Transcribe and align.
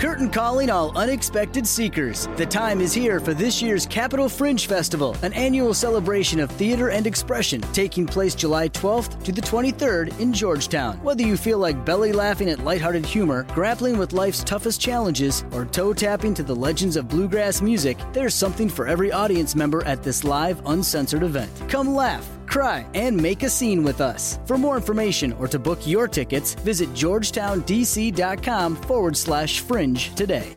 Curtain 0.00 0.30
calling 0.30 0.70
all 0.70 0.96
unexpected 0.96 1.66
seekers. 1.66 2.26
The 2.36 2.46
time 2.46 2.80
is 2.80 2.94
here 2.94 3.20
for 3.20 3.34
this 3.34 3.60
year's 3.60 3.84
Capital 3.84 4.30
Fringe 4.30 4.66
Festival, 4.66 5.14
an 5.20 5.34
annual 5.34 5.74
celebration 5.74 6.40
of 6.40 6.50
theater 6.52 6.88
and 6.88 7.06
expression 7.06 7.60
taking 7.74 8.06
place 8.06 8.34
July 8.34 8.70
12th 8.70 9.22
to 9.24 9.30
the 9.30 9.42
23rd 9.42 10.18
in 10.18 10.32
Georgetown. 10.32 10.96
Whether 11.02 11.24
you 11.24 11.36
feel 11.36 11.58
like 11.58 11.84
belly 11.84 12.12
laughing 12.12 12.48
at 12.48 12.64
lighthearted 12.64 13.04
humor, 13.04 13.42
grappling 13.52 13.98
with 13.98 14.14
life's 14.14 14.42
toughest 14.42 14.80
challenges, 14.80 15.44
or 15.52 15.66
toe 15.66 15.92
tapping 15.92 16.32
to 16.32 16.42
the 16.42 16.56
legends 16.56 16.96
of 16.96 17.06
bluegrass 17.06 17.60
music, 17.60 17.98
there's 18.14 18.34
something 18.34 18.70
for 18.70 18.88
every 18.88 19.12
audience 19.12 19.54
member 19.54 19.84
at 19.84 20.02
this 20.02 20.24
live, 20.24 20.62
uncensored 20.64 21.22
event. 21.22 21.50
Come 21.68 21.94
laugh 21.94 22.26
cry, 22.50 22.84
and 22.94 23.16
make 23.16 23.42
a 23.42 23.48
scene 23.48 23.82
with 23.82 24.00
us. 24.00 24.38
For 24.46 24.58
more 24.58 24.76
information 24.76 25.32
or 25.38 25.48
to 25.48 25.58
book 25.58 25.86
your 25.86 26.08
tickets, 26.08 26.54
visit 26.54 26.92
georgetowndc.com 26.94 28.76
forward 28.76 29.16
slash 29.16 29.60
fringe 29.60 30.14
today. 30.14 30.56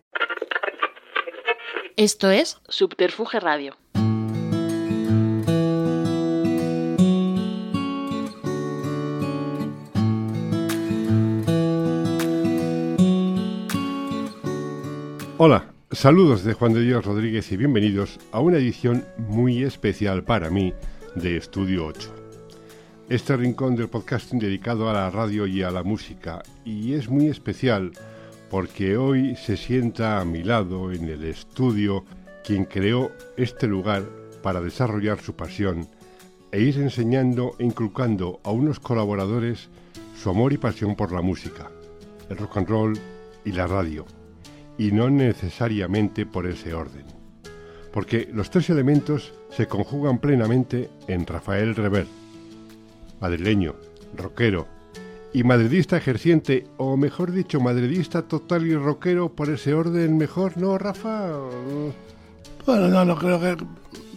Esto 1.96 2.32
es 2.32 2.58
Subterfuge 2.70 3.40
Radio. 3.40 3.76
Hola, 15.38 15.66
saludos 15.92 16.44
de 16.44 16.54
Juan 16.54 16.74
de 16.74 16.82
Dios 16.82 17.06
Rodríguez 17.06 17.52
y 17.52 17.58
bienvenidos 17.58 18.20
a 18.32 18.40
una 18.40 18.58
edición 18.58 19.06
muy 19.18 19.64
especial 19.64 20.24
para 20.24 20.50
mí 20.50 20.74
de 21.16 21.38
Estudio 21.38 21.86
8. 21.86 22.10
Este 23.10 23.38
rincón 23.38 23.76
del 23.76 23.90
podcasting 23.90 24.40
dedicado 24.40 24.90
a 24.90 24.94
la 24.94 25.10
radio 25.10 25.46
y 25.46 25.62
a 25.62 25.70
la 25.70 25.84
música 25.84 26.42
y 26.66 26.94
es 26.94 27.10
muy 27.10 27.28
especial 27.28 27.92
porque 28.50 28.98
hoy 28.98 29.36
se 29.36 29.58
sienta 29.58 30.20
a 30.20 30.26
mi 30.26 30.44
lado 30.44 30.92
en 30.92 31.08
el 31.10 31.24
estudio 31.24 32.04
quien 32.44 32.66
creó 32.66 33.12
este 33.38 33.68
lugar 33.68 34.04
para 34.42 34.62
desarrollar 34.62 35.20
su 35.20 35.36
pasión 35.36 35.88
e 36.52 36.62
ir 36.62 36.78
enseñando 36.80 37.56
e 37.60 37.66
inculcando 37.66 38.40
a 38.44 38.52
unos 38.52 38.80
colaboradores 38.80 39.70
su 40.16 40.30
amor 40.30 40.54
y 40.54 40.58
pasión 40.58 40.96
por 40.96 41.12
la 41.12 41.22
música, 41.22 41.70
el 42.30 42.38
rock 42.38 42.58
and 42.58 42.70
roll 42.70 43.00
y 43.46 43.52
la 43.52 43.68
radio, 43.68 44.06
y 44.78 44.92
no 44.92 45.10
necesariamente 45.10 46.26
por 46.26 46.48
ese 46.48 46.74
orden 46.74 47.24
porque 47.94 48.28
los 48.34 48.50
tres 48.50 48.72
elementos 48.72 49.34
se 49.56 49.68
conjugan 49.68 50.20
plenamente 50.20 50.90
en 51.08 51.26
Rafael 51.26 51.76
Rever, 51.76 52.08
madrileño, 53.20 53.76
rockero 54.18 54.68
y 55.34 55.44
madridista 55.44 55.98
ejerciente, 55.98 56.68
o 56.78 56.96
mejor 56.98 57.32
dicho, 57.32 57.60
madridista 57.60 58.24
total 58.24 58.68
y 58.68 58.76
rockero 58.76 59.30
por 59.30 59.50
ese 59.50 59.74
orden 59.74 60.18
mejor, 60.18 60.58
¿no, 60.58 60.78
Rafa? 60.78 61.32
Bueno, 62.66 62.88
no, 62.88 63.06
no 63.06 63.18
creo 63.18 63.40
que... 63.40 63.58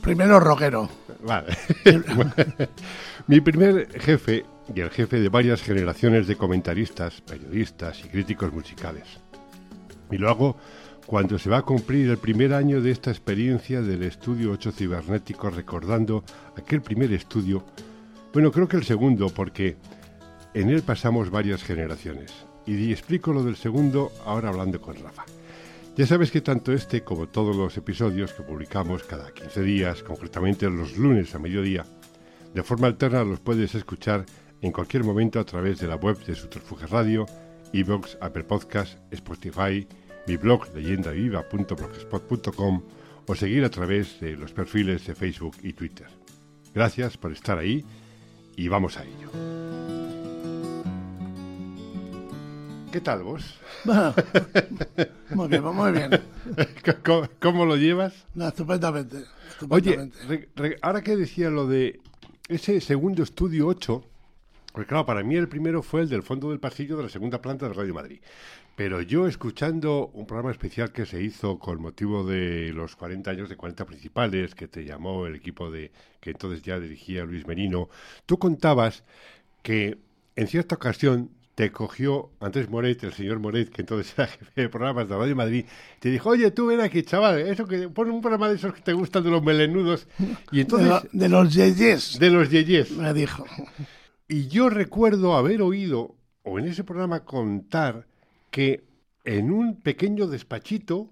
Primero 0.02 0.38
rockero. 0.38 0.88
Vale. 1.26 1.56
Mi 3.26 3.40
primer 3.40 3.88
jefe 4.00 4.44
y 4.72 4.80
el 4.80 4.90
jefe 4.90 5.18
de 5.18 5.28
varias 5.28 5.62
generaciones 5.62 6.26
de 6.26 6.36
comentaristas, 6.36 7.22
periodistas 7.22 8.04
y 8.04 8.08
críticos 8.08 8.52
musicales. 8.52 9.04
Y 10.10 10.18
lo 10.18 10.30
hago 10.30 10.56
cuando 11.06 11.38
se 11.38 11.48
va 11.48 11.58
a 11.58 11.62
cumplir 11.62 12.10
el 12.10 12.18
primer 12.18 12.52
año 12.52 12.82
de 12.82 12.90
esta 12.90 13.10
experiencia 13.10 13.80
del 13.80 14.02
estudio 14.02 14.50
8 14.50 14.72
cibernético, 14.72 15.50
recordando 15.50 16.24
aquel 16.56 16.82
primer 16.82 17.12
estudio, 17.12 17.64
bueno, 18.32 18.50
creo 18.50 18.66
que 18.66 18.76
el 18.76 18.84
segundo, 18.84 19.28
porque 19.28 19.76
en 20.52 20.68
él 20.68 20.82
pasamos 20.82 21.30
varias 21.30 21.62
generaciones. 21.62 22.32
Y 22.66 22.90
explico 22.90 23.32
lo 23.32 23.44
del 23.44 23.54
segundo 23.54 24.10
ahora 24.24 24.48
hablando 24.48 24.80
con 24.80 24.96
Rafa. 24.96 25.24
Ya 25.96 26.06
sabes 26.06 26.32
que 26.32 26.40
tanto 26.40 26.72
este 26.72 27.04
como 27.04 27.28
todos 27.28 27.54
los 27.54 27.76
episodios 27.76 28.32
que 28.32 28.42
publicamos 28.42 29.04
cada 29.04 29.32
15 29.32 29.62
días, 29.62 30.02
concretamente 30.02 30.68
los 30.68 30.98
lunes 30.98 31.34
a 31.34 31.38
mediodía, 31.38 31.86
de 32.52 32.62
forma 32.64 32.88
alterna 32.88 33.22
los 33.22 33.38
puedes 33.38 33.74
escuchar 33.76 34.26
en 34.60 34.72
cualquier 34.72 35.04
momento 35.04 35.38
a 35.38 35.44
través 35.44 35.78
de 35.78 35.86
la 35.86 35.96
web 35.96 36.18
de 36.26 36.34
Subterfuge 36.34 36.86
Radio, 36.88 37.26
Evox, 37.72 38.18
Apple 38.20 38.44
Podcast, 38.44 38.98
Spotify, 39.12 39.86
mi 40.26 40.36
blog 40.36 40.74
leyendaviva.blogspot.com 40.74 42.82
o 43.26 43.34
seguir 43.34 43.64
a 43.64 43.70
través 43.70 44.20
de 44.20 44.36
los 44.36 44.52
perfiles 44.52 45.06
de 45.06 45.14
Facebook 45.14 45.56
y 45.62 45.72
Twitter. 45.72 46.08
Gracias 46.74 47.16
por 47.16 47.32
estar 47.32 47.56
ahí 47.58 47.82
y 48.56 48.68
vamos 48.68 48.98
a 48.98 49.04
ello. 49.04 49.30
¿Qué 52.92 53.00
tal 53.00 53.24
vos? 53.24 53.58
muy 55.30 55.48
bien, 55.48 55.62
muy 55.62 55.92
bien. 55.92 56.10
¿Cómo, 57.40 57.66
lo 57.66 57.76
llevas? 57.76 58.26
estupendamente, 58.36 59.24
Oye, 59.68 60.10
ahora 60.82 61.02
que 61.02 61.16
decía 61.16 61.50
lo 61.50 61.66
de 61.66 62.00
ese 62.48 62.80
segundo 62.80 63.22
estudio 63.22 63.66
8, 63.66 64.02
porque 64.72 64.88
claro, 64.88 65.06
para 65.06 65.22
mí 65.22 65.36
el 65.36 65.48
primero 65.48 65.82
fue 65.82 66.02
el 66.02 66.08
del 66.08 66.22
fondo 66.22 66.50
del 66.50 66.60
pasillo 66.60 66.96
de 66.96 67.02
la 67.04 67.08
segunda 67.08 67.42
planta 67.42 67.68
de 67.68 67.74
Radio 67.74 67.94
Madrid. 67.94 68.20
Pero 68.76 69.00
yo 69.00 69.26
escuchando 69.26 70.10
un 70.12 70.26
programa 70.26 70.52
especial 70.52 70.92
que 70.92 71.06
se 71.06 71.22
hizo 71.22 71.58
con 71.58 71.80
motivo 71.80 72.24
de 72.24 72.72
los 72.74 72.94
40 72.94 73.30
años 73.30 73.48
de 73.48 73.56
40 73.56 73.86
principales 73.86 74.54
que 74.54 74.68
te 74.68 74.84
llamó 74.84 75.26
el 75.26 75.34
equipo 75.34 75.70
de 75.70 75.90
que 76.20 76.30
entonces 76.30 76.62
ya 76.62 76.78
dirigía 76.78 77.24
Luis 77.24 77.46
Merino, 77.46 77.88
tú 78.26 78.38
contabas 78.38 79.02
que 79.62 79.98
en 80.36 80.46
cierta 80.46 80.74
ocasión 80.74 81.30
te 81.56 81.72
cogió 81.72 82.32
Andrés 82.38 82.68
Moret, 82.68 83.02
el 83.02 83.14
señor 83.14 83.38
Moret, 83.38 83.70
que 83.70 83.80
entonces 83.80 84.12
era 84.14 84.26
jefe 84.26 84.60
de 84.60 84.68
programas 84.68 85.08
de 85.08 85.16
Radio 85.16 85.34
Madrid, 85.34 85.64
te 85.98 86.10
dijo, 86.10 86.28
oye, 86.28 86.50
tú 86.50 86.66
ven 86.66 86.82
aquí, 86.82 87.02
chaval, 87.02 87.40
eso 87.40 87.66
que 87.66 87.88
pon 87.88 88.10
un 88.10 88.20
programa 88.20 88.50
de 88.50 88.56
esos 88.56 88.74
que 88.74 88.82
te 88.82 88.92
gustan 88.92 89.24
de 89.24 89.30
los 89.30 89.42
melenudos. 89.42 90.06
Y 90.52 90.60
entonces, 90.60 91.10
de, 91.12 91.28
los 91.30 91.54
yeyes. 91.54 92.18
De 92.18 92.28
los 92.28 92.50
yeyes. 92.50 92.90
Me 92.90 93.14
dijo. 93.14 93.46
Y 94.28 94.48
yo 94.48 94.68
recuerdo 94.68 95.34
haber 95.34 95.62
oído, 95.62 96.14
o 96.42 96.58
en 96.58 96.66
ese 96.66 96.84
programa 96.84 97.24
contar, 97.24 98.06
que 98.56 98.88
en 99.26 99.50
un 99.50 99.82
pequeño 99.82 100.28
despachito, 100.28 101.10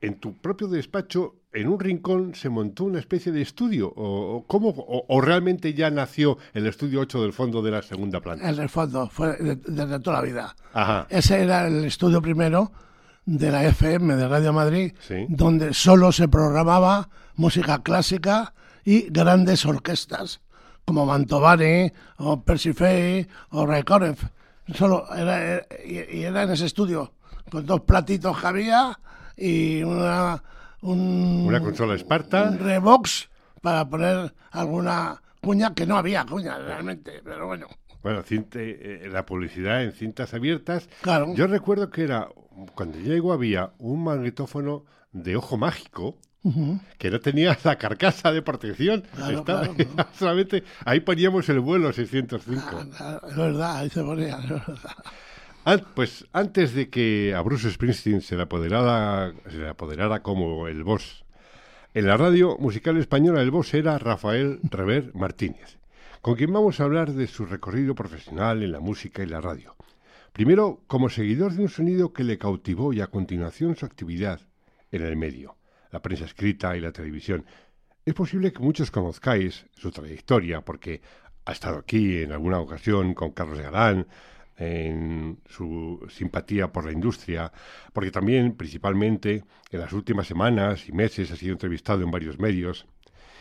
en 0.00 0.18
tu 0.18 0.40
propio 0.40 0.68
despacho, 0.68 1.34
en 1.52 1.68
un 1.68 1.78
rincón 1.78 2.34
se 2.34 2.48
montó 2.48 2.84
una 2.84 2.98
especie 2.98 3.30
de 3.30 3.42
estudio? 3.42 3.92
¿O, 3.94 4.42
cómo, 4.46 4.72
o, 4.74 5.20
realmente 5.20 5.74
ya 5.74 5.90
nació 5.90 6.38
el 6.54 6.66
estudio 6.66 7.00
8 7.00 7.20
del 7.20 7.34
fondo 7.34 7.60
de 7.60 7.72
la 7.72 7.82
segunda 7.82 8.20
planta? 8.20 8.48
El 8.48 8.70
fondo, 8.70 9.06
fue 9.10 9.36
desde 9.36 10.00
toda 10.00 10.16
la 10.16 10.22
vida. 10.22 10.56
Ajá. 10.72 11.06
Ese 11.10 11.42
era 11.42 11.66
el 11.66 11.84
estudio 11.84 12.22
primero 12.22 12.72
de 13.26 13.50
la 13.50 13.62
FM 13.66 14.16
de 14.16 14.26
Radio 14.26 14.54
Madrid, 14.54 14.94
donde 15.28 15.74
solo 15.74 16.10
se 16.10 16.26
programaba 16.26 17.10
música 17.34 17.82
clásica 17.82 18.54
y 18.82 19.10
grandes 19.10 19.66
orquestas, 19.66 20.40
como 20.86 21.04
Mantovani, 21.04 21.92
o 22.16 22.40
Persifei, 22.40 23.26
o 23.50 23.66
Raikonev. 23.66 24.35
Solo 24.74 25.06
era, 25.14 25.64
y 25.84 26.22
era 26.22 26.42
en 26.42 26.50
ese 26.50 26.66
estudio, 26.66 27.12
con 27.50 27.64
dos 27.64 27.82
platitos 27.82 28.38
que 28.40 28.46
había 28.46 28.98
y 29.36 29.82
una, 29.82 30.42
una 30.82 31.60
consola 31.60 31.94
Esparta. 31.94 32.50
Un 32.50 32.58
Revox 32.58 33.28
para 33.60 33.88
poner 33.88 34.34
alguna 34.50 35.20
cuña, 35.40 35.74
que 35.74 35.86
no 35.86 35.96
había 35.96 36.24
cuña 36.24 36.58
realmente, 36.58 37.20
pero 37.24 37.46
bueno. 37.46 37.66
Bueno, 38.02 38.22
eh, 38.28 39.08
la 39.10 39.26
publicidad 39.26 39.82
en 39.82 39.92
cintas 39.92 40.32
abiertas. 40.34 40.88
Claro. 41.02 41.34
Yo 41.34 41.46
recuerdo 41.46 41.90
que 41.90 42.04
era, 42.04 42.28
cuando 42.74 42.98
llego 42.98 43.32
había 43.32 43.72
un 43.78 44.04
magnetófono 44.04 44.84
de 45.12 45.36
ojo 45.36 45.56
mágico, 45.56 46.16
que 46.98 47.10
no 47.10 47.20
tenía 47.20 47.56
la 47.64 47.76
carcasa 47.76 48.32
de 48.32 48.42
protección. 48.42 49.04
solamente 50.18 50.64
ahí 50.84 51.00
poníamos 51.00 51.48
el 51.48 51.60
vuelo 51.60 51.92
605. 51.92 52.62
Ah, 52.98 53.20
es 53.28 53.36
verdad, 53.36 53.76
ahí 53.78 53.90
se 53.90 54.02
ponía, 54.02 54.38
pues 55.94 56.26
antes 56.32 56.74
de 56.74 56.88
que 56.90 57.34
a 57.34 57.40
Bruce 57.40 57.70
Springsteen 57.70 58.20
se 58.20 58.36
le 58.36 58.42
apoderara, 58.42 59.34
se 59.50 59.58
le 59.58 59.68
apoderara 59.68 60.22
como 60.22 60.68
el 60.68 60.84
boss, 60.84 61.24
en 61.92 62.06
la 62.06 62.16
radio 62.16 62.56
musical 62.58 62.96
española 62.98 63.42
el 63.42 63.50
boss 63.50 63.74
era 63.74 63.98
Rafael 63.98 64.60
Rever 64.62 65.12
Martínez, 65.14 65.78
con 66.20 66.36
quien 66.36 66.52
vamos 66.52 66.78
a 66.78 66.84
hablar 66.84 67.12
de 67.12 67.26
su 67.26 67.46
recorrido 67.46 67.96
profesional 67.96 68.62
en 68.62 68.70
la 68.70 68.80
música 68.80 69.24
y 69.24 69.26
la 69.26 69.40
radio. 69.40 69.74
Primero, 70.32 70.82
como 70.86 71.08
seguidor 71.08 71.54
de 71.54 71.62
un 71.62 71.68
sonido 71.68 72.12
que 72.12 72.22
le 72.22 72.38
cautivó 72.38 72.92
y 72.92 73.00
a 73.00 73.08
continuación 73.08 73.74
su 73.74 73.86
actividad 73.86 74.40
en 74.92 75.02
el 75.02 75.16
medio 75.16 75.56
la 75.96 76.02
prensa 76.02 76.26
escrita 76.26 76.76
y 76.76 76.80
la 76.80 76.92
televisión. 76.92 77.46
Es 78.04 78.12
posible 78.12 78.52
que 78.52 78.62
muchos 78.62 78.90
conozcáis 78.90 79.64
su 79.72 79.90
trayectoria 79.90 80.60
porque 80.60 81.00
ha 81.46 81.52
estado 81.52 81.78
aquí 81.78 82.18
en 82.18 82.32
alguna 82.32 82.60
ocasión 82.60 83.14
con 83.14 83.30
Carlos 83.30 83.60
Galán, 83.60 84.06
en 84.58 85.38
su 85.48 86.06
simpatía 86.10 86.70
por 86.70 86.84
la 86.84 86.92
industria, 86.92 87.50
porque 87.94 88.10
también, 88.10 88.56
principalmente, 88.56 89.44
en 89.70 89.80
las 89.80 89.92
últimas 89.94 90.26
semanas 90.26 90.86
y 90.86 90.92
meses 90.92 91.30
ha 91.30 91.36
sido 91.36 91.52
entrevistado 91.52 92.02
en 92.02 92.10
varios 92.10 92.38
medios. 92.38 92.86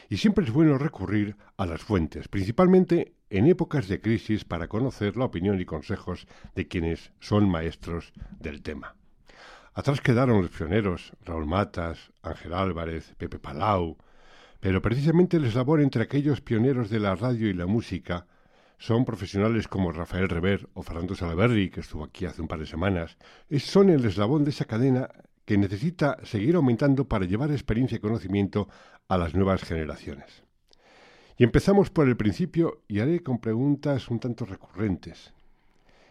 Y 0.10 0.16
siempre 0.16 0.46
es 0.46 0.52
bueno 0.52 0.78
recurrir 0.78 1.36
a 1.58 1.66
las 1.66 1.82
fuentes, 1.82 2.30
principalmente 2.30 3.16
en 3.30 3.48
épocas 3.48 3.90
de 3.90 4.00
crisis 4.00 4.46
para 4.46 4.70
conocer 4.70 5.18
la 5.18 5.26
opinión 5.26 5.60
y 5.60 5.66
consejos 5.66 6.26
de 6.56 6.68
quienes 6.70 7.12
son 7.20 7.50
maestros 7.50 8.14
del 8.40 8.62
tema. 8.62 8.96
Atrás 9.76 10.00
quedaron 10.00 10.42
los 10.42 10.52
pioneros, 10.52 11.12
Raúl 11.26 11.48
Matas, 11.48 12.14
Ángel 12.24 12.54
Álvarez, 12.54 13.14
Pepe 13.18 13.40
Palau, 13.40 13.98
pero 14.62 14.82
precisamente 14.82 15.36
el 15.36 15.44
eslabón 15.44 15.82
entre 15.82 16.04
aquellos 16.04 16.40
pioneros 16.40 16.90
de 16.90 17.02
la 17.02 17.14
radio 17.14 17.50
y 17.50 17.54
la 17.54 17.66
música 17.66 18.26
son 18.78 19.04
profesionales 19.04 19.68
como 19.68 19.92
Rafael 19.92 20.30
Rever 20.30 20.70
o 20.76 20.82
Fernando 20.82 21.14
Salaberry, 21.14 21.70
que 21.70 21.82
estuvo 21.82 22.06
aquí 22.06 22.26
hace 22.26 22.42
un 22.42 22.48
par 22.48 22.60
de 22.60 22.68
semanas, 22.68 23.18
son 23.60 23.90
el 23.90 24.06
eslabón 24.06 24.46
de 24.46 24.52
esa 24.52 24.64
cadena 24.64 25.10
que 25.44 25.58
necesita 25.58 26.20
seguir 26.24 26.56
aumentando 26.56 27.10
para 27.10 27.26
llevar 27.26 27.52
experiencia 27.52 27.98
y 27.98 28.00
conocimiento 28.00 28.70
a 29.10 29.18
las 29.18 29.36
nuevas 29.36 29.62
generaciones. 29.64 30.44
Y 31.38 31.44
empezamos 31.44 31.90
por 31.90 32.08
el 32.08 32.16
principio 32.16 32.82
y 32.88 33.02
haré 33.02 33.22
con 33.22 33.40
preguntas 33.40 34.10
un 34.10 34.22
tanto 34.22 34.46
recurrentes. 34.46 35.34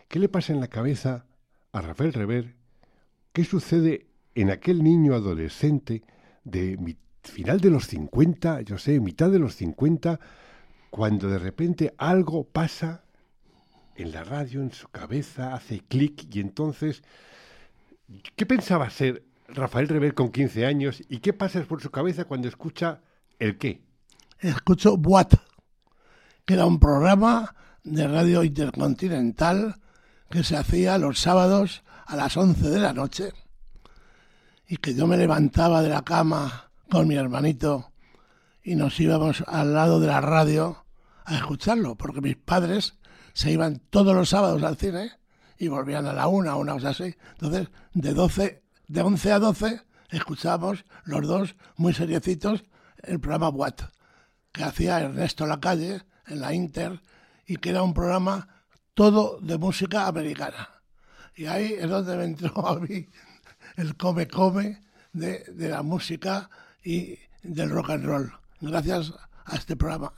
¿Qué 0.08 0.18
le 0.18 0.28
pasa 0.28 0.52
en 0.52 0.60
la 0.60 0.68
cabeza 0.68 1.24
a 1.72 1.80
Rafael 1.80 2.12
Rever? 2.12 2.63
¿Qué 3.34 3.42
sucede 3.42 4.06
en 4.36 4.48
aquel 4.52 4.84
niño 4.84 5.12
adolescente 5.12 6.04
de 6.44 6.78
final 7.20 7.60
de 7.60 7.68
los 7.68 7.88
50, 7.88 8.60
yo 8.60 8.78
sé, 8.78 9.00
mitad 9.00 9.28
de 9.28 9.40
los 9.40 9.56
50, 9.56 10.20
cuando 10.88 11.28
de 11.28 11.40
repente 11.40 11.92
algo 11.98 12.44
pasa 12.44 13.02
en 13.96 14.12
la 14.12 14.22
radio, 14.22 14.62
en 14.62 14.70
su 14.70 14.86
cabeza, 14.86 15.52
hace 15.52 15.80
clic 15.80 16.32
y 16.32 16.38
entonces, 16.38 17.02
¿qué 18.36 18.46
pensaba 18.46 18.88
ser 18.88 19.24
Rafael 19.48 19.88
Rever 19.88 20.14
con 20.14 20.30
15 20.30 20.64
años 20.64 21.02
y 21.08 21.18
qué 21.18 21.32
pasa 21.32 21.60
por 21.64 21.82
su 21.82 21.90
cabeza 21.90 22.26
cuando 22.26 22.46
escucha 22.46 23.00
el 23.40 23.58
qué? 23.58 23.82
Escucho 24.38 24.94
What, 24.94 25.32
que 26.44 26.54
era 26.54 26.66
un 26.66 26.78
programa 26.78 27.56
de 27.82 28.06
radio 28.06 28.44
intercontinental 28.44 29.80
que 30.34 30.42
se 30.42 30.56
hacía 30.56 30.98
los 30.98 31.20
sábados 31.20 31.84
a 32.06 32.16
las 32.16 32.36
11 32.36 32.68
de 32.68 32.80
la 32.80 32.92
noche 32.92 33.32
y 34.66 34.78
que 34.78 34.92
yo 34.92 35.06
me 35.06 35.16
levantaba 35.16 35.80
de 35.80 35.90
la 35.90 36.02
cama 36.02 36.72
con 36.90 37.06
mi 37.06 37.14
hermanito 37.14 37.92
y 38.60 38.74
nos 38.74 38.98
íbamos 38.98 39.44
al 39.46 39.74
lado 39.74 40.00
de 40.00 40.08
la 40.08 40.20
radio 40.20 40.86
a 41.24 41.36
escucharlo, 41.36 41.94
porque 41.94 42.20
mis 42.20 42.34
padres 42.34 42.98
se 43.32 43.52
iban 43.52 43.80
todos 43.90 44.12
los 44.12 44.30
sábados 44.30 44.60
al 44.64 44.76
cine 44.76 45.12
y 45.56 45.68
volvían 45.68 46.04
a 46.06 46.12
la 46.12 46.26
una, 46.26 46.56
una 46.56 46.72
cosa 46.72 46.88
así. 46.88 47.14
Entonces, 47.34 47.68
de 47.92 48.12
12, 48.12 48.64
de 48.88 49.02
11 49.02 49.32
a 49.32 49.38
12 49.38 49.82
escuchábamos 50.10 50.84
los 51.04 51.28
dos 51.28 51.54
muy 51.76 51.94
seriecitos 51.94 52.64
el 53.04 53.20
programa 53.20 53.50
What, 53.50 53.74
que 54.50 54.64
hacía 54.64 54.98
Ernesto 54.98 55.46
Lacalle 55.46 56.02
en 56.26 56.40
la 56.40 56.52
Inter 56.52 57.00
y 57.46 57.58
que 57.58 57.70
era 57.70 57.84
un 57.84 57.94
programa 57.94 58.48
todo 58.94 59.38
de 59.40 59.58
música 59.58 60.06
americana. 60.06 60.68
Y 61.36 61.46
ahí 61.46 61.74
es 61.78 61.88
donde 61.88 62.16
me 62.16 62.24
entró 62.24 62.66
a 62.66 62.78
mí 62.78 63.08
el 63.76 63.96
come-come 63.96 64.80
de, 65.12 65.44
de 65.52 65.68
la 65.68 65.82
música 65.82 66.48
y 66.82 67.18
del 67.42 67.70
rock 67.70 67.90
and 67.90 68.04
roll, 68.04 68.32
gracias 68.60 69.12
a 69.44 69.56
este 69.56 69.76
programa. 69.76 70.12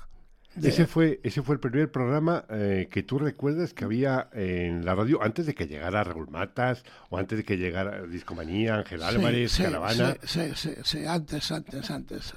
Ese, 0.62 0.87
fue, 0.87 1.20
ese 1.23 1.43
fue 1.43 1.56
el 1.56 1.61
primer 1.61 1.90
programa 1.93 2.44
eh, 2.49 2.88
que 2.90 3.02
tú 3.02 3.19
recuerdas 3.19 3.75
que 3.75 3.84
había 3.84 4.28
en 4.32 4.87
la 4.87 4.94
radio 4.94 5.23
antes 5.23 5.44
de 5.44 5.55
que 5.55 5.67
llegara 5.67 6.02
Raúl 6.02 6.31
Matas 6.31 6.82
o 7.11 7.19
antes 7.19 7.38
de 7.38 7.44
que 7.44 7.58
llegara 7.58 8.02
Discomanía, 8.05 8.76
Ángel 8.76 9.02
Álvarez, 9.02 9.58
Caravana. 9.58 10.17
Sí, 10.23 10.52
sí, 10.55 10.70
sí, 10.82 11.05
antes, 11.05 11.52
antes, 11.52 11.90
antes. 11.90 12.34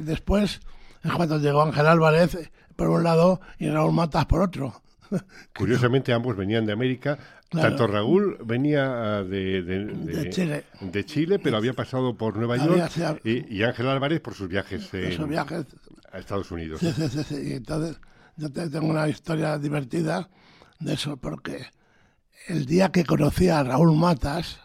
después 0.00 0.60
es 1.04 1.12
cuando 1.12 1.38
llegó 1.38 1.62
Ángel 1.62 1.86
Álvarez 1.86 2.50
por 2.74 2.88
un 2.88 3.02
lado 3.02 3.40
y 3.58 3.68
Raúl 3.68 3.92
Matas 3.92 4.24
por 4.24 4.40
otro. 4.40 4.82
Curiosamente 5.56 6.12
ambos 6.12 6.36
venían 6.36 6.66
de 6.66 6.72
América. 6.72 7.18
Tanto 7.50 7.86
Raúl 7.86 8.38
venía 8.44 9.18
ah, 9.18 9.24
de, 9.24 9.62
de, 9.62 11.04
Chile. 11.04 11.38
pero 11.38 11.58
había 11.58 11.74
pasado 11.74 12.16
por 12.16 12.36
Nueva 12.36 12.56
York 12.56 13.20
y, 13.24 13.62
Ángel 13.62 13.88
Álvarez 13.88 14.20
por 14.20 14.34
sus 14.34 14.48
viajes, 14.48 14.90
viajes 14.90 15.66
a 16.10 16.18
Estados 16.18 16.50
Unidos. 16.50 16.80
Sí, 16.80 16.92
sí, 16.92 17.08
sí, 17.22 17.36
Y 17.50 17.52
entonces 17.52 18.00
yo 18.36 18.50
tengo 18.50 18.86
una 18.86 19.06
historia 19.08 19.58
divertida 19.58 20.30
de 20.80 20.94
eso, 20.94 21.18
porque 21.18 21.66
el 22.48 22.64
día 22.64 22.90
que 22.90 23.04
conocí 23.04 23.48
a 23.48 23.62
Raúl 23.62 23.96
Matas, 23.96 24.60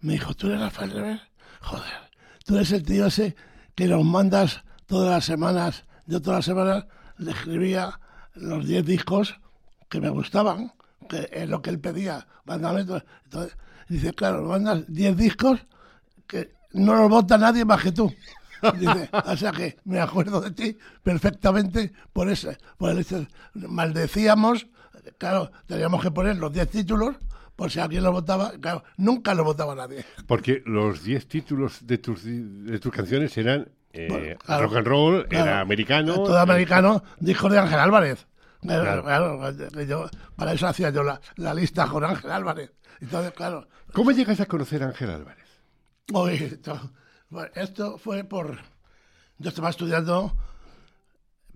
me 0.00 0.12
dijo, 0.12 0.34
¿tú 0.34 0.48
eres 0.48 0.60
Rafael 0.60 0.90
Rever? 0.90 1.20
Joder, 1.60 2.10
tú 2.44 2.56
eres 2.56 2.72
el 2.72 2.82
tío 2.82 3.06
ese 3.06 3.34
que 3.74 3.86
nos 3.86 4.04
mandas 4.04 4.64
todas 4.86 5.10
las 5.10 5.24
semanas. 5.24 5.84
Yo 6.06 6.20
todas 6.20 6.38
las 6.38 6.44
semanas 6.44 6.86
le 7.16 7.32
escribía 7.32 7.98
los 8.34 8.66
10 8.66 8.84
discos 8.84 9.40
que 9.88 10.00
me 10.00 10.10
gustaban, 10.10 10.72
que 11.08 11.28
es 11.32 11.48
lo 11.48 11.62
que 11.62 11.70
él 11.70 11.80
pedía. 11.80 12.26
Mándame. 12.44 12.80
Entonces, 12.80 13.56
dice, 13.88 14.12
claro, 14.12 14.44
mandas 14.44 14.84
10 14.88 15.16
discos 15.16 15.60
que 16.26 16.52
no 16.72 16.94
los 16.94 17.08
vota 17.08 17.38
nadie 17.38 17.64
más 17.64 17.82
que 17.82 17.92
tú. 17.92 18.12
Dice, 18.78 19.08
o 19.12 19.36
sea 19.36 19.52
que 19.52 19.76
me 19.84 20.00
acuerdo 20.00 20.40
de 20.40 20.50
ti 20.50 20.76
perfectamente 21.02 21.92
por 22.12 22.28
ese, 22.28 22.58
por 22.76 22.90
ese. 22.98 23.28
Maldecíamos, 23.54 24.66
claro, 25.16 25.50
teníamos 25.66 26.02
que 26.02 26.10
poner 26.10 26.36
los 26.36 26.52
10 26.52 26.68
títulos 26.68 27.16
por 27.58 27.72
si 27.72 27.80
alguien 27.80 28.04
lo 28.04 28.12
votaba, 28.12 28.52
claro, 28.60 28.84
nunca 28.98 29.34
lo 29.34 29.42
votaba 29.42 29.74
nadie. 29.74 30.04
Porque 30.28 30.62
los 30.64 31.02
10 31.02 31.26
títulos 31.26 31.84
de 31.84 31.98
tus, 31.98 32.22
de 32.24 32.78
tus 32.78 32.92
canciones 32.92 33.36
eran 33.36 33.68
eh, 33.92 34.36
rock 34.46 34.76
and 34.76 34.86
roll, 34.86 35.26
era 35.28 35.60
americano. 35.60 36.14
Todo 36.14 36.38
americano, 36.38 37.02
dijo 37.18 37.48
de 37.48 37.58
Ángel 37.58 37.80
Álvarez. 37.80 38.27
Claro. 38.60 39.50
yo, 39.84 40.08
para 40.36 40.52
eso 40.52 40.66
hacía 40.66 40.90
yo 40.90 41.02
la, 41.02 41.20
la, 41.36 41.54
lista 41.54 41.86
con 41.86 42.04
Ángel 42.04 42.30
Álvarez. 42.30 42.72
Entonces, 43.00 43.32
claro. 43.32 43.68
¿Cómo 43.92 44.10
llegas 44.10 44.40
a 44.40 44.46
conocer 44.46 44.82
a 44.82 44.86
Ángel 44.86 45.10
Álvarez? 45.10 45.46
bueno, 46.08 47.50
esto 47.54 47.98
fue 47.98 48.24
por. 48.24 48.58
Yo 49.38 49.50
estaba 49.50 49.70
estudiando 49.70 50.36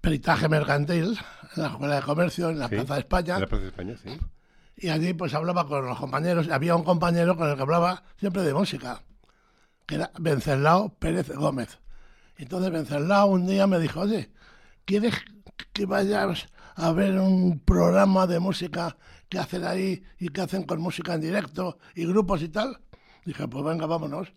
peritaje 0.01 0.49
mercantil 0.49 1.19
en 1.57 1.63
la 1.63 1.69
Escuela 1.69 1.95
de 1.97 2.03
Comercio, 2.03 2.51
en 2.51 2.59
la 2.59 2.69
Plaza 2.69 2.95
de 2.95 3.01
España. 3.01 3.35
En 3.35 3.41
la 3.41 3.47
Plaza 3.47 3.63
de 3.63 3.69
España, 3.69 3.97
sí. 4.03 4.19
Y 4.77 4.89
allí 4.89 5.15
pues 5.15 5.35
hablaba 5.35 5.67
con 5.67 5.87
los 5.87 5.99
compañeros. 5.99 6.49
Había 6.49 6.77
un 6.77 6.85
compañero 6.85 7.37
con 7.37 7.49
el 7.49 7.57
que 7.57 7.63
hablaba 7.63 8.05
siempre 8.17 8.43
de 8.43 8.55
música, 8.55 9.03
que 9.87 9.97
era 9.97 10.11
Venceslao 10.19 10.95
Pérez 10.95 11.31
Gómez. 11.31 11.79
Entonces 12.37 12.71
Venceslao 12.71 13.27
un 13.27 13.47
día 13.47 13.67
me 13.67 13.79
dijo, 13.79 14.01
oye, 14.01 14.31
¿quieres 14.85 15.15
que 15.73 15.87
vayas 15.87 16.49
a 16.75 16.93
ver 16.93 17.19
un 17.19 17.61
programa 17.61 18.27
de 18.27 18.41
música 18.41 18.97
que 19.29 19.39
hacen 19.39 19.65
ahí 19.65 20.03
y 20.19 20.29
que 20.29 20.41
hacen 20.41 20.65
con 20.65 20.81
música 20.81 21.15
en 21.15 21.21
directo 21.21 21.79
y 21.95 22.07
grupos 22.07 22.43
y 22.43 22.49
tal. 22.49 22.81
Dije, 23.25 23.47
pues 23.49 23.65
venga, 23.65 23.87
vámonos. 23.87 24.33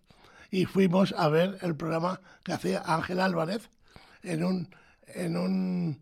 Y 0.51 0.65
fuimos 0.65 1.13
a 1.17 1.27
ver 1.27 1.57
el 1.61 1.75
programa 1.75 2.21
que 2.43 2.53
hacía 2.53 2.83
Ángel 2.85 3.19
Álvarez 3.19 3.69
en 4.23 4.43
un, 4.43 4.69
en 5.07 5.37
un, 5.37 6.01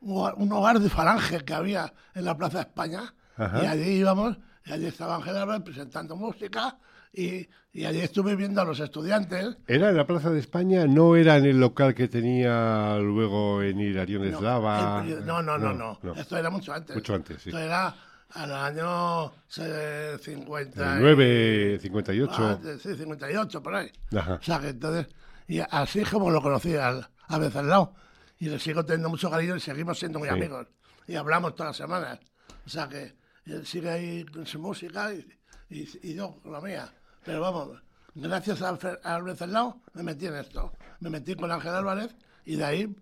un 0.00 0.52
hogar 0.52 0.80
de 0.80 0.88
falange 0.88 1.44
que 1.44 1.54
había 1.54 1.92
en 2.14 2.24
la 2.24 2.36
Plaza 2.36 2.60
España. 2.60 3.14
Y 3.38 3.66
allí 3.66 3.90
íbamos, 3.92 4.38
y 4.66 4.72
allí 4.72 4.86
estaba 4.86 5.16
Ángel 5.16 5.36
Álvarez 5.36 5.62
presentando 5.62 6.14
música 6.14 6.78
y, 7.12 7.48
y, 7.72 7.84
allí 7.84 8.00
estuve 8.00 8.36
viendo 8.36 8.60
a 8.60 8.64
los 8.64 8.78
estudiantes. 8.80 9.56
¿Era 9.66 9.90
en 9.90 9.96
la 9.96 10.06
Plaza 10.06 10.30
de 10.30 10.38
España? 10.38 10.86
¿No 10.86 11.16
era 11.16 11.36
en 11.36 11.46
el 11.46 11.58
local 11.58 11.94
que 11.94 12.08
tenía 12.08 12.98
luego 12.98 13.62
en 13.62 13.80
Hilarión 13.80 14.24
Eslava? 14.24 15.04
No, 15.24 15.42
no, 15.42 15.58
no, 15.58 15.74
no, 15.74 15.98
Esto 16.14 16.36
era 16.36 16.50
mucho 16.50 16.72
antes. 16.72 16.94
Mucho 16.94 17.14
antes, 17.14 17.42
sí. 17.42 17.50
Esto 17.50 17.58
era 17.58 17.94
al 18.30 18.52
año 18.52 19.32
59, 19.48 21.78
58. 21.80 22.34
Ah, 22.38 22.58
sí, 22.80 22.94
58, 22.94 23.62
por 23.62 23.74
ahí. 23.74 23.90
O 24.12 24.42
sea 24.42 24.60
que 24.60 24.68
entonces, 24.68 25.08
y 25.48 25.58
así 25.58 26.00
es 26.00 26.08
como 26.08 26.30
lo 26.30 26.40
conocí 26.40 26.76
al, 26.76 27.08
a 27.26 27.38
lado 27.38 27.94
Y 28.38 28.48
le 28.48 28.58
sigo 28.58 28.84
teniendo 28.84 29.08
mucho 29.08 29.30
cariño 29.30 29.56
y 29.56 29.60
seguimos 29.60 29.98
siendo 29.98 30.18
muy 30.18 30.28
amigos. 30.28 30.66
Y 31.06 31.16
hablamos 31.16 31.54
todas 31.54 31.70
las 31.70 31.76
semanas. 31.76 32.20
O 32.64 32.68
sea 32.68 32.88
que 32.88 33.14
él 33.46 33.66
sigue 33.66 33.90
ahí 33.90 34.24
con 34.26 34.46
su 34.46 34.60
música 34.60 35.12
y, 35.12 35.26
y, 35.70 35.88
y 36.02 36.14
yo 36.14 36.36
con 36.42 36.52
la 36.52 36.60
mía. 36.60 36.92
Pero 37.30 37.42
vamos, 37.42 37.80
gracias 38.16 38.60
a 38.60 38.76
Álvarez 39.04 39.40
lado 39.42 39.76
me 39.94 40.02
metí 40.02 40.26
en 40.26 40.34
esto. 40.34 40.72
Me 40.98 41.10
metí 41.10 41.36
con 41.36 41.52
Ángel 41.52 41.76
Álvarez 41.76 42.12
y 42.44 42.56
de 42.56 42.64
ahí 42.64 42.96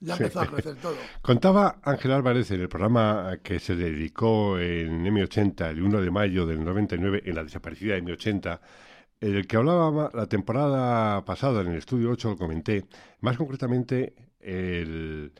ya 0.00 0.14
empezó 0.14 0.40
a 0.40 0.46
crecer 0.48 0.74
todo. 0.82 0.96
Contaba 1.22 1.76
Ángel 1.84 2.10
Álvarez 2.10 2.50
en 2.50 2.60
el 2.60 2.68
programa 2.68 3.36
que 3.40 3.60
se 3.60 3.76
dedicó 3.76 4.58
en 4.58 5.04
M80 5.04 5.70
el 5.70 5.80
1 5.80 6.00
de 6.00 6.10
mayo 6.10 6.44
del 6.44 6.64
99, 6.64 7.22
en 7.24 7.36
la 7.36 7.44
desaparecida 7.44 7.96
M80, 7.98 8.58
en 9.20 9.36
el 9.36 9.46
que 9.46 9.56
hablaba 9.56 10.10
la 10.12 10.26
temporada 10.26 11.24
pasada 11.24 11.60
en 11.60 11.68
el 11.68 11.78
estudio 11.78 12.10
8, 12.10 12.30
lo 12.30 12.36
comenté, 12.36 12.86
más 13.20 13.36
concretamente 13.36 14.16
el 14.40 15.30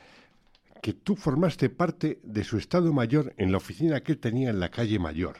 que 0.80 0.92
tú 0.92 1.16
formaste 1.16 1.70
parte 1.70 2.20
de 2.22 2.44
su 2.44 2.56
estado 2.56 2.92
mayor 2.92 3.34
en 3.36 3.50
la 3.50 3.56
oficina 3.56 4.00
que 4.00 4.12
él 4.12 4.18
tenía 4.18 4.50
en 4.50 4.60
la 4.60 4.68
calle 4.68 5.00
Mayor 5.00 5.38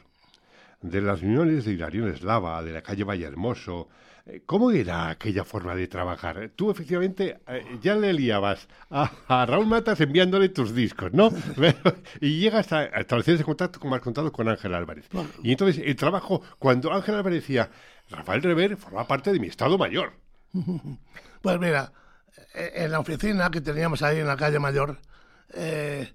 de 0.83 1.01
las 1.01 1.21
reuniones 1.21 1.65
de 1.65 1.73
Hilarión 1.73 2.09
Eslava, 2.09 2.61
de 2.61 2.71
la 2.71 2.81
calle 2.81 3.03
Vallehermoso. 3.03 3.89
Eh, 4.25 4.43
¿Cómo 4.45 4.71
era 4.71 5.09
aquella 5.09 5.43
forma 5.43 5.75
de 5.75 5.87
trabajar? 5.87 6.51
Tú 6.55 6.69
efectivamente 6.69 7.39
eh, 7.47 7.79
ya 7.81 7.95
le 7.95 8.13
liabas 8.13 8.67
a, 8.89 9.45
Raúl 9.45 9.65
Matas 9.65 9.99
enviándole 10.01 10.49
tus 10.49 10.75
discos, 10.75 11.11
¿no? 11.13 11.31
y 12.21 12.39
llegas 12.39 12.71
a, 12.71 12.85
establecer 12.85 13.35
ese 13.35 13.43
contacto, 13.43 13.79
como 13.79 13.95
has 13.95 14.01
contado, 14.01 14.31
con 14.31 14.47
Ángel 14.47 14.75
Álvarez. 14.75 15.07
Y 15.41 15.51
entonces 15.51 15.81
el 15.83 15.95
trabajo, 15.95 16.41
cuando 16.59 16.93
Ángel 16.93 17.15
Álvarez 17.15 17.41
decía, 17.41 17.69
Rafael 18.09 18.43
Rever 18.43 18.77
forma 18.77 19.07
parte 19.07 19.31
de 19.31 19.39
mi 19.39 19.47
estado 19.47 19.77
mayor. 19.77 20.13
Pues 21.41 21.59
mira, 21.59 21.91
eh, 22.53 22.71
en 22.75 22.91
la 22.91 23.01
oficina 23.01 23.51
que 23.51 23.59
teníamos 23.59 24.01
ahí 24.01 24.19
en 24.19 24.27
la 24.27 24.37
calle 24.37 24.59
Mayor, 24.59 24.97
eh, 25.53 26.13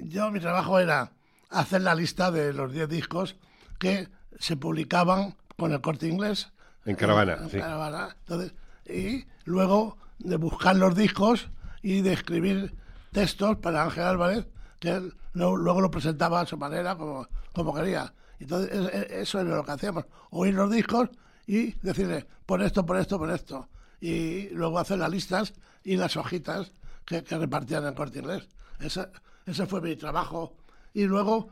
yo 0.00 0.30
mi 0.30 0.40
trabajo 0.40 0.78
era 0.78 1.12
hacer 1.50 1.82
la 1.82 1.94
lista 1.94 2.30
de 2.30 2.54
los 2.54 2.72
10 2.72 2.88
discos 2.88 3.36
que 3.82 4.08
se 4.38 4.56
publicaban 4.56 5.34
con 5.58 5.72
el 5.72 5.80
corte 5.80 6.06
inglés. 6.06 6.52
En 6.84 6.94
caravana, 6.94 7.48
sí. 7.50 7.58
Caravana. 7.58 8.16
Entonces, 8.20 8.54
y 8.86 9.24
luego 9.44 9.98
de 10.20 10.36
buscar 10.36 10.76
los 10.76 10.94
discos 10.94 11.48
y 11.82 12.00
de 12.00 12.12
escribir 12.12 12.76
textos 13.10 13.56
para 13.56 13.82
Ángel 13.82 14.04
Álvarez, 14.04 14.46
que 14.78 14.90
él 14.90 15.14
luego 15.32 15.80
lo 15.80 15.90
presentaba 15.90 16.42
a 16.42 16.46
su 16.46 16.56
manera, 16.56 16.94
como, 16.96 17.26
como 17.52 17.74
quería. 17.74 18.14
Entonces, 18.38 18.70
e, 18.72 18.98
e, 18.98 19.22
eso 19.22 19.40
es 19.40 19.46
lo 19.46 19.64
que 19.64 19.72
hacíamos, 19.72 20.04
oír 20.30 20.54
los 20.54 20.70
discos 20.70 21.08
y 21.48 21.72
decirle, 21.82 22.24
por 22.46 22.62
esto, 22.62 22.86
por 22.86 22.98
esto, 22.98 23.18
por 23.18 23.32
esto. 23.32 23.68
Y 24.00 24.48
luego 24.50 24.78
hacer 24.78 24.98
las 24.98 25.10
listas 25.10 25.54
y 25.82 25.96
las 25.96 26.16
hojitas 26.16 26.70
que, 27.04 27.20
repartían 27.22 27.84
en 27.84 27.94
corte 27.94 28.20
inglés. 28.20 28.48
Ese, 28.78 29.08
ese 29.44 29.66
fue 29.66 29.80
mi 29.80 29.96
trabajo. 29.96 30.54
Y 30.94 31.02
luego, 31.02 31.50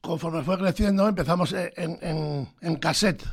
conforme 0.00 0.42
fue 0.42 0.58
creciendo, 0.58 1.08
empezamos 1.08 1.52
en, 1.52 1.98
en, 2.00 2.48
en 2.60 2.76
cassette 2.76 3.24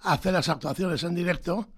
a 0.00 0.12
hacer 0.12 0.32
las 0.32 0.48
actuaciones 0.48 1.02
en 1.02 1.14
directo 1.14 1.68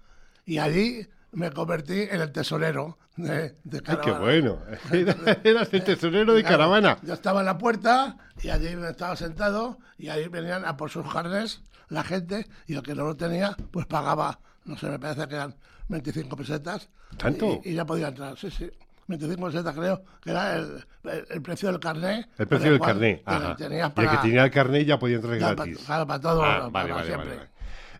y 0.45 0.57
allí 0.57 1.07
me 1.31 1.51
convertí 1.51 2.01
en 2.01 2.21
el 2.21 2.31
tesorero 2.31 2.97
de, 3.15 3.55
de 3.63 3.81
Caravana. 3.81 4.29
¡Ay, 4.31 4.41
qué 4.41 4.49
bueno! 4.91 5.35
Eras 5.43 5.69
el 5.73 5.83
tesorero 5.83 6.33
de 6.33 6.43
Caravana. 6.43 6.97
Yo 7.03 7.13
estaba 7.13 7.41
en 7.41 7.45
la 7.45 7.57
puerta 7.57 8.17
y 8.41 8.49
allí 8.49 8.75
me 8.75 8.89
estaba 8.89 9.15
sentado 9.15 9.79
y 9.97 10.09
ahí 10.09 10.27
venían 10.27 10.65
a 10.65 10.77
por 10.77 10.89
sus 10.89 11.11
carnes 11.11 11.61
la 11.89 12.03
gente 12.03 12.47
y 12.67 12.75
el 12.75 12.83
que 12.83 12.95
no 12.95 13.05
lo 13.05 13.15
tenía, 13.15 13.55
pues 13.71 13.85
pagaba, 13.85 14.39
no 14.65 14.77
sé, 14.77 14.89
me 14.89 14.99
parece 14.99 15.27
que 15.27 15.35
eran 15.35 15.55
25 15.87 16.35
pesetas. 16.35 16.89
¿Tanto? 17.17 17.59
Y, 17.63 17.73
ya 17.73 17.85
podía 17.85 18.09
entrar, 18.09 18.37
sí, 18.37 18.49
sí. 18.51 18.69
25 19.09 19.45
pesetas 19.47 19.75
creo 19.75 20.03
que 20.21 20.29
era 20.29 20.55
el, 20.55 20.85
el, 21.29 21.41
precio 21.41 21.71
del 21.71 21.79
carné. 21.79 22.29
El 22.37 22.47
precio 22.47 22.71
del 22.71 22.79
carné, 22.79 23.21
ajá. 23.25 23.57
y 23.59 23.63
el 23.63 24.09
que 24.09 24.17
tenía 24.21 24.43
el 24.45 24.51
carné 24.51 24.85
ya 24.85 24.97
podía 24.97 25.17
entrar 25.17 25.37
gratis. 25.37 25.79
Claro, 25.85 26.07
para 26.07 26.21
todo, 26.21 26.43
ah, 26.43 26.69
vale, 26.71 26.93
vale, 26.93 27.07
siempre. 27.07 27.35
Vale, 27.35 27.49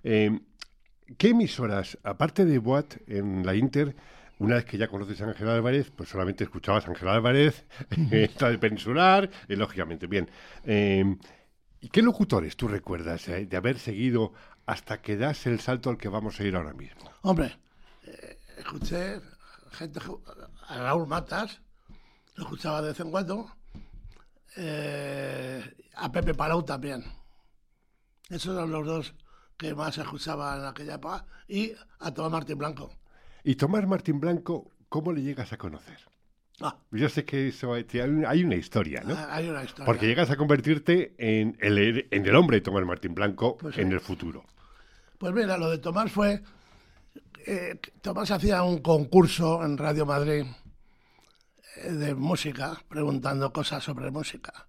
eh, 0.04 0.40
¿Qué 1.18 1.30
emisoras, 1.30 1.98
aparte 2.04 2.46
de 2.46 2.60
Boat 2.60 2.98
en 3.08 3.46
la 3.46 3.56
Inter, 3.56 3.96
una 4.38 4.56
vez 4.56 4.66
que 4.66 4.78
ya 4.78 4.88
conoces 4.88 5.20
a 5.22 5.26
Ángel 5.26 5.50
Álvarez, 5.50 5.92
pues 5.96 6.10
solamente 6.10 6.44
escuchabas 6.44 6.86
a 6.86 6.92
Ángel 6.92 7.08
Álvarez, 7.08 7.66
está 8.12 8.50
de 8.50 8.60
Peninsular, 8.60 9.30
y 9.48 9.56
lógicamente, 9.56 10.08
bien. 10.08 10.30
Eh, 10.64 11.18
¿Y 11.82 11.90
qué 11.90 12.02
locutores 12.02 12.56
tú 12.56 12.68
recuerdas 12.68 13.28
eh, 13.30 13.46
de 13.46 13.58
haber 13.58 13.80
seguido 13.80 14.34
hasta 14.66 15.02
que 15.02 15.18
das 15.18 15.48
el 15.48 15.60
salto 15.60 15.90
al 15.90 15.98
que 15.98 16.10
vamos 16.10 16.40
a 16.40 16.44
ir 16.44 16.56
ahora 16.56 16.74
mismo? 16.74 17.10
Hombre, 17.22 17.58
eh, 18.06 18.38
escuché 18.58 19.20
gente, 19.72 20.00
a 20.70 20.78
Raúl 20.78 21.08
Matas, 21.08 21.60
lo 22.36 22.44
escuchaba 22.44 22.82
de 22.82 22.90
vez 22.90 23.00
en 23.00 23.12
cuando, 23.12 23.52
a 25.96 26.12
Pepe 26.12 26.34
Palau 26.34 26.64
también. 26.64 27.04
Esos 28.30 28.56
eran 28.56 28.72
los 28.72 28.86
dos 28.86 29.16
que 29.58 29.74
más 29.74 29.98
escuchaba 29.98 30.58
en 30.58 30.66
aquella 30.66 30.96
época, 30.96 31.26
y 31.48 31.74
a 32.00 32.14
Tomás 32.14 32.32
Martín 32.32 32.58
Blanco. 32.58 32.92
¿Y 33.44 33.56
Tomás 33.56 33.86
Martín 33.88 34.20
Blanco, 34.20 34.72
cómo 34.88 35.12
le 35.12 35.22
llegas 35.22 35.52
a 35.52 35.58
conocer? 35.58 35.98
Ah. 36.62 36.78
Yo 36.92 37.10
sé 37.10 37.26
que 37.26 37.48
eso 37.48 37.74
hay 37.74 38.44
una 38.44 38.56
historia, 38.56 39.02
¿no? 39.02 39.16
Ah, 39.16 39.30
hay 39.32 39.50
una 39.50 39.64
historia. 39.64 39.86
Porque 39.86 40.08
llegas 40.08 40.30
a 40.30 40.36
convertirte 40.36 41.16
en 41.18 41.58
el, 41.62 42.08
en 42.12 42.26
el 42.26 42.36
hombre 42.36 42.58
de 42.58 42.62
Tomás 42.62 42.86
Martín 42.86 43.16
Blanco 43.16 43.58
pues 43.58 43.78
en 43.78 43.92
el 43.92 44.00
futuro. 44.00 44.46
Pues 45.18 45.34
mira, 45.34 45.58
lo 45.58 45.70
de 45.70 45.80
Tomás 45.80 46.12
fue... 46.12 46.42
Eh, 47.46 47.80
Tomás 48.02 48.30
hacía 48.32 48.64
un 48.64 48.80
concurso 48.80 49.64
en 49.64 49.78
Radio 49.78 50.06
Madrid 50.06 50.44
eh, 50.44 50.56
de 51.82 52.16
música, 52.16 52.82
preguntando 52.88 53.52
cosas 53.54 53.84
sobre 53.84 54.12
música. 54.12 54.68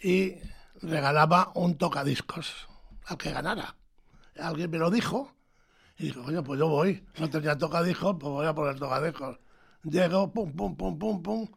Y 0.00 0.34
regalaba 0.82 1.50
un 1.54 1.76
tocadiscos 1.76 2.68
al 3.06 3.18
que 3.18 3.32
ganara 3.32 3.74
alguien 4.40 4.70
me 4.70 4.78
lo 4.78 4.90
dijo, 4.90 5.32
y 5.98 6.04
dijo, 6.04 6.22
coño, 6.22 6.44
pues 6.44 6.58
yo 6.60 6.68
voy. 6.68 7.04
No 7.18 7.28
tenía 7.28 7.58
tocadiscos, 7.58 8.16
pues 8.18 8.30
voy 8.30 8.46
a 8.46 8.54
poner 8.54 8.78
tocadiscos. 8.78 9.38
Llego, 9.82 10.32
pum, 10.32 10.52
pum, 10.52 10.76
pum, 10.76 10.98
pum, 10.98 11.22
pum, 11.22 11.48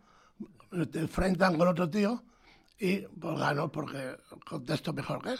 te 0.91 0.99
enfrentan 0.99 1.57
con 1.57 1.67
otro 1.67 1.89
tío 1.89 2.23
y 2.79 2.99
pues 2.99 3.37
gano 3.37 3.71
porque 3.71 4.17
contesto 4.45 4.93
mejor 4.93 5.21
que 5.21 5.31
él. 5.31 5.39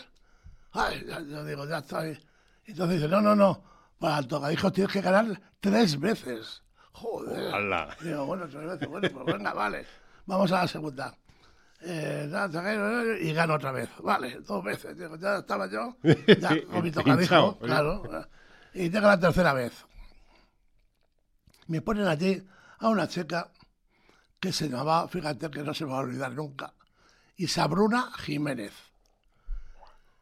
Ay, 0.74 1.06
yo 1.30 1.44
digo, 1.44 1.68
ya 1.68 1.80
estoy. 1.80 2.20
Entonces 2.66 2.98
dice, 2.98 3.08
no, 3.08 3.22
no, 3.22 3.36
no, 3.36 3.64
para 3.98 4.20
el 4.20 4.28
tocadiscos 4.28 4.74
tienes 4.74 4.94
que 4.94 5.02
ganar 5.02 5.42
tres 5.60 6.00
veces. 6.00 6.62
Joder. 6.94 7.98
Digo, 8.02 8.26
bueno, 8.26 8.48
tres 8.48 8.66
veces, 8.66 8.88
bueno, 8.88 9.10
pues 9.12 9.26
venga, 9.26 9.54
vale. 9.54 9.86
Vamos 10.26 10.52
a 10.52 10.62
la 10.62 10.68
segunda. 10.68 11.16
Eh, 11.84 12.30
y 13.22 13.34
gano 13.34 13.56
otra 13.56 13.72
vez. 13.72 13.90
Vale, 14.04 14.40
dos 14.42 14.64
veces. 14.64 14.96
ya 15.20 15.38
estaba 15.38 15.68
yo, 15.68 15.98
ya 16.40 16.66
con 16.72 16.84
mi 16.84 16.92
tocadisco, 16.92 17.58
claro. 17.58 18.04
Y 18.74 18.90
tengo 18.90 19.08
la 19.08 19.20
tercera 19.20 19.54
vez. 19.54 19.86
Me 21.68 21.82
ponen 21.82 22.08
allí 22.08 22.46
a 22.80 22.90
una 22.90 23.08
chica 23.08 23.52
que 24.40 24.52
se 24.52 24.70
llamaba, 24.70 25.08
fíjate 25.08 25.50
que 25.50 25.64
no 25.64 25.74
se 25.74 25.86
me 25.86 25.92
va 25.92 25.98
a 25.98 26.02
olvidar 26.02 26.32
nunca, 26.34 26.74
Isabruna 27.38 28.12
Jiménez. 28.18 28.74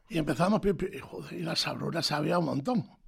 Y 0.09 0.17
empezamos, 0.17 0.61
y, 1.31 1.39
la 1.39 1.55
Sabruna 1.55 2.01
sabía 2.01 2.39
un 2.39 2.45
montón. 2.45 2.98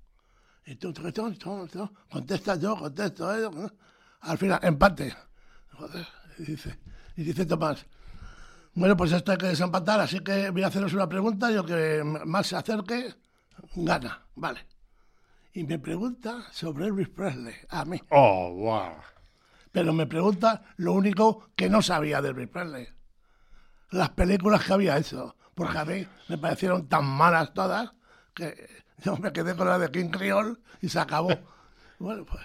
Y 0.66 0.76
tú, 0.76 0.94
tú, 0.94 1.92
contesta 2.10 2.56
yo, 2.56 2.78
contesto 2.78 3.40
yo. 3.40 3.72
Al 4.22 4.38
final, 4.38 4.60
empate. 4.62 5.16
Joder, 5.74 6.08
y 6.38 6.44
dice, 6.44 6.80
y 7.16 7.24
dice 7.24 7.46
Tomás, 7.46 7.86
bueno, 8.74 8.96
pues 8.96 9.12
esto 9.12 9.32
hay 9.32 9.38
que 9.38 9.48
desempatar, 9.48 10.00
así 10.00 10.20
que 10.22 10.50
voy 10.50 10.64
a 10.64 10.68
haceros 10.68 10.94
una 10.94 11.10
pregunta 11.10 11.52
y 11.52 11.56
el 11.56 11.66
que 11.66 12.04
más 12.04 12.48
se 12.48 12.56
acerque, 12.56 13.14
gana. 13.76 14.26
Vale. 14.36 14.66
Y 15.54 15.64
me 15.64 15.80
pregunta 15.80 16.46
sobre 16.52 16.86
Elvis 16.86 17.10
Presley, 17.10 17.56
a 17.70 17.84
mí. 17.84 18.00
Oh, 18.10 18.54
wow. 18.54 18.94
Pero 19.72 19.92
me 19.92 20.08
pregunta 20.08 20.64
lo 20.78 20.94
único 20.94 21.50
que 21.56 21.70
no 21.70 21.82
sabía 21.82 22.22
de 22.22 22.30
Elvis 22.30 22.48
Presley. 22.48 22.88
Las 23.90 24.12
películas 24.12 24.64
que 24.64 24.74
había 24.74 24.98
hecho. 24.98 25.36
Porque 25.54 25.78
a 25.78 25.86
mí 25.86 26.08
me 26.30 26.38
parecieron 26.38 26.88
tan 26.88 27.06
malas 27.06 27.54
todas 27.54 27.92
que 28.34 28.84
yo 29.02 29.18
me 29.18 29.32
quedé 29.32 29.56
con 29.56 29.68
la 29.68 29.78
de 29.80 29.92
King 29.92 30.10
Creole 30.10 30.56
y 30.82 30.90
se 30.90 31.00
acabó. 31.00 31.30
bueno, 32.00 32.26
pues. 32.26 32.42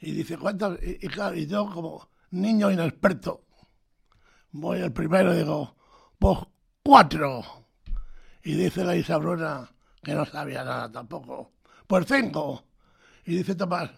Y 0.00 0.12
dice, 0.12 0.38
¿cuántas? 0.38 0.78
y 0.82 1.06
claro, 1.08 1.36
y 1.36 1.46
yo 1.46 1.68
como 1.70 2.08
niño 2.30 2.70
inexperto 2.70 3.44
Voy 4.52 4.80
el 4.80 4.92
primero 4.92 5.32
y 5.32 5.38
digo, 5.38 5.76
pues 6.18 6.38
cuatro. 6.82 7.42
Y 8.42 8.54
dice 8.54 8.84
la 8.84 8.96
Isabruna, 8.96 9.70
que 10.02 10.14
no 10.14 10.24
sabía 10.24 10.64
nada 10.64 10.90
tampoco, 10.90 11.52
pues 11.86 12.06
cinco. 12.08 12.64
Y 13.24 13.36
dice 13.36 13.54
Tomás, 13.54 13.90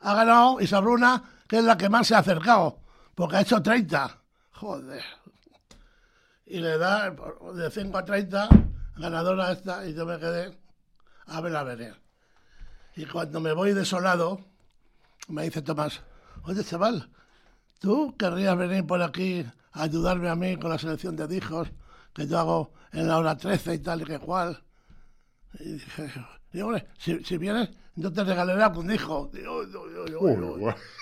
ha 0.00 0.14
ganado 0.14 0.60
Isabruna, 0.60 1.22
que 1.46 1.58
es 1.58 1.64
la 1.64 1.76
que 1.76 1.88
más 1.88 2.08
se 2.08 2.16
ha 2.16 2.18
acercado, 2.18 2.80
porque 3.14 3.36
ha 3.36 3.40
hecho 3.42 3.62
30. 3.62 4.18
Joder. 4.52 5.04
Y 6.46 6.58
le 6.58 6.78
da 6.78 7.10
de 7.10 7.70
5 7.70 7.96
a 7.96 8.04
30, 8.04 8.48
ganadora 8.96 9.52
esta, 9.52 9.86
y 9.86 9.94
yo 9.94 10.04
me 10.04 10.18
quedé 10.18 10.58
a 11.26 11.40
ver 11.40 11.56
a 11.56 11.62
ver. 11.64 12.00
Y 12.96 13.06
cuando 13.06 13.40
me 13.40 13.52
voy 13.52 13.72
desolado, 13.72 14.40
me 15.28 15.44
dice 15.44 15.62
Tomás, 15.62 16.02
oye 16.44 16.62
chaval, 16.64 17.08
¿tú 17.78 18.16
querrías 18.16 18.56
venir 18.56 18.86
por 18.86 19.02
aquí 19.02 19.46
ayudarme 19.72 20.28
a 20.28 20.36
mí 20.36 20.56
con 20.56 20.70
la 20.70 20.78
selección 20.78 21.16
de 21.16 21.34
hijos 21.34 21.68
que 22.12 22.26
yo 22.26 22.38
hago 22.38 22.72
en 22.92 23.08
la 23.08 23.18
hora 23.18 23.36
13 23.36 23.74
y 23.74 23.78
tal 23.78 24.02
y 24.02 24.04
que 24.04 24.18
cual. 24.18 24.62
Y 25.58 25.72
dije, 25.72 26.10
hombre, 26.62 26.86
si, 26.98 27.22
si, 27.24 27.38
vienes, 27.38 27.70
yo 27.94 28.12
te 28.12 28.24
regalaré 28.24 28.62
algún. 28.62 28.88
Digo, 28.88 29.30
bueno, 30.20 30.54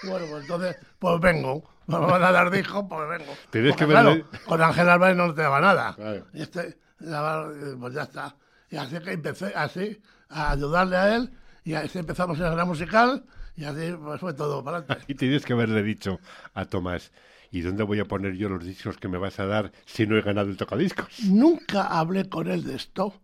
pues 0.03 0.43
entonces, 0.43 0.77
pues 0.99 1.21
vengo. 1.21 1.65
Me 1.87 1.99
van 1.99 2.23
a 2.23 2.31
dar 2.31 2.55
hijos, 2.55 2.85
pues 2.89 3.09
vengo. 3.09 3.33
Tienes 3.50 3.75
que 3.75 3.87
claro, 3.87 4.15
con 4.47 4.62
Ángel 4.62 4.89
Álvarez 4.89 5.17
no 5.17 5.35
te 5.35 5.43
daba 5.43 5.61
nada. 5.61 5.97
Y 6.33 6.43
este, 6.43 6.79
pues 6.99 7.95
ya 7.95 8.03
está. 8.03 8.37
Y 8.71 8.77
así 8.77 8.99
que 9.00 9.12
empecé 9.12 9.53
así 9.55 10.00
a 10.29 10.53
ayudarle 10.53 10.97
a 10.97 11.17
él 11.17 11.31
y 11.65 11.75
así 11.75 11.99
empezamos 11.99 12.39
en 12.39 12.57
la 12.57 12.65
musical 12.65 13.25
y 13.57 13.65
así 13.65 13.93
pues 14.03 14.21
fue 14.21 14.33
todo 14.35 14.62
para 14.62 14.79
adelante. 14.79 15.05
Y 15.12 15.15
tienes 15.15 15.45
que 15.45 15.53
haberle 15.53 15.83
dicho 15.83 16.21
a 16.55 16.65
Tomás, 16.65 17.12
¿y 17.50 17.61
dónde 17.62 17.83
voy 17.83 18.00
a 18.00 18.05
poner 18.05 18.35
yo 18.35 18.49
los 18.49 18.65
discos 18.65 18.97
que 18.97 19.09
me 19.09 19.19
vas 19.19 19.41
a 19.41 19.47
dar 19.47 19.73
si 19.87 20.07
no 20.07 20.17
he 20.17 20.23
ganado 20.23 20.49
el 20.49 20.57
tocadiscos? 20.57 21.25
Nunca 21.25 21.87
hablé 21.87 22.29
con 22.29 22.49
él 22.49 22.65
de 22.65 22.77
esto, 22.77 23.15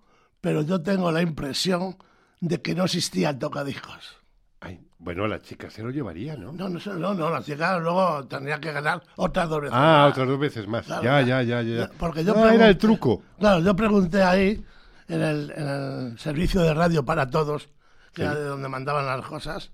pero 0.41 0.62
yo 0.62 0.83
tengo 0.83 1.12
la 1.12 1.23
impresión 1.23 1.97
de 2.41 2.61
que 2.61 2.75
no 2.75 2.85
existía 2.85 3.31
el 3.31 3.38
tocadiscos. 3.38 4.17
Ay, 4.61 4.81
bueno, 4.99 5.29
la 5.29 5.41
chica 5.41 5.71
se 5.71 5.83
lo 5.83 5.91
llevaría, 5.91 6.37
¿no? 6.37 6.50
No, 6.50 6.69
no, 6.69 7.15
no, 7.15 7.31
la 7.31 7.43
chica 7.43 7.79
luego 7.79 8.26
tendría 8.26 8.59
que 8.59 8.73
ganar 8.73 9.00
otras 9.17 9.49
dos 9.49 9.61
veces 9.61 9.76
ah, 9.79 10.09
otras 10.11 10.26
dos 10.26 10.38
veces 10.38 10.67
más. 10.67 10.87
ya, 10.88 11.21
ya, 11.23 11.43
ya, 11.43 11.62
ya. 11.62 11.91
Porque 11.99 12.25
yo 12.25 12.35
ah, 12.37 12.53
era 12.53 12.69
el 12.69 12.79
truco. 12.79 13.23
Claro, 13.38 13.61
yo 13.61 13.76
pregunté 13.76 14.23
ahí 14.23 14.65
en 15.09 15.23
el, 15.23 16.19
servicio 16.19 16.63
de 16.63 16.75
radio 16.75 17.05
para 17.05 17.31
todos, 17.31 17.69
que 18.13 18.23
era 18.23 18.35
de 18.35 18.45
donde 18.45 18.69
mandaban 18.69 19.07
las 19.07 19.25
cosas. 19.27 19.71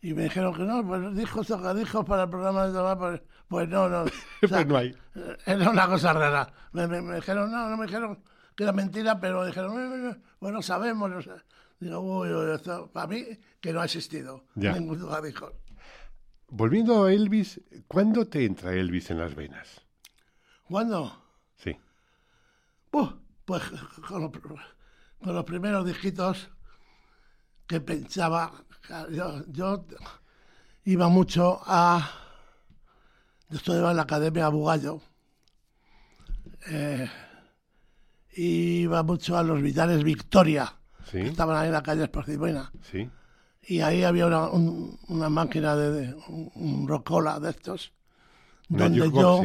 Y 0.00 0.14
me 0.14 0.24
dijeron 0.24 0.54
que 0.54 0.64
no, 0.64 0.84
pues 0.84 1.14
dijo 1.14 1.42
dijo 1.74 2.04
para 2.04 2.24
el 2.24 2.30
programa 2.30 2.66
de 2.66 2.72
Tomás, 2.72 2.96
pues, 2.98 3.22
pues 3.46 3.68
no, 3.68 3.88
no. 3.88 4.04
pues 4.40 4.66
no 4.66 4.76
hay. 4.76 4.96
Era 5.46 5.70
una 5.70 5.86
cosa 5.86 6.12
rara. 6.12 6.52
Me, 6.72 6.86
dijeron, 7.14 7.50
no, 7.50 7.68
no 7.68 7.76
me 7.76 7.86
dijeron 7.86 8.18
que 8.56 8.64
era 8.64 8.72
mentira, 8.72 9.20
pero 9.20 9.46
dijeron, 9.46 10.20
bueno, 10.40 10.60
sabemos. 10.60 11.08
No 11.08 11.22
sé. 11.22 11.30
Digo, 11.78 12.00
uy, 12.00 12.54
esto, 12.54 12.90
para 12.92 13.06
mí 13.06 13.24
que 13.60 13.72
no 13.72 13.80
ha 13.80 13.84
existido. 13.84 14.44
Ningún 14.54 14.98
dijo. 15.22 15.52
Volviendo 16.48 17.04
a 17.04 17.12
Elvis, 17.12 17.60
¿cuándo 17.88 18.26
te 18.26 18.44
entra 18.44 18.72
Elvis 18.72 19.10
en 19.10 19.18
las 19.18 19.34
venas? 19.34 19.80
¿Cuándo? 20.68 21.24
Sí. 21.56 21.76
Pues 23.44 23.62
con 24.06 24.30
los, 25.20 25.44
primeros 25.44 25.86
dígitos 25.86 26.50
que 27.66 27.80
pensaba, 27.80 28.52
yo, 29.48 29.84
iba 30.84 31.08
mucho 31.08 31.60
a... 31.64 32.10
Yo 33.48 33.56
estudiaba 33.58 33.90
en 33.90 33.96
la 33.96 34.02
Academia 34.02 34.48
Bugallo. 34.48 35.00
Eh, 36.68 37.08
iba 38.34 39.02
mucho 39.02 39.36
a 39.36 39.42
los 39.42 39.60
Vitales 39.60 40.02
Victoria, 40.04 40.74
¿Sí? 41.04 41.18
que 41.18 41.28
estaban 41.28 41.56
ahí 41.56 41.66
en 41.66 41.72
la 41.74 41.82
calle 41.82 42.04
Esparcimena. 42.04 42.72
Sí. 42.90 43.10
Y 43.64 43.80
ahí 43.80 44.02
había 44.02 44.26
una, 44.26 44.48
una 44.48 45.28
máquina 45.28 45.76
de, 45.76 46.14
un, 46.26 46.88
rocola 46.88 47.38
de 47.38 47.50
estos, 47.50 47.92
donde 48.68 49.10
yo 49.10 49.42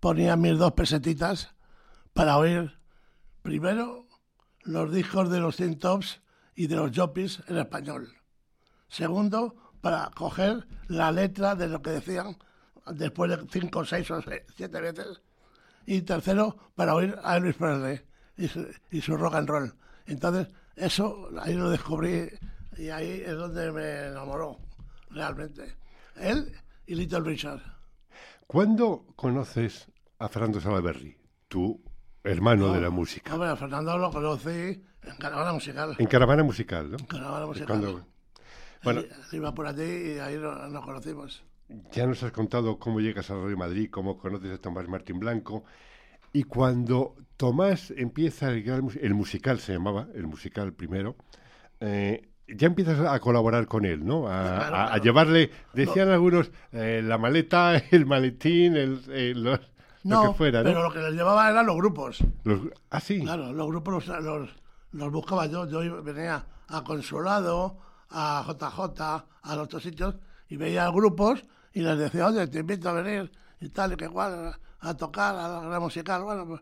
ponía 0.00 0.36
mis 0.36 0.58
dos 0.58 0.72
pesetitas 0.72 1.54
para 2.12 2.36
oír 2.36 2.78
primero 3.44 4.06
los 4.62 4.90
discos 4.90 5.30
de 5.30 5.38
los 5.38 5.56
Tin 5.56 5.78
Tops 5.78 6.22
y 6.56 6.66
de 6.66 6.76
los 6.76 6.90
Joppies 6.96 7.42
en 7.46 7.58
español. 7.58 8.08
Segundo, 8.88 9.74
para 9.82 10.10
coger 10.14 10.66
la 10.88 11.12
letra 11.12 11.54
de 11.54 11.68
lo 11.68 11.82
que 11.82 11.90
decían 11.90 12.38
después 12.86 13.30
de 13.30 13.46
cinco, 13.50 13.84
seis 13.84 14.10
o 14.10 14.22
siete 14.56 14.80
veces. 14.80 15.20
Y 15.84 16.00
tercero, 16.00 16.56
para 16.74 16.94
oír 16.94 17.14
a 17.22 17.36
Elvis 17.36 17.56
Presley 17.56 18.00
y 18.38 19.00
su, 19.02 19.16
rock 19.16 19.34
and 19.34 19.48
roll. 19.48 19.74
Entonces, 20.06 20.48
eso 20.74 21.28
ahí 21.38 21.52
lo 21.52 21.68
descubrí 21.68 22.30
y 22.78 22.88
ahí 22.88 23.22
es 23.26 23.36
donde 23.36 23.70
me 23.72 24.06
enamoró, 24.06 24.58
realmente. 25.10 25.76
Él 26.16 26.50
y 26.86 26.94
Little 26.94 27.20
Richard. 27.20 27.60
¿Cuándo 28.46 29.04
conoces 29.16 29.86
a 30.18 30.30
Fernando 30.30 30.62
Salaberry, 30.62 31.18
tu 31.48 31.82
hermano 32.24 32.72
de 32.72 32.80
la 32.80 32.90
música? 32.90 33.34
Hombre, 33.34 33.50
a 33.50 33.56
Fernando 33.56 33.96
lo 33.98 34.10
conocí 34.10 34.48
en 34.48 35.16
Caravana 35.18 35.52
Musical. 35.52 35.94
En 35.98 36.06
Caravana 36.06 36.42
Musical, 36.42 36.90
¿no? 36.90 36.96
En 36.98 37.06
Caravana 37.06 37.46
Musical. 37.46 38.04
Bueno, 38.82 39.02
iba 39.32 39.54
por 39.54 39.66
allí 39.66 40.14
y 40.14 40.18
ahí 40.18 40.36
nos, 40.38 40.84
conocimos. 40.84 41.44
Ya 41.92 42.06
nos 42.06 42.22
has 42.22 42.32
contado 42.32 42.78
cómo 42.78 43.00
llegas 43.00 43.30
a 43.30 43.34
Radio 43.34 43.56
Madrid, 43.56 43.88
cómo 43.90 44.18
conoces 44.18 44.52
a 44.52 44.58
Tomás 44.58 44.88
Martín 44.88 45.18
Blanco. 45.18 45.64
Y 46.32 46.44
cuando 46.44 47.14
Tomás 47.36 47.92
empieza 47.96 48.50
el, 48.50 48.64
el 49.00 49.14
musical, 49.14 49.60
se 49.60 49.72
llamaba, 49.72 50.08
el 50.14 50.26
musical 50.26 50.72
primero, 50.72 51.16
eh, 51.80 52.28
ya 52.48 52.66
empiezas 52.66 53.00
a 53.00 53.18
colaborar 53.20 53.66
con 53.66 53.84
él, 53.84 54.04
¿no? 54.04 54.26
A, 54.28 54.98
llevarle, 54.98 55.50
decían 55.72 56.10
algunos, 56.10 56.50
eh, 56.72 57.00
la 57.02 57.16
maleta, 57.18 57.76
el 57.90 58.06
maletín, 58.06 58.76
el, 58.76 59.00
eh, 59.08 59.58
lo 60.04 60.22
que 60.22 60.34
fuera, 60.34 60.62
¿no? 60.62 60.64
pero 60.64 60.82
lo 60.82 60.92
que 60.92 60.98
les 61.00 61.14
llevaba 61.14 61.50
eran 61.50 61.66
los 61.66 61.76
grupos. 61.76 62.18
ah, 62.90 63.00
sí. 63.00 63.20
Claro, 63.20 63.52
los 63.52 63.66
grupos 63.66 64.06
los, 64.06 64.50
los, 64.92 65.12
buscaba 65.12 65.46
yo. 65.46 65.66
Yo 65.66 66.02
venía 66.02 66.44
a 66.68 66.84
Consolado, 66.84 67.78
a 68.10 68.44
JJ, 68.46 69.00
a 69.00 69.56
los 69.56 69.64
otros 69.64 69.82
sitios, 69.82 70.16
y 70.48 70.56
veía 70.56 70.88
grupos 70.90 71.44
y 71.72 71.80
les 71.80 71.98
decía, 71.98 72.26
oye, 72.26 72.46
te 72.46 72.60
invito 72.60 72.88
a 72.88 72.92
venir 72.92 73.32
y 73.60 73.68
tal, 73.70 73.92
y 73.94 73.96
que 73.96 74.04
igual, 74.04 74.54
a 74.80 74.94
tocar, 74.94 75.34
a 75.34 75.66
la 75.66 75.80
musical. 75.80 76.22
Bueno, 76.22 76.46
pues, 76.46 76.60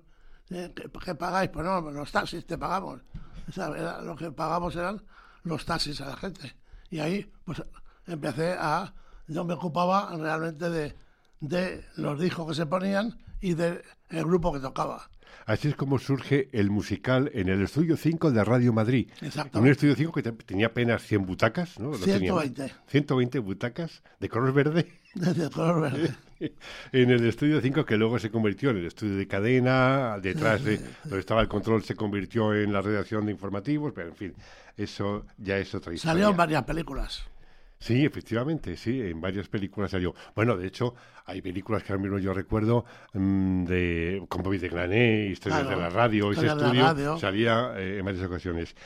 eh, 0.50 0.72
¿qué, 1.04 1.14
pagáis? 1.14 1.50
Pues 1.50 1.64
no, 1.64 1.80
los 1.90 2.12
taxis 2.12 2.46
te 2.46 2.56
pagamos. 2.56 3.00
O 3.48 3.52
sea, 3.52 3.68
lo 4.00 4.14
que 4.16 4.30
pagamos 4.30 4.76
eran 4.76 5.02
los 5.42 5.64
taxis 5.64 6.00
a 6.00 6.06
la 6.06 6.16
gente. 6.16 6.54
Y 6.90 7.00
ahí, 7.00 7.30
pues, 7.44 7.62
empecé 8.06 8.56
a... 8.58 8.94
Yo 9.26 9.44
me 9.44 9.54
ocupaba 9.54 10.14
realmente 10.16 10.68
de, 10.68 10.96
de 11.40 11.84
los 11.96 12.18
discos 12.20 12.48
que 12.48 12.54
se 12.54 12.66
ponían 12.66 13.18
y 13.42 13.54
del 13.54 13.82
grupo 14.08 14.52
que 14.52 14.60
tocaba. 14.60 15.10
Así 15.44 15.68
es 15.68 15.74
como 15.74 15.98
surge 15.98 16.48
el 16.52 16.70
musical 16.70 17.30
en 17.34 17.48
el 17.48 17.62
Estudio 17.62 17.96
5 17.96 18.30
de 18.30 18.44
Radio 18.44 18.72
Madrid. 18.72 19.10
Exacto. 19.20 19.58
Un 19.58 19.68
Estudio 19.68 19.96
5 19.96 20.12
que 20.12 20.22
tenía 20.22 20.66
apenas 20.68 21.02
100 21.02 21.26
butacas, 21.26 21.80
¿no? 21.80 21.94
120. 21.94 22.72
120 22.86 23.38
butacas 23.40 24.02
de 24.20 24.28
color 24.28 24.52
verde. 24.52 24.92
De 25.14 25.50
color 25.50 25.82
verde. 25.82 26.14
en 26.92 27.10
el 27.10 27.26
Estudio 27.26 27.60
5 27.60 27.84
que 27.84 27.96
luego 27.96 28.18
se 28.18 28.30
convirtió 28.30 28.70
en 28.70 28.78
el 28.78 28.86
estudio 28.86 29.16
de 29.16 29.26
cadena, 29.26 30.18
detrás 30.20 30.64
de 30.64 30.78
donde 31.04 31.20
estaba 31.20 31.42
el 31.42 31.48
control 31.48 31.82
se 31.84 31.94
convirtió 31.94 32.54
en 32.54 32.72
la 32.72 32.80
redacción 32.80 33.26
de 33.26 33.32
informativos, 33.32 33.92
pero 33.94 34.08
en 34.08 34.16
fin, 34.16 34.34
eso 34.76 35.26
ya 35.36 35.58
es 35.58 35.74
otra 35.74 35.92
historia. 35.92 36.12
Salió 36.12 36.30
en 36.30 36.36
varias 36.36 36.64
películas. 36.64 37.24
Sí, 37.82 38.04
efectivamente, 38.04 38.76
sí, 38.76 39.00
en 39.00 39.20
varias 39.20 39.48
películas 39.48 39.90
salió. 39.90 40.14
Bueno, 40.36 40.56
de 40.56 40.68
hecho, 40.68 40.94
hay 41.24 41.42
películas 41.42 41.82
que 41.82 41.92
ahora 41.92 42.02
mismo 42.02 42.18
yo 42.20 42.32
recuerdo 42.32 42.84
mm, 43.12 43.64
de 43.64 44.24
con 44.28 44.44
Bobby 44.44 44.58
de 44.58 44.68
Glané, 44.68 45.26
historias 45.26 45.68
de 45.68 45.74
la 45.74 45.90
radio, 45.90 46.30
ese 46.30 46.46
estudio 46.46 47.18
salía 47.18 47.74
eh, 47.76 47.98
en 47.98 48.04
varias 48.04 48.24
ocasiones. 48.24 48.76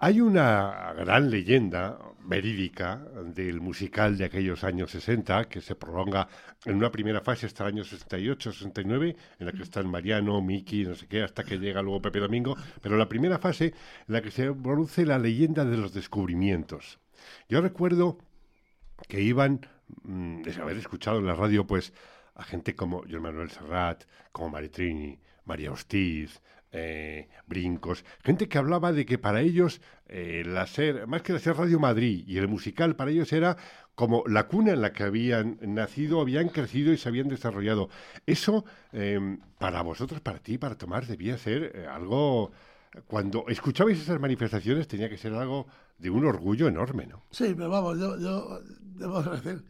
Hay 0.00 0.20
una 0.20 0.92
gran 0.98 1.30
leyenda 1.30 1.98
verídica 2.26 3.02
del 3.24 3.62
musical 3.62 4.18
de 4.18 4.26
aquellos 4.26 4.64
años 4.64 4.90
60 4.90 5.46
que 5.46 5.62
se 5.62 5.74
prolonga 5.74 6.28
en 6.66 6.76
una 6.76 6.92
primera 6.92 7.22
fase 7.22 7.46
hasta 7.46 7.64
el 7.64 7.72
año 7.72 7.84
68, 7.84 8.52
69, 8.52 9.16
en 9.38 9.46
la 9.46 9.52
que 9.52 9.62
están 9.62 9.88
Mariano, 9.88 10.42
Miki, 10.42 10.84
no 10.84 10.94
sé 10.94 11.06
qué, 11.06 11.22
hasta 11.22 11.42
que 11.42 11.58
llega 11.58 11.80
luego 11.80 12.02
Pepe 12.02 12.20
Domingo, 12.20 12.54
pero 12.82 12.98
la 12.98 13.08
primera 13.08 13.38
fase 13.38 13.72
en 14.06 14.12
la 14.12 14.20
que 14.20 14.30
se 14.30 14.52
produce 14.52 15.06
la 15.06 15.18
leyenda 15.18 15.64
de 15.64 15.78
los 15.78 15.94
descubrimientos. 15.94 16.98
Yo 17.48 17.60
recuerdo 17.60 18.18
que 19.08 19.20
iban, 19.20 19.66
mm, 20.02 20.42
de 20.42 20.54
haber 20.60 20.76
escuchado 20.76 21.18
en 21.18 21.26
la 21.26 21.34
radio, 21.34 21.66
pues, 21.66 21.92
a 22.34 22.44
gente 22.44 22.74
como 22.74 23.04
John 23.10 23.22
Manuel 23.22 23.50
Serrat, 23.50 24.04
como 24.32 24.50
Maritrini, 24.50 25.18
María 25.44 25.72
Hostiz, 25.72 26.40
eh, 26.72 27.28
Brincos, 27.46 28.04
gente 28.24 28.48
que 28.48 28.58
hablaba 28.58 28.92
de 28.92 29.06
que 29.06 29.16
para 29.16 29.40
ellos 29.42 29.80
eh, 30.08 30.42
la 30.44 30.66
ser, 30.66 31.06
más 31.06 31.22
que 31.22 31.32
la 31.32 31.38
ser 31.38 31.56
Radio 31.56 31.78
Madrid 31.78 32.24
y 32.26 32.38
el 32.38 32.48
musical, 32.48 32.96
para 32.96 33.12
ellos 33.12 33.32
era 33.32 33.56
como 33.94 34.24
la 34.26 34.48
cuna 34.48 34.72
en 34.72 34.82
la 34.82 34.92
que 34.92 35.04
habían 35.04 35.58
nacido, 35.62 36.20
habían 36.20 36.48
crecido 36.48 36.92
y 36.92 36.96
se 36.96 37.08
habían 37.08 37.28
desarrollado. 37.28 37.90
Eso, 38.26 38.64
em, 38.92 39.38
para 39.58 39.82
vosotros, 39.82 40.20
para 40.20 40.40
ti, 40.40 40.58
para 40.58 40.76
Tomás, 40.76 41.06
debía 41.06 41.38
ser 41.38 41.72
eh, 41.74 41.86
algo 41.86 42.50
cuando 43.06 43.44
escuchabais 43.48 44.00
esas 44.00 44.20
manifestaciones 44.20 44.88
tenía 44.88 45.08
que 45.08 45.16
ser 45.16 45.34
algo 45.34 45.66
de 45.98 46.10
un 46.10 46.24
orgullo 46.26 46.68
enorme, 46.68 47.06
¿no? 47.06 47.24
Sí, 47.30 47.54
pero 47.56 47.70
vamos, 47.70 47.98
yo, 47.98 48.18
yo 48.18 48.60
debo 48.80 49.22
decir 49.22 49.64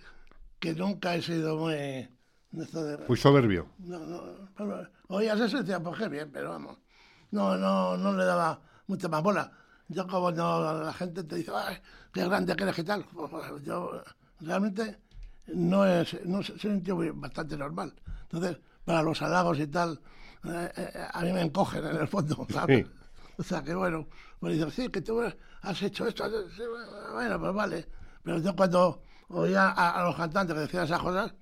que 0.59 0.75
nunca 0.75 1.15
he 1.15 1.23
sido 1.23 1.57
muy... 1.57 2.09
Muy 3.09 3.17
soberbio. 3.17 3.67
No, 3.79 3.99
no, 3.99 4.23
oías 5.09 5.41
eso 5.41 5.57
y 5.57 5.61
decía, 5.61 5.81
pues 5.81 5.99
qué 5.99 6.09
bien, 6.09 6.31
pero 6.33 6.51
vamos, 6.51 6.79
no, 7.33 7.57
no, 7.57 7.97
no 7.97 8.13
le 8.17 8.25
daba 8.25 8.61
mucha 8.87 9.09
más 9.09 9.23
bola. 9.23 9.53
Yo 9.89 10.07
como 10.07 10.31
no, 10.31 10.85
la 10.85 10.93
gente 10.93 11.25
te 11.25 11.37
dice, 11.37 11.51
Ay, 11.55 11.77
qué 12.13 12.25
grande 12.25 12.55
que 12.55 12.63
eres, 12.63 12.77
qué 12.77 12.85
tal, 12.85 13.05
pues, 13.13 13.31
pues, 13.31 13.65
yo 13.65 14.03
realmente 14.41 15.01
no 15.49 15.85
es, 15.85 16.25
no 16.25 16.43
soy 16.43 16.71
un 16.71 16.83
tío 16.83 16.97
bastante 17.15 17.57
normal. 17.57 17.93
Entonces, 18.23 18.59
para 18.85 19.03
los 19.03 19.21
halagos 19.21 19.59
y 19.59 19.67
tal, 19.67 20.01
eh, 20.45 20.73
eh, 20.77 21.07
a 21.13 21.23
mí 21.23 21.33
me 21.33 21.43
encogen 21.43 21.85
en 21.85 21.97
el 21.97 22.09
fondo, 22.09 22.47
¿sabes? 22.51 22.87
O 23.39 23.43
sea, 23.43 23.63
que 23.63 23.75
bueno, 23.75 24.07
me 24.41 24.53
dicen, 24.53 24.71
sí, 24.71 24.89
que 24.89 25.01
tú 25.01 25.21
has 25.63 25.83
hecho 25.83 26.07
esto. 26.07 26.25
bueno, 27.13 27.41
pues 27.41 27.55
vale. 27.55 27.87
Pero 28.23 28.39
yo 28.39 28.55
cuando 28.57 29.03
oía 29.29 29.71
a, 29.71 30.03
los 30.05 30.17
cantantes 30.17 30.55
que 30.55 30.61
decían 30.61 30.85
esas 30.85 31.01
cosas, 31.01 31.35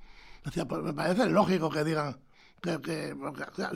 decía, 0.44 0.66
pues 0.66 0.82
me 0.82 0.92
parece 0.92 1.28
lógico 1.28 1.70
que 1.70 1.84
digan 1.84 2.16
que, 2.60 2.80
que 2.80 3.16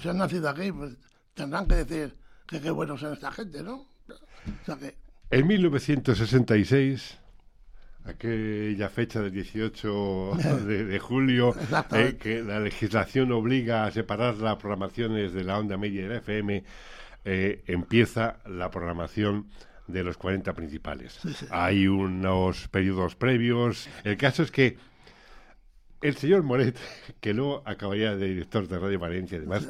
si 0.00 0.08
han 0.08 0.18
nacido 0.18 0.48
aquí, 0.48 0.72
pues 0.72 0.96
tendrán 1.34 1.66
que 1.66 1.76
decir 1.76 2.16
que 2.46 2.60
qué 2.60 2.70
buenos 2.70 3.00
son 3.00 3.12
esta 3.12 3.30
gente, 3.30 3.62
¿no? 3.62 3.86
O 4.08 4.64
sea 4.64 4.76
que... 4.76 4.96
En 5.30 5.46
1966 5.46 7.18
aquella 8.06 8.88
fecha 8.88 9.20
del 9.20 9.32
18 9.32 10.32
de, 10.66 10.98
julio, 10.98 11.54
eh, 11.92 12.16
que 12.20 12.42
la 12.42 12.60
legislación 12.60 13.32
obliga 13.32 13.84
a 13.84 13.90
separar 13.90 14.36
las 14.36 14.56
programaciones 14.56 15.32
de 15.32 15.44
la 15.44 15.58
onda 15.58 15.76
media 15.76 16.04
y 16.04 16.08
la 16.08 16.16
FM, 16.16 16.64
eh, 17.28 17.64
empieza 17.66 18.36
la 18.46 18.70
programación 18.70 19.48
de 19.88 20.04
los 20.04 20.16
40 20.16 20.52
principales. 20.52 21.18
Hay 21.50 21.88
unos 21.88 22.68
periodos 22.68 23.16
previos. 23.16 23.88
El 24.04 24.16
caso 24.16 24.44
es 24.44 24.52
que 24.52 24.76
el 26.02 26.16
señor 26.16 26.44
Moret, 26.44 26.78
que 27.20 27.34
luego 27.34 27.64
acabaría 27.64 28.14
de 28.14 28.28
director 28.28 28.68
de 28.68 28.78
Radio 28.78 29.00
Valencia, 29.00 29.38
además, 29.38 29.68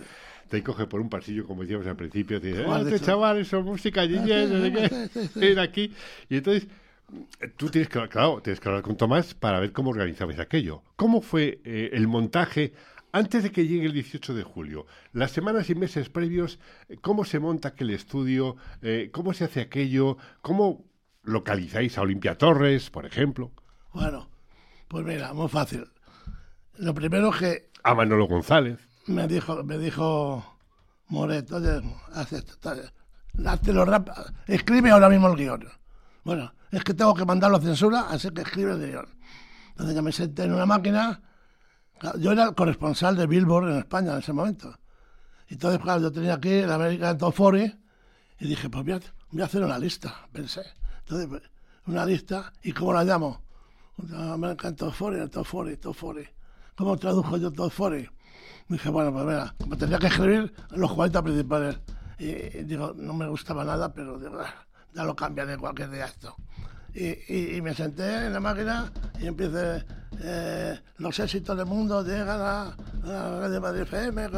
te 0.50 0.62
coge 0.62 0.84
por 0.84 1.00
un 1.00 1.08
pasillo, 1.08 1.46
como 1.46 1.62
decíamos 1.62 1.86
al 1.86 1.96
principio, 1.96 2.42
te 2.42 2.48
dice, 2.48 2.66
ah, 2.68 2.82
este 2.84 3.00
chaval, 3.00 3.38
eso 3.38 3.62
música, 3.62 4.04
y 4.04 4.16
era 5.40 5.62
aquí. 5.62 5.94
Y 6.28 6.36
entonces 6.36 6.68
tú 7.56 7.70
tienes 7.70 7.88
que, 7.88 8.06
claro, 8.08 8.42
tienes 8.42 8.60
que 8.60 8.68
hablar 8.68 8.82
con 8.82 8.98
Tomás 8.98 9.32
para 9.32 9.60
ver 9.60 9.72
cómo 9.72 9.90
organizabais 9.90 10.38
aquello. 10.38 10.82
¿Cómo 10.96 11.22
fue 11.22 11.60
eh, 11.64 11.88
el 11.94 12.06
montaje 12.06 12.74
antes 13.16 13.42
de 13.42 13.50
que 13.50 13.66
llegue 13.66 13.86
el 13.86 13.94
18 13.94 14.34
de 14.34 14.42
julio? 14.42 14.86
Las 15.12 15.30
semanas 15.30 15.70
y 15.70 15.74
meses 15.74 16.10
previos, 16.10 16.58
¿cómo 17.00 17.24
se 17.24 17.38
monta 17.38 17.68
aquel 17.68 17.88
estudio? 17.90 18.56
Eh, 18.82 19.08
¿Cómo 19.10 19.32
se 19.32 19.44
hace 19.44 19.62
aquello? 19.62 20.18
¿Cómo 20.42 20.84
localizáis 21.22 21.96
a 21.96 22.02
Olimpia 22.02 22.36
Torres, 22.36 22.90
por 22.90 23.06
ejemplo? 23.06 23.52
Bueno, 23.94 24.28
pues 24.88 25.06
mira, 25.06 25.32
muy 25.32 25.48
fácil. 25.48 25.86
Lo 26.76 26.92
primero 26.92 27.30
que... 27.30 27.70
A 27.82 27.94
Manolo 27.94 28.26
González. 28.26 28.78
Me 29.06 29.26
dijo, 29.26 29.64
me 29.64 29.78
dijo 29.78 30.58
Moret, 31.08 31.50
oye, 31.52 31.80
lo 33.72 33.84
escribe 34.46 34.90
ahora 34.90 35.08
mismo 35.08 35.28
el 35.28 35.36
guion. 35.36 35.66
Bueno, 36.22 36.52
es 36.70 36.84
que 36.84 36.92
tengo 36.92 37.14
que 37.14 37.24
mandarlo 37.24 37.56
a 37.56 37.60
censura, 37.62 38.08
así 38.10 38.28
que 38.30 38.42
escribe 38.42 38.72
el 38.72 38.90
guion. 38.90 39.06
Entonces 39.70 39.94
ya 39.94 40.02
me 40.02 40.12
senté 40.12 40.44
en 40.44 40.52
una 40.52 40.66
máquina. 40.66 41.22
Yo 42.18 42.32
era 42.32 42.52
corresponsal 42.52 43.16
de 43.16 43.26
Billboard 43.26 43.70
en 43.70 43.78
España 43.78 44.12
en 44.12 44.18
ese 44.18 44.32
momento. 44.32 44.74
Entonces, 45.48 45.80
claro, 45.80 46.02
yo 46.02 46.12
tenía 46.12 46.34
aquí 46.34 46.50
el 46.50 46.70
American 46.70 47.16
Top 47.18 47.34
40 47.34 47.78
y 48.40 48.48
dije, 48.48 48.68
pues 48.68 48.84
voy 48.84 48.94
a, 48.94 49.00
voy 49.30 49.42
a 49.42 49.44
hacer 49.44 49.62
una 49.62 49.78
lista, 49.78 50.14
pensé. 50.32 50.62
Entonces, 51.00 51.28
pues, 51.28 51.42
una 51.86 52.04
lista, 52.04 52.52
¿y 52.62 52.72
cómo 52.72 52.92
la 52.92 53.04
llamo? 53.04 53.42
American 54.12 54.76
Top 54.76 54.94
40, 54.96 55.28
Top 55.28 55.46
40, 55.48 55.80
Top 55.80 55.96
40. 55.98 56.30
¿Cómo 56.74 56.96
tradujo 56.98 57.36
yo 57.38 57.50
Top 57.50 57.72
40? 57.74 58.12
Dije, 58.68 58.90
bueno, 58.90 59.12
pues 59.12 59.24
mira, 59.24 59.54
me 59.68 59.76
tendría 59.76 59.98
que 59.98 60.08
escribir 60.08 60.52
los 60.70 60.92
40 60.92 61.22
principales. 61.22 61.78
Y, 62.18 62.32
digo, 62.64 62.92
no 62.96 63.14
me 63.14 63.28
gustaba 63.28 63.64
nada, 63.64 63.92
pero 63.92 64.18
digo, 64.18 64.40
ah, 64.40 64.66
ya 64.92 65.04
lo 65.04 65.14
cambiaré 65.14 65.56
cualquier 65.56 65.90
día 65.90 66.06
esto. 66.06 66.34
Y, 66.96 67.56
y, 67.56 67.60
me 67.60 67.74
senté 67.74 68.26
en 68.26 68.32
la 68.32 68.40
máquina 68.40 68.90
y 69.20 69.26
empecé 69.26 69.84
eh, 70.18 70.80
los 70.96 71.18
éxitos 71.18 71.54
del 71.54 71.66
mundo 71.66 72.02
llegan 72.02 72.40
a, 72.40 72.74
a 73.04 73.40
Radio 73.40 73.60
Madrid 73.60 73.82
FM 73.82 74.30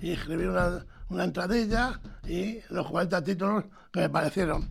y 0.00 0.12
escribí 0.12 0.46
una, 0.46 0.82
una 1.10 1.24
entradilla 1.24 2.00
y 2.26 2.58
los 2.70 2.86
40 2.86 3.22
títulos 3.22 3.64
que 3.92 4.00
me 4.00 4.08
parecieron 4.08 4.70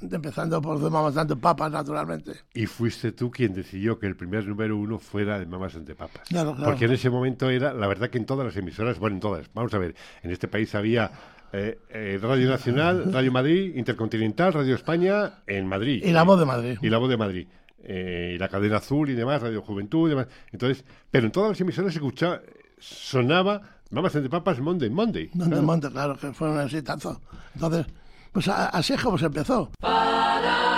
empezando 0.00 0.60
por 0.60 0.78
Mamas 0.90 1.16
ante 1.16 1.36
Papas, 1.36 1.70
naturalmente. 1.70 2.32
Y 2.52 2.66
fuiste 2.66 3.12
tú 3.12 3.30
quien 3.30 3.54
decidió 3.54 3.98
que 3.98 4.06
el 4.06 4.16
primer 4.16 4.46
número 4.46 4.76
uno 4.76 4.98
fuera 4.98 5.38
de 5.38 5.46
Mamas 5.46 5.74
ante 5.74 5.94
Papas. 5.94 6.28
Claro, 6.28 6.54
claro. 6.54 6.70
Porque 6.70 6.86
en 6.86 6.92
ese 6.92 7.10
momento 7.10 7.50
era, 7.50 7.72
la 7.72 7.86
verdad 7.86 8.10
que 8.10 8.18
en 8.18 8.26
todas 8.26 8.46
las 8.46 8.56
emisoras, 8.56 8.98
bueno, 8.98 9.16
en 9.16 9.20
todas, 9.20 9.50
vamos 9.54 9.72
a 9.74 9.78
ver, 9.78 9.94
en 10.22 10.30
este 10.30 10.48
país 10.48 10.74
había 10.74 11.10
eh, 11.56 11.78
eh, 11.88 12.18
Radio 12.20 12.48
Nacional, 12.48 13.12
Radio 13.12 13.30
Madrid, 13.30 13.76
Intercontinental, 13.76 14.52
Radio 14.52 14.74
España 14.74 15.42
en 15.46 15.68
Madrid. 15.68 16.02
Y 16.04 16.10
la 16.10 16.24
voz 16.24 16.40
de 16.40 16.46
Madrid. 16.46 16.78
Y 16.82 16.88
la 16.88 16.98
voz 16.98 17.08
de 17.08 17.16
Madrid. 17.16 17.46
Eh, 17.84 18.32
y 18.34 18.38
la 18.38 18.48
cadena 18.48 18.78
azul 18.78 19.08
y 19.08 19.14
demás, 19.14 19.40
Radio 19.40 19.62
Juventud 19.62 20.08
y 20.08 20.10
demás. 20.10 20.26
Entonces, 20.50 20.84
pero 21.12 21.26
en 21.26 21.32
todas 21.32 21.50
las 21.50 21.60
emisoras 21.60 21.92
se 21.92 21.98
escuchaba, 21.98 22.40
sonaba 22.78 23.62
Mamas 23.90 24.16
entre 24.16 24.30
Papas 24.30 24.58
Monday 24.58 24.90
Monday. 24.90 25.30
Monday 25.32 25.48
claro. 25.48 25.62
Monday, 25.62 25.90
claro, 25.92 26.16
que 26.16 26.32
fue 26.32 26.50
un 26.50 26.60
exitazo. 26.60 27.20
Entonces, 27.54 27.86
pues 28.32 28.48
así 28.48 28.94
es 28.94 29.00
como 29.00 29.16
se 29.16 29.26
empezó. 29.26 29.70
so 29.80 30.73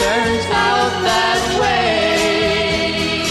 turns 0.00 0.46
out 0.66 0.92
that 1.08 1.42
way. 1.60 3.24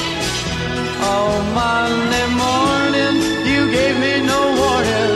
Oh, 1.03 1.31
Monday 1.61 2.27
morning, 2.43 3.15
you 3.51 3.61
gave 3.71 3.95
me 3.99 4.13
no 4.31 4.39
warning 4.61 5.13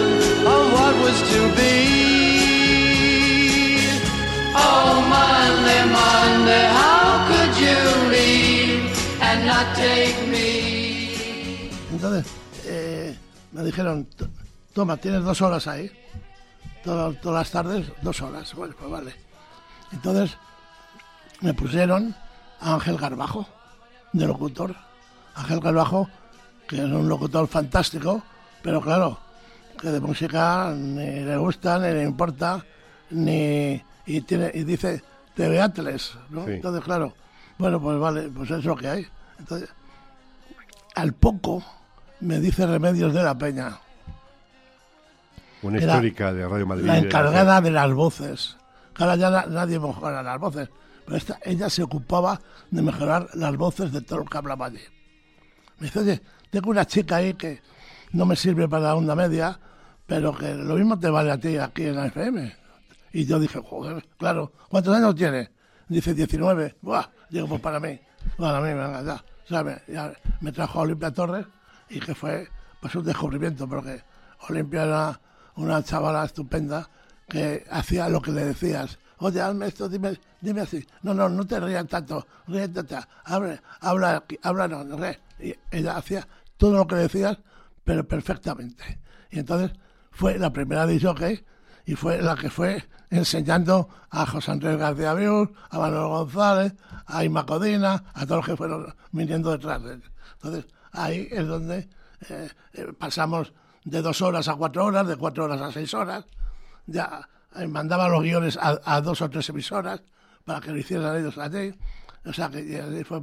of 0.53 0.63
what 0.75 0.93
was 1.03 1.17
to 1.31 1.41
be. 1.59 1.75
Oh, 4.55 4.91
Monday, 5.15 5.81
Monday, 5.99 6.63
how 6.79 7.05
could 7.29 7.53
you 7.65 7.79
leave 8.15 8.81
and 9.21 9.45
not 9.45 9.67
take 9.75 10.19
me? 10.27 11.69
Entonces, 11.91 12.25
eh, 12.65 13.15
me 13.51 13.63
dijeron, 13.63 14.05
"T- 14.05 14.25
toma, 14.73 14.97
tienes 14.97 15.23
dos 15.23 15.41
horas 15.41 15.67
ahí. 15.67 15.89
Todas, 16.83 17.19
todas 17.21 17.39
las 17.39 17.51
tardes, 17.51 17.85
dos 18.01 18.21
horas. 18.21 18.53
Bueno, 18.53 18.75
pues 18.77 18.91
vale. 18.91 19.13
Entonces, 19.91 20.37
me 21.45 21.53
pusieron 21.53 22.15
a 22.59 22.73
Ángel 22.73 22.97
Garbajo, 22.97 23.45
de 24.13 24.25
locutor. 24.25 24.75
Ángel 25.35 25.59
Garbajo, 25.59 26.09
que 26.67 26.77
es 26.77 26.83
un 26.83 27.07
locutor 27.07 27.47
fantástico, 27.47 28.23
pero 28.63 28.81
claro, 28.81 29.19
que 29.79 29.89
de 29.89 29.99
música 29.99 30.73
ni 30.75 31.05
le 31.21 31.37
gusta, 31.37 31.77
ni 31.79 31.89
le 31.93 32.03
importa, 32.03 32.65
ni... 33.11 33.79
Y, 34.07 34.21
tiene, 34.21 34.49
y 34.53 34.63
dice 34.63 35.03
TV 35.35 35.61
Atles, 35.61 36.17
¿no? 36.29 36.45
Sí. 36.45 36.53
Entonces, 36.53 36.83
claro, 36.83 37.13
bueno, 37.57 37.79
pues 37.81 37.99
vale, 37.99 38.29
pues 38.29 38.49
es 38.51 38.63
lo 38.65 38.75
que 38.75 38.87
hay. 38.87 39.07
Entonces, 39.39 39.69
al 40.95 41.13
poco 41.13 41.63
me 42.21 42.39
dice 42.39 42.65
Remedios 42.65 43.13
de 43.13 43.23
la 43.23 43.37
Peña, 43.37 43.77
Una 45.61 45.77
histórica 45.79 46.31
de 46.33 46.47
Radio 46.47 46.65
Madrid. 46.67 46.85
la 46.85 46.93
de 46.93 46.99
encargada 47.01 47.61
de 47.61 47.71
las 47.71 47.91
voces. 47.93 48.57
Ahora 48.97 49.15
ya 49.15 49.29
na- 49.29 49.45
nadie 49.47 49.79
mejora 49.79 50.21
las 50.23 50.39
voces, 50.39 50.69
pero 51.05 51.19
ella 51.43 51.69
se 51.69 51.83
ocupaba 51.83 52.41
de 52.71 52.81
mejorar 52.81 53.29
las 53.33 53.55
voces 53.57 53.91
de 53.91 54.01
todo 54.01 54.19
lo 54.19 54.25
que 54.25 54.37
hablaba 54.37 54.65
allí. 54.67 54.81
Me 55.79 55.87
dice, 55.87 55.99
oye, 55.99 56.21
tengo 56.49 56.69
una 56.69 56.85
chica 56.85 57.17
ahí 57.17 57.33
que 57.33 57.61
no 58.11 58.25
me 58.25 58.35
sirve 58.35 58.67
para 58.67 58.85
la 58.85 58.95
onda 58.95 59.15
media, 59.15 59.59
pero 60.05 60.35
que 60.35 60.53
lo 60.53 60.75
mismo 60.75 60.99
te 60.99 61.09
vale 61.09 61.31
a 61.31 61.39
ti 61.39 61.57
aquí 61.57 61.83
en 61.83 61.95
la 61.95 62.07
FM. 62.07 62.55
Y 63.13 63.25
yo 63.25 63.39
dije, 63.39 63.59
joder, 63.63 64.05
claro, 64.17 64.51
¿cuántos 64.69 64.95
años 64.95 65.15
tiene? 65.15 65.51
Dice 65.87 66.13
19. 66.13 66.77
Buah, 66.81 67.05
digo, 67.29 67.47
pues 67.47 67.61
para 67.61 67.79
mí. 67.79 67.99
Para 68.37 68.59
mí, 68.59 68.67
venga, 68.69 69.03
ya. 69.03 69.23
Ya 69.87 70.13
me 70.41 70.51
trajo 70.51 70.79
a 70.79 70.81
Olimpia 70.81 71.11
Torres 71.11 71.45
y 71.89 71.99
que 71.99 72.15
fue 72.15 72.47
pues 72.81 72.95
un 72.95 73.05
descubrimiento, 73.05 73.67
porque 73.67 74.01
Olimpia 74.49 74.83
era 74.83 75.21
una 75.55 75.83
chavala 75.83 76.25
estupenda 76.25 76.89
que 77.27 77.65
hacía 77.69 78.09
lo 78.09 78.21
que 78.21 78.31
le 78.31 78.45
decías. 78.45 78.97
Oye, 79.19 79.41
hazme 79.41 79.67
esto, 79.67 79.87
dime, 79.87 80.19
dime 80.41 80.61
así. 80.61 80.85
No, 81.03 81.13
no, 81.13 81.29
no 81.29 81.45
te 81.45 81.59
rías 81.59 81.87
tanto, 81.87 82.25
ríete, 82.47 82.81
habla, 83.23 83.61
habla, 83.79 84.23
habla, 84.43 84.67
no, 84.67 84.97
ríe. 84.97 85.19
Y 85.39 85.55
ella 85.71 85.97
hacía 85.97 86.27
todo 86.57 86.73
lo 86.73 86.87
que 86.87 86.95
decías, 86.95 87.37
pero 87.83 88.07
perfectamente. 88.07 88.99
Y 89.31 89.39
entonces 89.39 89.71
fue 90.11 90.37
la 90.37 90.51
primera 90.51 90.85
de 90.85 90.99
jockey 90.99 91.43
y 91.85 91.95
fue 91.95 92.21
la 92.21 92.35
que 92.35 92.49
fue 92.49 92.83
enseñando 93.09 93.89
a 94.09 94.25
José 94.25 94.51
Andrés 94.51 94.77
García 94.77 95.13
Biur, 95.13 95.53
a 95.69 95.77
Manuel 95.77 96.07
González, 96.07 96.73
a 97.05 97.23
Ima 97.23 97.45
Codina, 97.45 98.03
a 98.13 98.25
todos 98.25 98.37
los 98.37 98.45
que 98.45 98.57
fueron 98.57 98.93
viniendo 99.11 99.51
detrás 99.51 99.83
de 99.83 99.93
él. 99.93 100.03
Entonces, 100.33 100.65
ahí 100.91 101.27
es 101.31 101.47
donde 101.47 101.89
eh, 102.29 102.49
eh, 102.73 102.93
pasamos 102.97 103.53
de 103.83 104.01
dos 104.01 104.21
horas 104.21 104.47
a 104.47 104.55
cuatro 104.55 104.85
horas, 104.85 105.07
de 105.07 105.15
cuatro 105.15 105.45
horas 105.45 105.61
a 105.61 105.71
seis 105.71 105.93
horas. 105.93 106.25
Ya 106.87 107.27
mandaba 107.67 108.09
los 108.09 108.21
guiones 108.21 108.57
a, 108.61 109.01
dos 109.01 109.21
o 109.21 109.29
tres 109.29 109.49
emisoras 109.49 110.01
para 110.43 110.61
que 110.61 110.71
lo 110.71 110.77
hicieran 110.77 111.17
ellos 111.17 111.37
allí. 111.37 111.73
O 112.25 112.33
sea 112.33 112.49
que 112.49 113.03
fue 113.05 113.21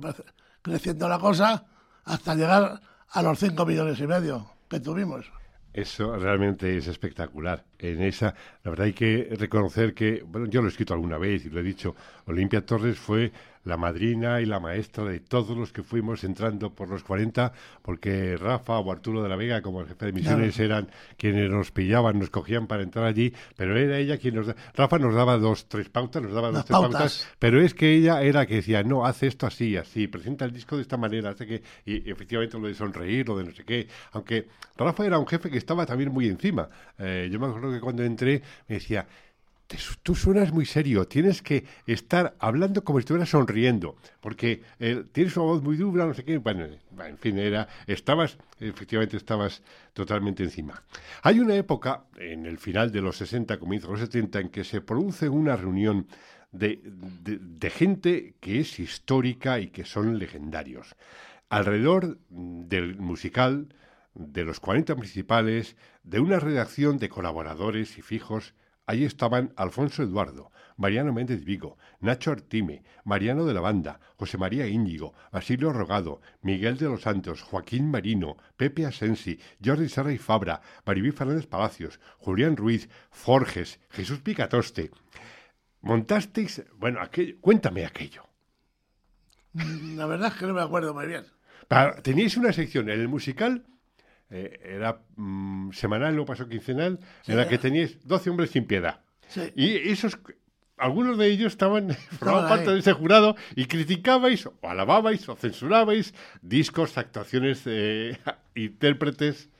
creciendo 0.62 1.08
la 1.08 1.18
cosa 1.18 1.64
hasta 2.04 2.34
llegar 2.34 2.80
a 3.10 3.22
los 3.22 3.38
cinco 3.38 3.66
millones 3.66 3.98
y 4.00 4.06
medio 4.06 4.50
que 4.68 4.80
tuvimos. 4.80 5.30
Eso 5.72 6.16
realmente 6.16 6.76
es 6.76 6.86
espectacular. 6.86 7.64
en 7.78 8.02
esa, 8.02 8.34
la 8.62 8.70
verdad 8.70 8.86
hay 8.86 8.92
que 8.92 9.28
reconocer 9.38 9.94
que, 9.94 10.22
bueno, 10.22 10.46
yo 10.46 10.60
lo 10.60 10.68
he 10.68 10.70
escrito 10.70 10.92
alguna 10.92 11.16
vez 11.16 11.46
y 11.46 11.50
lo 11.50 11.60
he 11.60 11.62
dicho, 11.62 11.96
Olimpia 12.26 12.64
Torres 12.64 12.98
fue 12.98 13.32
la 13.64 13.76
madrina 13.76 14.40
y 14.40 14.46
la 14.46 14.60
maestra 14.60 15.04
de 15.04 15.20
todos 15.20 15.56
los 15.56 15.72
que 15.72 15.82
fuimos 15.82 16.24
entrando 16.24 16.74
por 16.74 16.88
los 16.88 17.04
40, 17.04 17.52
porque 17.82 18.36
Rafa 18.36 18.78
o 18.78 18.92
Arturo 18.92 19.22
de 19.22 19.28
la 19.28 19.36
Vega, 19.36 19.62
como 19.62 19.80
el 19.80 19.86
jefe 19.86 20.06
de 20.06 20.12
misiones, 20.12 20.58
eran 20.58 20.88
quienes 21.16 21.50
nos 21.50 21.70
pillaban, 21.70 22.18
nos 22.18 22.30
cogían 22.30 22.66
para 22.66 22.82
entrar 22.82 23.04
allí, 23.04 23.32
pero 23.56 23.76
era 23.76 23.98
ella 23.98 24.18
quien 24.18 24.34
nos... 24.34 24.54
Rafa 24.74 24.98
nos 24.98 25.14
daba 25.14 25.36
dos, 25.38 25.68
tres 25.68 25.88
pautas, 25.88 26.22
nos 26.22 26.32
daba 26.32 26.50
dos, 26.50 26.64
tres 26.64 26.78
pautas. 26.78 27.28
pero 27.38 27.60
es 27.60 27.74
que 27.74 27.94
ella 27.94 28.22
era 28.22 28.46
que 28.46 28.56
decía, 28.56 28.82
no, 28.82 29.06
hace 29.06 29.26
esto 29.26 29.46
así, 29.46 29.76
así, 29.76 30.08
presenta 30.08 30.44
el 30.44 30.52
disco 30.52 30.76
de 30.76 30.82
esta 30.82 30.96
manera, 30.96 31.30
hace 31.30 31.46
que... 31.46 31.62
Y 31.84 32.10
efectivamente 32.10 32.58
lo 32.58 32.66
de 32.66 32.74
sonreír, 32.74 33.28
lo 33.28 33.38
de 33.38 33.44
no 33.44 33.52
sé 33.52 33.64
qué, 33.64 33.86
aunque 34.12 34.48
Rafa 34.76 35.06
era 35.06 35.18
un 35.18 35.26
jefe 35.26 35.50
que 35.50 35.58
estaba 35.58 35.86
también 35.86 36.12
muy 36.12 36.28
encima. 36.28 36.68
Eh, 36.98 37.28
yo 37.30 37.38
me 37.38 37.46
acuerdo 37.46 37.72
que 37.72 37.80
cuando 37.80 38.02
entré 38.02 38.42
me 38.68 38.76
decía, 38.76 39.06
tú 40.02 40.14
suenas 40.14 40.52
muy 40.52 40.66
serio, 40.66 41.06
tienes 41.06 41.42
que 41.42 41.64
estar 41.86 42.34
hablando 42.38 42.84
como 42.84 42.98
si 42.98 43.02
estuvieras 43.02 43.30
sonriendo, 43.30 43.96
porque 44.20 44.62
eh, 44.78 45.04
tienes 45.12 45.36
una 45.36 45.46
voz 45.46 45.62
muy 45.62 45.76
dura, 45.76 46.06
no 46.06 46.14
sé 46.14 46.24
qué, 46.24 46.38
bueno, 46.38 46.66
en 47.04 47.18
fin, 47.18 47.38
era, 47.38 47.68
estabas, 47.86 48.38
efectivamente 48.60 49.16
estabas 49.16 49.62
totalmente 49.92 50.42
encima. 50.42 50.82
Hay 51.22 51.40
una 51.40 51.54
época, 51.54 52.04
en 52.16 52.46
el 52.46 52.58
final 52.58 52.90
de 52.92 53.02
los 53.02 53.16
60, 53.16 53.58
comienzo 53.58 53.88
de 53.88 53.92
los 53.92 54.00
70, 54.00 54.40
en 54.40 54.48
que 54.48 54.64
se 54.64 54.80
produce 54.80 55.28
una 55.28 55.56
reunión 55.56 56.06
de, 56.50 56.80
de 56.84 57.70
gente 57.70 58.34
que 58.40 58.60
es 58.60 58.78
histórica 58.78 59.58
y 59.60 59.68
que 59.68 59.84
son 59.84 60.18
legendarios. 60.18 60.96
Alrededor 61.48 62.18
del 62.28 62.96
musical, 62.96 63.74
de 64.14 64.44
los 64.44 64.60
40 64.60 64.96
principales, 64.96 65.76
de 66.02 66.20
una 66.20 66.38
redacción 66.38 66.98
de 66.98 67.08
colaboradores 67.08 67.98
y 67.98 68.02
fijos, 68.02 68.54
Allí 68.86 69.04
estaban 69.04 69.52
Alfonso 69.56 70.02
Eduardo, 70.02 70.50
Mariano 70.76 71.12
Méndez 71.12 71.44
Vigo, 71.44 71.78
Nacho 72.00 72.32
Artime, 72.32 72.82
Mariano 73.04 73.44
de 73.44 73.54
la 73.54 73.60
Banda, 73.60 74.00
José 74.16 74.38
María 74.38 74.66
Íñigo, 74.66 75.14
Basilio 75.30 75.72
Rogado, 75.72 76.20
Miguel 76.40 76.76
de 76.76 76.88
los 76.88 77.02
Santos, 77.02 77.42
Joaquín 77.42 77.90
Marino, 77.90 78.36
Pepe 78.56 78.84
Asensi, 78.86 79.38
Jordi 79.64 79.88
Serra 79.88 80.12
y 80.12 80.18
Fabra, 80.18 80.60
Maribí 80.84 81.12
Fernández 81.12 81.46
Palacios, 81.46 82.00
Julián 82.18 82.56
Ruiz, 82.56 82.88
Forges, 83.10 83.78
Jesús 83.90 84.20
Picatoste. 84.20 84.90
Montasteis, 85.82 86.64
bueno, 86.76 87.00
cuéntame 87.40 87.86
aquello. 87.86 88.24
La 89.54 90.06
verdad 90.06 90.32
es 90.32 90.38
que 90.38 90.46
no 90.46 90.54
me 90.54 90.62
acuerdo 90.62 90.94
muy 90.94 91.06
bien. 91.06 91.24
teníais 92.02 92.36
una 92.36 92.52
sección 92.52 92.88
en 92.88 93.00
el 93.00 93.08
musical 93.08 93.64
eh, 94.32 94.60
era 94.64 95.02
mm, 95.16 95.72
semanal, 95.72 96.16
no 96.16 96.24
pasó 96.24 96.48
quincenal, 96.48 96.98
en 97.26 97.36
la 97.36 97.46
que 97.46 97.58
teníais 97.58 97.98
12 98.06 98.30
hombres 98.30 98.50
sin 98.50 98.64
piedad. 98.64 99.00
Y 99.54 99.90
esos, 99.90 100.18
algunos 100.78 101.18
de 101.18 101.26
ellos 101.28 101.52
estaban, 101.52 101.94
formaban 102.18 102.48
parte 102.48 102.70
de 102.70 102.78
ese 102.78 102.94
jurado 102.94 103.36
y 103.54 103.66
criticabais, 103.66 104.46
o 104.46 104.54
alababais, 104.62 105.28
o 105.28 105.36
censurabais 105.36 106.14
discos, 106.40 106.96
actuaciones, 106.96 107.64
de 107.64 108.18
intérpretes. 108.54 109.50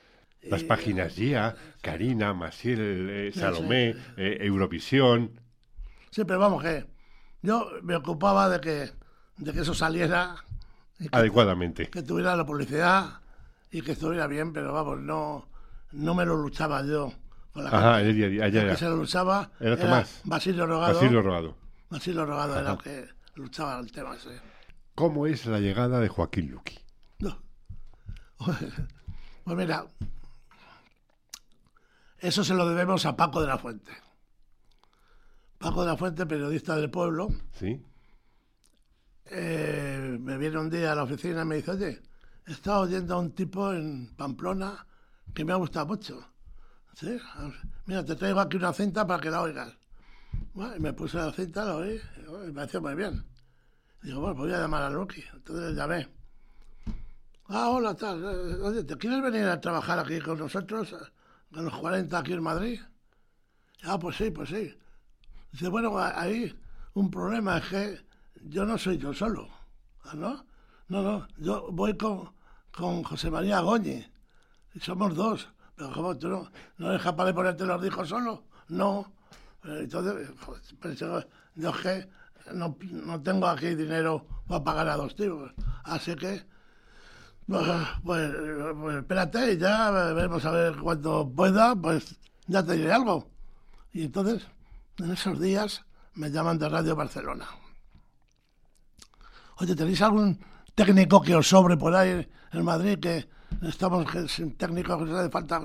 Las 0.43 0.65
páginas 0.65 1.15
GIA, 1.15 1.55
Karina, 1.83 2.35
Masiel, 2.35 3.09
eh, 3.11 3.33
Salomé, 3.33 3.95
eh, 4.17 4.39
Eurovisión. 4.41 5.39
Sí, 6.11 6.25
pero 6.25 6.41
vamos, 6.41 6.65
que 6.65 6.85
yo 7.43 7.71
me 7.83 7.95
ocupaba 7.95 8.49
de 8.49 8.61
que, 8.61 8.91
de 9.37 9.53
que 9.53 9.61
eso 9.61 9.73
saliera. 9.73 10.35
Adecuadamente. 11.13 11.91
Que 11.91 12.03
tuviera 12.03 12.35
la 12.35 12.45
publicidad 12.45 13.23
y 13.73 13.81
que 13.81 13.93
estuviera 13.93 14.27
bien, 14.27 14.53
pero 14.53 14.73
vamos, 14.73 15.01
no, 15.01 15.49
no 15.93 16.15
me 16.15 16.25
lo 16.27 16.37
luchaba 16.37 16.85
yo 16.85 17.13
con 17.53 17.65
la 17.65 17.71
Ajá, 17.71 18.01
el 18.03 18.15
que 18.15 18.77
se 18.77 18.85
lo 18.85 18.97
luchaba 18.97 19.51
era, 19.59 19.77
Tomás. 19.77 20.21
Basilio 20.25 20.67
Rogado. 20.67 20.95
Basilio 20.95 21.23
Rogado. 21.23 21.57
Basilio 21.89 22.27
Rogado 22.27 22.61
era 22.61 22.73
el 22.73 22.79
que 22.79 23.09
luchaba 23.35 23.81
el 23.81 23.91
tema 23.91 24.15
ese. 24.15 24.41
¿Cómo 24.95 25.27
es 25.27 25.47
la 25.47 25.59
llegada 25.59 26.01
de 26.01 26.09
Joaquín 26.09 26.51
Luqui? 26.51 26.79
No. 27.19 27.43
Pues 29.45 29.57
mira, 29.57 29.85
eso 32.21 32.45
se 32.45 32.55
lo 32.55 32.69
debemos 32.69 33.05
a 33.07 33.17
Paco 33.17 33.41
de 33.41 33.49
la 33.49 33.59
Fuente. 33.59 33.91
Paco 35.59 35.81
de 35.81 35.89
la 35.89 35.97
Fuente, 35.97 36.27
periodista 36.27 36.77
del 36.77 36.91
pueblo. 36.91 37.27
Sí. 37.59 37.85
Eh, 39.27 40.17
me 40.21 40.39
viene 40.39 40.59
un 40.59 40.71
día 40.71 40.93
a 40.93 40.95
la 40.95 41.03
oficina 41.03 41.43
y 41.43 41.45
me 41.45 41.57
dice, 41.57 41.73
oye, 41.73 42.03
he 42.47 42.53
estado 42.53 42.83
oyendo 42.83 43.15
a 43.15 43.19
un 43.19 43.33
tipo 43.33 43.73
en 43.73 44.15
Pamplona 44.17 44.87
que 45.35 45.45
me 45.45 45.53
ha 45.53 45.57
gustado 45.57 45.87
mucho. 45.87 46.25
Mira, 47.87 48.05
te 48.05 48.17
traigo 48.17 48.41
aquí 48.41 48.57
una 48.57 48.73
cinta 48.73 49.07
para 49.07 49.21
que 49.21 49.31
la 49.31 49.43
oigas. 49.43 49.73
Y 50.55 50.81
me 50.81 50.93
puse 50.93 51.17
la 51.17 51.33
cinta, 51.33 51.65
la 51.65 51.77
oí, 51.77 52.01
y 52.27 52.47
me 52.47 52.53
pareció 52.53 52.81
muy 52.81 52.95
bien. 52.95 53.25
Digo, 54.03 54.21
bueno, 54.21 54.37
pues 54.37 54.51
voy 54.51 54.59
a 54.59 54.61
llamar 54.61 54.83
a 54.83 54.91
Lucky. 54.91 55.25
Entonces 55.33 55.75
llamé. 55.75 56.09
Ah, 57.49 57.71
hola, 57.71 57.95
tal. 57.95 58.25
Oye, 58.25 58.85
¿te 58.85 58.97
quieres 58.97 59.23
venir 59.23 59.45
a 59.45 59.61
trabajar 59.61 59.99
aquí 59.99 60.21
con 60.21 60.39
nosotros, 60.39 60.95
con 61.53 61.65
los 61.65 61.75
40 61.75 62.19
aquí 62.19 62.33
en 62.33 62.43
Madrid? 62.43 62.81
Ah, 63.85 63.99
pues 63.99 64.17
sí, 64.17 64.31
pues 64.31 64.49
sí. 64.49 64.75
Dice, 65.53 65.69
bueno, 65.69 65.99
ahí 65.99 66.55
un 66.95 67.11
problema 67.11 67.59
es 67.59 67.65
que 67.67 68.01
yo 68.45 68.65
no 68.65 68.79
soy 68.79 68.99
yo 68.99 69.13
solo, 69.13 69.49
¿no? 70.15 70.45
No, 70.93 71.01
no, 71.01 71.27
yo 71.39 71.69
voy 71.73 71.97
con, 71.97 72.29
con 72.71 73.03
José 73.03 73.31
María 73.31 73.61
Goñi. 73.61 74.05
Somos 74.79 75.15
dos. 75.15 75.49
Pero 75.75 75.91
¿cómo 75.91 76.19
tú 76.19 76.29
no, 76.29 76.51
no 76.77 76.91
eres 76.91 77.03
capaz 77.03 77.25
de 77.25 77.33
ponerte 77.33 77.65
los 77.65 77.81
discos 77.81 78.11
solo? 78.11 78.45
No. 78.69 79.11
Entonces, 79.65 80.29
pensé, 80.79 81.07
yo 81.55 81.73
que 81.73 82.07
no, 82.53 82.77
no 82.91 83.23
tengo 83.23 83.47
aquí 83.47 83.75
dinero 83.75 84.27
para 84.47 84.63
pagar 84.63 84.89
a 84.91 84.99
dos 84.99 85.17
tíos. 85.17 85.51
Así 85.85 86.15
que, 86.15 86.45
pues, 87.47 87.67
pues, 88.05 88.31
pues, 88.79 88.97
espérate, 88.99 89.57
ya 89.57 89.91
veremos 89.91 90.45
a 90.45 90.51
ver 90.51 90.77
cuando 90.77 91.27
pueda, 91.27 91.75
pues 91.75 92.19
ya 92.49 92.63
te 92.63 92.75
diré 92.75 92.93
algo. 92.93 93.31
Y 93.95 94.03
entonces, 94.03 94.47
en 94.99 95.13
esos 95.13 95.41
días, 95.41 95.87
me 96.17 96.31
llaman 96.31 96.59
de 96.59 96.69
Radio 96.69 96.95
Barcelona. 96.95 97.49
Oye, 99.57 99.75
¿tenéis 99.75 100.03
algún 100.03 100.52
técnico 100.75 101.23
que 101.23 101.35
os 101.35 101.49
sobre 101.49 101.77
por 101.77 101.95
ahí 101.95 102.27
en 102.53 102.65
Madrid, 102.65 102.99
que 102.99 103.29
estamos 103.63 104.07
sin 104.29 104.57
técnico 104.57 104.99
que 104.99 105.11
se 105.11 105.31
falta. 105.31 105.61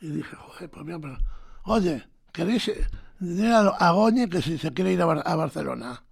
Y 0.00 0.08
dije, 0.10 0.36
joder, 0.36 0.70
pues 0.70 0.84
mira, 0.84 0.98
pero, 0.98 1.18
oye, 1.64 2.04
¿queréis 2.32 2.70
decir 3.18 3.52
a 3.52 3.90
Goñi 3.90 4.28
que 4.28 4.42
si 4.42 4.58
se 4.58 4.72
quiere 4.72 4.92
ir 4.92 5.02
a, 5.02 5.34
Barcelona? 5.36 6.04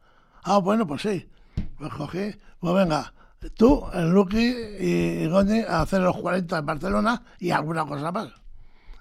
Ah, 0.44 0.58
bueno, 0.58 0.86
pues 0.86 1.02
sí. 1.02 1.28
Pues 1.76 1.92
cogí, 1.92 2.34
pues 2.58 2.74
venga, 2.74 3.12
tú, 3.56 3.84
el 3.92 4.10
Lucky 4.10 4.54
y 4.80 5.26
Goñi 5.26 5.60
a 5.60 5.82
hacer 5.82 6.00
los 6.00 6.16
40 6.16 6.58
en 6.58 6.66
Barcelona 6.66 7.22
y 7.38 7.50
alguna 7.50 7.84
cosa 7.84 8.10
más. 8.10 8.28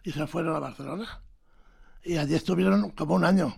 Y 0.03 0.11
se 0.11 0.27
fueron 0.27 0.55
a 0.55 0.59
Barcelona. 0.59 1.21
Y 2.03 2.17
allí 2.17 2.33
estuvieron 2.35 2.89
como 2.91 3.15
un 3.15 3.23
año. 3.23 3.55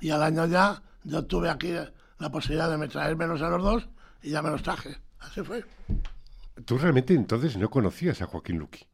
Y 0.00 0.10
al 0.10 0.22
año 0.22 0.46
ya 0.46 0.80
yo 1.02 1.24
tuve 1.24 1.50
aquí 1.50 1.72
la 2.18 2.30
posibilidad 2.30 2.76
de 2.76 2.88
traérmelos 2.88 3.42
a 3.42 3.50
los 3.50 3.62
dos 3.62 3.88
y 4.22 4.30
ya 4.30 4.42
me 4.42 4.50
los 4.50 4.62
traje. 4.62 4.96
Así 5.20 5.42
fue. 5.42 5.64
¿Tú 6.64 6.78
realmente 6.78 7.14
entonces 7.14 7.56
no 7.56 7.68
conocías 7.70 8.22
a 8.22 8.26
Joaquín 8.26 8.58
Luqui? 8.58 8.86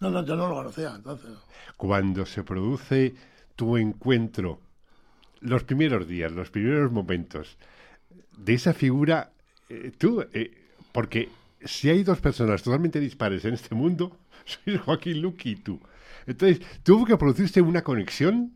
No, 0.00 0.10
no, 0.10 0.24
yo 0.24 0.34
no 0.34 0.48
lo 0.48 0.54
conocía 0.54 0.92
entonces. 0.94 1.30
Cuando 1.76 2.26
se 2.26 2.42
produce 2.42 3.14
tu 3.54 3.76
encuentro, 3.76 4.60
los 5.40 5.64
primeros 5.64 6.08
días, 6.08 6.32
los 6.32 6.50
primeros 6.50 6.90
momentos 6.90 7.58
de 8.36 8.54
esa 8.54 8.72
figura, 8.72 9.32
eh, 9.68 9.92
tú, 9.96 10.24
eh, 10.32 10.68
porque 10.92 11.28
si 11.64 11.90
hay 11.90 12.02
dos 12.02 12.18
personas 12.20 12.62
totalmente 12.62 12.98
dispares 13.00 13.44
en 13.44 13.54
este 13.54 13.74
mundo, 13.74 14.16
soy 14.44 14.78
Joaquín 14.78 15.20
Luqui 15.20 15.50
y 15.50 15.56
tú. 15.56 15.80
Entonces, 16.26 16.60
tuvo 16.82 17.04
que 17.04 17.16
producirse 17.16 17.60
una 17.60 17.82
conexión 17.82 18.54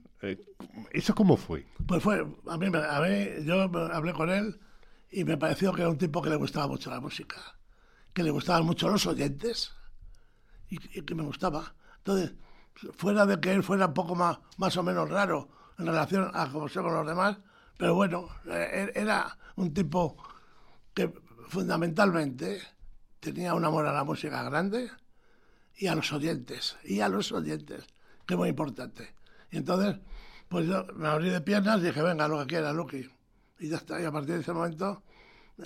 ¿Eso 0.93 1.15
cómo 1.15 1.37
fue? 1.37 1.67
Pues 1.87 2.03
fue, 2.03 2.21
a 2.21 2.57
mí, 2.57 2.67
a 2.67 3.01
mí, 3.01 3.45
yo 3.45 3.63
hablé 3.63 4.13
con 4.13 4.31
él 4.31 4.59
y 5.11 5.25
me 5.25 5.37
pareció 5.37 5.73
que 5.73 5.83
era 5.83 5.91
un 5.91 5.99
tipo 5.99 6.23
que 6.23 6.31
le 6.31 6.37
gustaba 6.37 6.67
mucho 6.67 6.91
la 6.91 7.01
música, 7.01 7.37
que 8.13 8.23
le 8.23 8.31
gustaban 8.31 8.65
mucho 8.65 8.89
los 8.89 9.07
oyentes 9.07 9.73
y, 10.69 10.79
que 10.79 11.15
me 11.15 11.23
gustaba. 11.23 11.75
Entonces, 11.99 12.35
fuera 12.97 13.27
de 13.27 13.41
que 13.41 13.53
él 13.53 13.63
fuera 13.63 13.87
un 13.87 13.95
poco 13.95 14.15
más, 14.15 14.39
más 14.57 14.77
o 14.77 14.83
menos 14.83 15.09
raro 15.09 15.49
en 15.79 15.87
relación 15.87 16.31
a 16.33 16.49
cómo 16.51 16.69
somos 16.69 16.93
los 16.93 17.07
demás, 17.07 17.39
pero 17.77 17.95
bueno, 17.95 18.29
eh, 18.47 18.93
era 18.95 19.37
un 19.57 19.73
tipo 19.75 20.17
que 20.93 21.13
fundamentalmente 21.49 22.61
tenía 23.21 23.55
un 23.55 23.65
amor 23.65 23.87
a 23.87 23.93
la 23.93 24.05
música 24.05 24.43
grande 24.43 24.91
y 25.77 25.87
a 25.87 25.95
los 25.95 26.13
oyentes, 26.13 26.77
y 26.85 27.01
a 27.01 27.09
los 27.09 27.33
oyentes, 27.33 27.85
que 28.27 28.35
es 28.35 28.39
muy 28.39 28.49
importante. 28.49 29.15
Y 29.55 29.59
entonces, 29.59 29.95
pues 30.49 30.67
yo 30.67 30.85
me 30.97 31.07
abrí 31.07 31.31
de 31.31 31.41
piernas 31.41 31.79
y 31.79 31.85
dije, 31.85 32.03
venga, 32.03 32.27
lo 32.27 32.41
que 32.41 32.47
quiera, 32.47 32.73
Lucky. 32.73 33.09
Y 33.61 33.69
ya 33.69 33.77
está. 33.77 34.03
Y 34.03 34.05
a 34.05 34.11
partir 34.11 34.35
de 34.35 34.41
ese 34.41 34.53
momento 34.53 35.05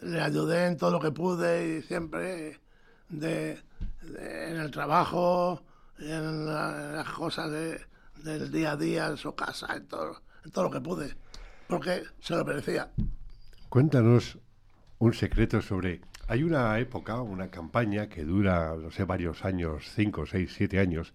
le 0.03 0.21
ayudé 0.21 0.67
en 0.67 0.77
todo 0.77 0.91
lo 0.91 1.01
que 1.01 1.11
pude 1.11 1.79
y 1.79 1.83
siempre 1.83 2.61
de, 3.09 3.59
en 4.03 4.57
el 4.59 4.71
trabajo, 4.71 5.63
en, 5.99 6.45
las 6.45 7.09
cosas 7.13 7.51
del 7.51 8.53
día 8.53 8.73
a 8.73 8.77
día, 8.77 9.07
en 9.07 9.17
su 9.17 9.35
casa, 9.35 9.75
en 9.75 9.89
todo, 9.89 10.21
en 10.45 10.51
todo 10.51 10.65
lo 10.65 10.71
que 10.71 10.83
pude, 10.83 11.17
porque 11.67 12.03
se 12.21 12.37
lo 12.37 12.45
merecía. 12.45 12.91
Cuéntanos 13.71 14.39
un 14.99 15.15
secreto 15.15 15.63
sobre... 15.63 16.03
Hay 16.27 16.43
una 16.43 16.79
época, 16.79 17.23
una 17.23 17.51
campaña 17.51 18.11
que 18.11 18.23
dura, 18.23 18.77
no 18.77 18.91
sé, 18.91 19.05
varios 19.05 19.47
años, 19.47 19.91
cinco, 19.95 20.27
seis, 20.27 20.53
siete 20.55 20.79
años, 20.79 21.15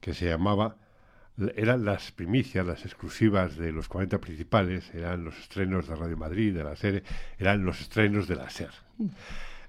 que 0.00 0.14
se 0.14 0.24
llamaba 0.24 0.78
eran 1.56 1.84
las 1.84 2.12
primicias, 2.12 2.64
las 2.64 2.84
exclusivas 2.84 3.56
de 3.56 3.72
los 3.72 3.88
40 3.88 4.20
principales, 4.20 4.94
eran 4.94 5.24
los 5.24 5.38
estrenos 5.38 5.88
de 5.88 5.96
Radio 5.96 6.16
Madrid, 6.16 6.54
de 6.54 6.64
la 6.64 6.76
serie, 6.76 7.02
eran 7.38 7.64
los 7.64 7.80
estrenos 7.80 8.28
de 8.28 8.36
la 8.36 8.50
SER. 8.50 8.70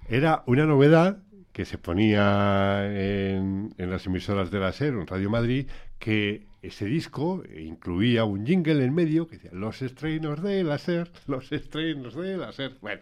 Era 0.08 0.44
una 0.46 0.66
novedad 0.66 1.18
que 1.52 1.66
se 1.66 1.78
ponía 1.78 2.86
en, 2.86 3.74
las 3.78 4.06
emisoras 4.06 4.52
de 4.52 4.60
la 4.60 4.74
SER, 4.74 4.94
en 4.94 5.08
Radio 5.08 5.30
Madrid, 5.30 5.68
que 5.98 6.46
ese 6.62 6.86
disco 6.86 7.44
incluía 7.58 8.26
un 8.26 8.46
jingle 8.46 8.84
en 8.84 8.94
medio 8.94 9.28
que 9.28 9.38
decía 9.38 9.52
los 9.54 9.82
estrenos 9.82 10.44
de 10.44 10.64
la 10.64 10.78
SER, 10.78 11.10
los 11.28 11.52
estrenos 11.52 12.16
de 12.16 12.38
la 12.38 12.52
SER, 12.52 12.78
bueno, 12.82 13.02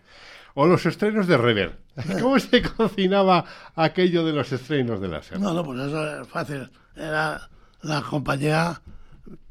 o 0.53 0.67
los 0.67 0.85
estrenos 0.85 1.27
de 1.27 1.37
Rever. 1.37 1.79
¿Cómo 2.21 2.39
se 2.39 2.61
cocinaba 2.77 3.45
aquello 3.75 4.23
de 4.23 4.33
los 4.33 4.51
estrenos 4.51 5.01
de 5.01 5.07
la 5.07 5.21
SER? 5.21 5.39
No, 5.39 5.53
no, 5.53 5.65
pues 5.65 5.79
eso 5.79 6.21
es 6.21 6.27
fácil. 6.27 6.69
Era 6.95 7.49
la 7.83 8.01
compañía 8.01 8.81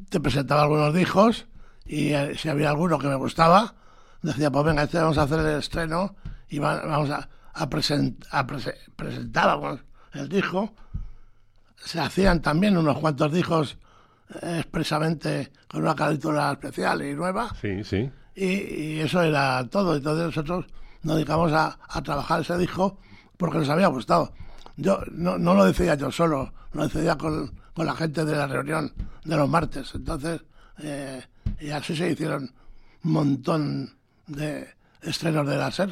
te 0.09 0.21
presentaba 0.21 0.63
algunos 0.63 0.93
discos 0.93 1.47
y 1.85 2.13
eh, 2.13 2.35
si 2.37 2.49
había 2.49 2.71
alguno 2.71 2.99
que 2.99 3.09
me 3.09 3.15
gustaba, 3.15 3.75
decía, 4.23 4.51
pues 4.51 4.65
venga, 4.65 4.83
este 4.83 4.99
vamos 4.99 5.19
a 5.19 5.23
hacer 5.23 5.41
el 5.41 5.59
estreno 5.59 6.17
y 6.49 6.59
vamos 6.59 7.11
a, 7.11 7.29
a, 7.55 7.69
presentar 7.69 9.59
el 10.15 10.29
disco. 10.29 10.73
Se 11.77 12.01
hacían 12.01 12.41
también 12.41 12.77
unos 12.77 12.99
cuantos 12.99 13.33
discos 13.33 13.77
eh, 14.43 14.59
expresamente 14.61 15.53
con 15.69 15.83
una 15.83 15.95
carátula 15.95 16.53
especial 16.53 17.03
y 17.03 17.15
nueva. 17.15 17.51
Sí, 17.61 17.83
sí. 17.85 18.11
Y, 18.35 19.01
eso 19.01 19.23
era 19.23 19.67
todo. 19.69 19.97
Entonces 19.97 20.27
nosotros 20.27 20.67
nos 21.03 21.17
dedicamos 21.17 21.53
a, 21.53 21.79
a, 21.89 22.03
trabajar 22.03 22.41
ese 22.41 22.57
disco 22.57 22.99
porque 23.37 23.59
nos 23.59 23.69
había 23.69 23.89
gustado. 23.89 24.33
Yo 24.77 25.01
no, 25.11 25.37
no 25.37 25.55
lo 25.55 25.65
decía 25.65 25.95
yo 25.97 26.11
solo, 26.11 26.53
lo 26.73 26.89
decía 26.89 27.17
con, 27.17 27.53
con 27.75 27.87
la 27.87 27.95
gente 27.95 28.25
de 28.25 28.37
la 28.37 28.47
reunión 28.47 28.93
de 29.25 29.37
los 29.37 29.49
martes. 29.49 29.93
Entonces, 29.95 30.41
eh, 30.83 31.23
y 31.61 31.71
así 31.71 31.97
se 31.97 32.11
hicieron 32.11 32.53
un 33.05 33.13
montón 33.13 33.91
de 34.27 34.69
estrenos 35.03 35.47
de 35.47 35.57
la 35.57 35.71
SER. 35.71 35.91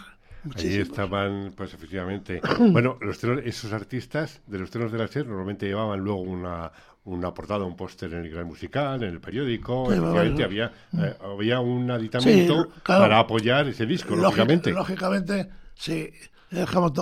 Allí 0.56 0.76
estaban, 0.76 1.52
pues 1.54 1.74
efectivamente, 1.74 2.40
bueno, 2.58 2.96
los 3.00 3.22
esos 3.22 3.72
artistas 3.72 4.40
de 4.46 4.58
los 4.58 4.70
trenos 4.70 4.90
de 4.92 4.98
la 4.98 5.06
SER 5.06 5.26
normalmente 5.26 5.66
llevaban 5.66 6.00
luego 6.00 6.20
una, 6.20 6.72
una 7.04 7.34
portada, 7.34 7.64
un 7.64 7.76
póster 7.76 8.12
en 8.14 8.24
el 8.24 8.30
gran 8.30 8.46
musical, 8.46 9.02
en 9.02 9.10
el 9.10 9.20
periódico, 9.20 9.92
efectivamente 9.92 10.44
había, 10.44 10.72
eh, 10.98 11.14
había 11.22 11.60
un 11.60 11.90
aditamento 11.90 12.68
para 12.86 13.18
apoyar 13.18 13.68
ese 13.68 13.84
disco, 13.86 14.16
lógicamente. 14.16 14.70
Lógicamente, 14.70 15.50
sí. 15.74 16.10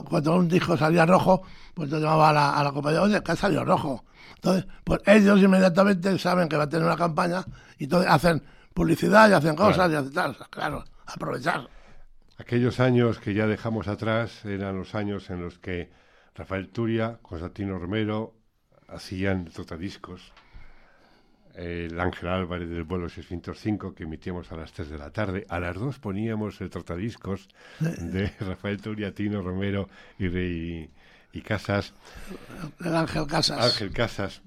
Cuando 0.08 0.36
un 0.36 0.48
disco 0.48 0.76
salía 0.76 1.06
rojo, 1.06 1.42
pues 1.74 1.90
yo 1.90 1.98
llamaba 1.98 2.30
a 2.30 2.32
la, 2.32 2.50
a 2.58 2.64
la 2.64 2.72
compañía, 2.72 3.02
oye, 3.02 3.22
que 3.22 3.32
ha 3.32 3.36
salido 3.36 3.64
rojo. 3.64 4.04
Entonces, 4.34 4.66
pues 4.84 5.00
ellos 5.06 5.40
inmediatamente 5.40 6.18
saben 6.18 6.48
que 6.48 6.56
va 6.56 6.64
a 6.64 6.68
tener 6.68 6.86
una 6.86 6.96
campaña 6.96 7.44
y 7.78 7.84
entonces 7.84 8.10
hacen 8.10 8.42
publicidad 8.74 9.28
y 9.30 9.32
hacen 9.32 9.56
cosas 9.56 9.90
y 9.90 9.94
hacen 9.94 10.12
tal. 10.12 10.36
Claro, 10.50 10.84
aprovechar. 11.06 11.68
Aquellos 12.36 12.78
años 12.78 13.18
que 13.18 13.34
ya 13.34 13.46
dejamos 13.46 13.88
atrás 13.88 14.44
eran 14.44 14.76
los 14.76 14.94
años 14.94 15.28
en 15.30 15.42
los 15.42 15.58
que 15.58 15.90
Rafael 16.34 16.68
Turia, 16.68 17.18
Constantino 17.20 17.78
Romero 17.78 18.34
hacían 18.86 19.46
tratadiscos. 19.46 20.32
El 21.54 21.98
Ángel 22.00 22.28
Álvarez 22.28 22.68
del 22.68 22.84
vuelo 22.84 23.08
605 23.08 23.94
que 23.94 24.04
emitíamos 24.04 24.50
a 24.52 24.56
las 24.56 24.72
3 24.72 24.90
de 24.90 24.98
la 24.98 25.10
tarde. 25.10 25.46
A 25.48 25.60
las 25.60 25.76
2 25.76 25.98
poníamos 25.98 26.60
el 26.60 26.70
tratadiscos 26.70 27.48
de 27.80 28.32
Rafael 28.40 28.80
Turia, 28.80 29.14
Tino 29.14 29.42
Romero 29.42 29.88
y, 30.18 30.28
Rey, 30.28 30.90
y 31.32 31.40
Casas. 31.42 31.94
El 32.84 32.94
Ángel 32.94 33.26
Casas. 33.26 33.64
Ángel 33.64 33.92
Casas. 33.92 34.42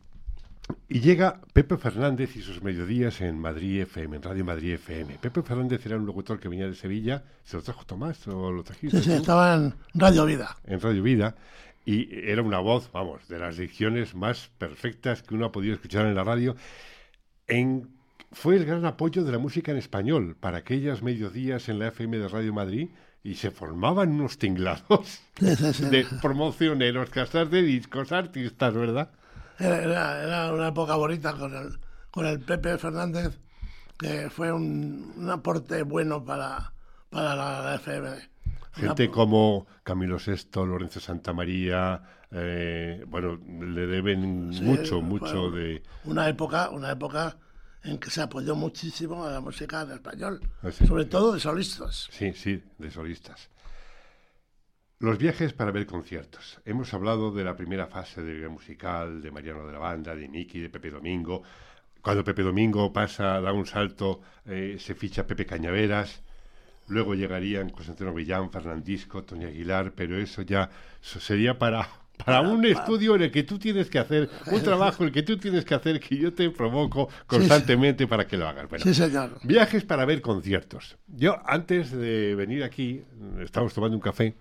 Y 0.88 1.00
llega 1.00 1.42
Pepe 1.54 1.78
Fernández 1.78 2.36
y 2.36 2.42
sus 2.42 2.62
mediodías 2.62 3.22
en 3.22 3.40
Madrid 3.40 3.82
FM, 3.82 4.18
en 4.18 4.24
Radio 4.24 4.46
Madrid 4.46 4.74
FM. 4.74 5.18
Pepe 5.20 5.42
Fernández 5.42 5.86
era 5.86 5.98
un 5.98 6.06
locutor 6.06 6.40
que 6.40 6.48
venía 6.48 6.68
de 6.68 6.76
Sevilla. 6.76 7.24
¿Se 7.44 7.58
lo 7.58 7.64
trajo 7.64 7.86
Tomás 7.86 8.28
o 8.28 8.52
lo 8.52 8.64
trajiste? 8.64 9.00
Sí, 9.00 9.04
sí, 9.04 9.14
estaba 9.14 9.56
en 9.56 9.74
Radio 9.94 10.26
Vida. 10.26 10.58
En 10.66 10.80
Radio 10.80 11.04
Vida. 11.04 11.36
Y 11.84 12.30
era 12.30 12.42
una 12.44 12.60
voz, 12.60 12.92
vamos, 12.92 13.28
de 13.28 13.40
las 13.40 13.58
dicciones 13.58 14.14
más 14.14 14.52
perfectas 14.58 15.24
que 15.24 15.34
uno 15.34 15.48
ha 15.48 15.52
podido 15.52 15.74
escuchar 15.74 16.06
en 16.06 16.16
la 16.16 16.24
radio. 16.24 16.56
En, 17.48 17.90
fue 18.32 18.56
el 18.56 18.66
gran 18.66 18.86
apoyo 18.86 19.24
de 19.24 19.32
la 19.32 19.38
música 19.38 19.72
en 19.72 19.78
español 19.78 20.36
para 20.40 20.60
aquellas 20.60 21.02
mediodías 21.02 21.70
en 21.70 21.80
la 21.80 21.88
FM 21.88 22.18
de 22.18 22.28
Radio 22.28 22.54
Madrid 22.54 22.90
y 23.24 23.36
se 23.36 23.52
formaban 23.52 24.12
unos 24.12 24.38
tinglados 24.38 25.22
de 25.40 26.06
promocioneros, 26.22 27.10
casas 27.10 27.52
de 27.52 27.62
discos, 27.62 28.12
artistas, 28.12 28.74
¿verdad? 28.74 29.12
Era, 29.60 30.52
una 30.54 30.70
época 30.70 30.96
bonita 30.96 31.34
con 31.34 31.56
el, 31.56 31.78
con 32.10 32.26
el 32.26 32.40
Pepe 32.40 32.78
Fernández, 32.78 33.38
que 33.98 34.30
fue 34.30 34.52
un, 34.52 35.30
aporte 35.32 35.84
bueno 35.84 36.26
para, 36.26 36.74
para 37.10 37.36
la, 37.36 37.76
FM. 37.76 38.10
Gente 38.74 39.12
como 39.12 39.68
Camilo 39.84 40.18
VI, 40.18 40.66
Lorenzo 40.66 41.00
Santamaría, 41.00 42.02
eh, 42.32 43.04
bueno, 43.08 43.38
le 43.46 43.88
deben 43.88 44.50
mucho, 44.50 45.02
mucho 45.02 45.52
de... 45.52 45.84
Una 46.06 46.30
época, 46.30 46.70
una 46.70 46.92
época 46.92 47.38
en 47.84 47.98
que 47.98 48.10
se 48.10 48.22
apoyó 48.22 48.56
muchísimo 48.56 49.26
a 49.26 49.32
la 49.32 49.42
música 49.42 49.82
en 49.82 49.92
español, 49.92 50.42
ah, 50.62 50.72
sobre 50.72 51.06
todo 51.06 51.34
de 51.34 51.40
solistas. 51.40 52.08
Sí, 52.12 52.34
sí, 52.34 52.64
de 52.78 52.92
solistas. 52.92 53.50
Los 55.00 55.18
viajes 55.18 55.54
para 55.54 55.72
ver 55.72 55.88
conciertos. 55.88 56.62
Hemos 56.64 56.94
hablado 56.94 57.32
de 57.32 57.44
la 57.44 57.56
primera 57.56 57.88
fase 57.88 58.22
del 58.22 58.50
musical, 58.50 59.22
de 59.22 59.32
Mariano 59.32 59.66
de 59.66 59.74
la 59.74 59.80
Banda, 59.80 60.16
de 60.16 60.28
Miki, 60.28 60.60
de 60.60 60.70
Pepe 60.70 60.92
Domingo. 60.92 61.42
Cuando 62.02 62.24
Pepe 62.24 62.44
Domingo 62.44 62.94
pasa, 62.94 63.42
da 63.42 63.52
un 63.52 63.66
salto, 63.66 64.22
eh, 64.46 64.78
se 64.80 64.94
ficha 64.94 65.26
Pepe 65.26 65.48
Cañaveras. 65.48 66.22
Luego 66.88 67.16
llegarían 67.16 67.72
Constantino 67.72 68.14
Villán, 68.14 68.52
Fernandisco, 68.52 69.24
Tony 69.24 69.46
Aguilar, 69.46 69.94
pero 69.94 70.18
eso 70.18 70.44
ya 70.44 70.70
sería 71.02 71.58
para 71.58 72.01
para 72.26 72.42
un 72.42 72.66
estudio 72.66 73.16
en 73.16 73.24
el 73.24 73.32
que 73.32 73.44
tú 73.44 73.60
tienes 73.60 73.90
que 73.90 74.00
hacer, 74.00 74.30
un 74.52 74.62
trabajo 74.64 75.04
en 75.04 75.08
el 75.08 75.14
que 75.14 75.24
tú 75.24 75.38
tienes 75.38 75.66
que 75.66 75.76
hacer, 75.76 76.00
que 76.00 76.18
yo 76.18 76.34
te 76.34 76.50
provoco 76.50 77.10
constantemente 77.28 78.08
para 78.08 78.28
que 78.28 78.38
lo 78.38 78.48
hagas. 78.48 78.68
sí, 78.82 78.94
señor. 78.94 79.38
Viajes 79.44 79.84
para 79.84 80.06
ver 80.06 80.22
conciertos. 80.22 80.98
Yo, 81.08 81.38
antes 81.46 81.92
de 81.92 82.36
venir 82.36 82.64
aquí, 82.64 83.04
estábamos 83.40 83.74
tomando 83.74 83.96
un 83.96 84.02
café 84.02 84.36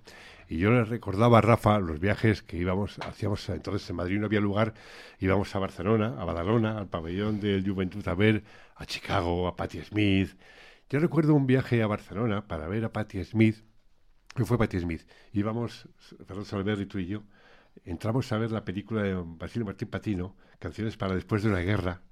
y 0.50 0.58
yo 0.58 0.72
le 0.72 0.84
recordaba 0.84 1.38
a 1.38 1.40
Rafa 1.40 1.78
los 1.78 2.00
viajes 2.00 2.42
que 2.42 2.56
íbamos, 2.56 2.98
hacíamos 2.98 3.48
entonces 3.50 3.88
en 3.88 3.94
Madrid 3.94 4.18
no 4.18 4.26
había 4.26 4.40
lugar, 4.40 4.74
íbamos 5.20 5.54
a 5.54 5.60
Barcelona, 5.60 6.16
a 6.18 6.24
Badalona, 6.24 6.76
al 6.76 6.88
pabellón 6.88 7.38
del 7.38 7.64
Juventud 7.64 8.06
a 8.08 8.14
ver 8.14 8.42
a 8.74 8.84
Chicago, 8.84 9.46
a 9.46 9.54
Patti 9.54 9.80
Smith. 9.80 10.36
Yo 10.88 10.98
recuerdo 10.98 11.34
un 11.34 11.46
viaje 11.46 11.84
a 11.84 11.86
Barcelona 11.86 12.48
para 12.48 12.66
ver 12.66 12.84
a 12.84 12.92
Patti 12.92 13.22
Smith, 13.24 13.58
que 14.34 14.44
fue 14.44 14.58
Patti 14.58 14.80
Smith. 14.80 15.02
Íbamos, 15.32 15.88
Fernando 16.26 16.44
Salvador 16.44 16.80
y 16.80 16.86
tú 16.86 16.98
y 16.98 17.06
yo, 17.06 17.22
entramos 17.84 18.30
a 18.32 18.38
ver 18.38 18.50
la 18.50 18.64
película 18.64 19.02
de 19.02 19.14
Basilio 19.14 19.66
Martín 19.66 19.88
Patino, 19.88 20.36
Canciones 20.58 20.96
para 20.96 21.14
después 21.14 21.42
de 21.42 21.48
una 21.48 21.60
guerra. 21.60 22.02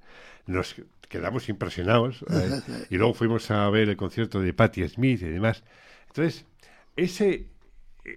Nos 0.46 0.74
quedamos 1.08 1.48
impresionados 1.48 2.24
¿eh? 2.30 2.86
y 2.90 2.96
luego 2.96 3.14
fuimos 3.14 3.50
a 3.50 3.68
ver 3.70 3.88
el 3.88 3.96
concierto 3.96 4.40
de 4.40 4.54
Patti 4.54 4.88
Smith 4.88 5.22
y 5.22 5.28
demás. 5.28 5.64
Entonces, 6.08 6.46
ese, 6.96 7.46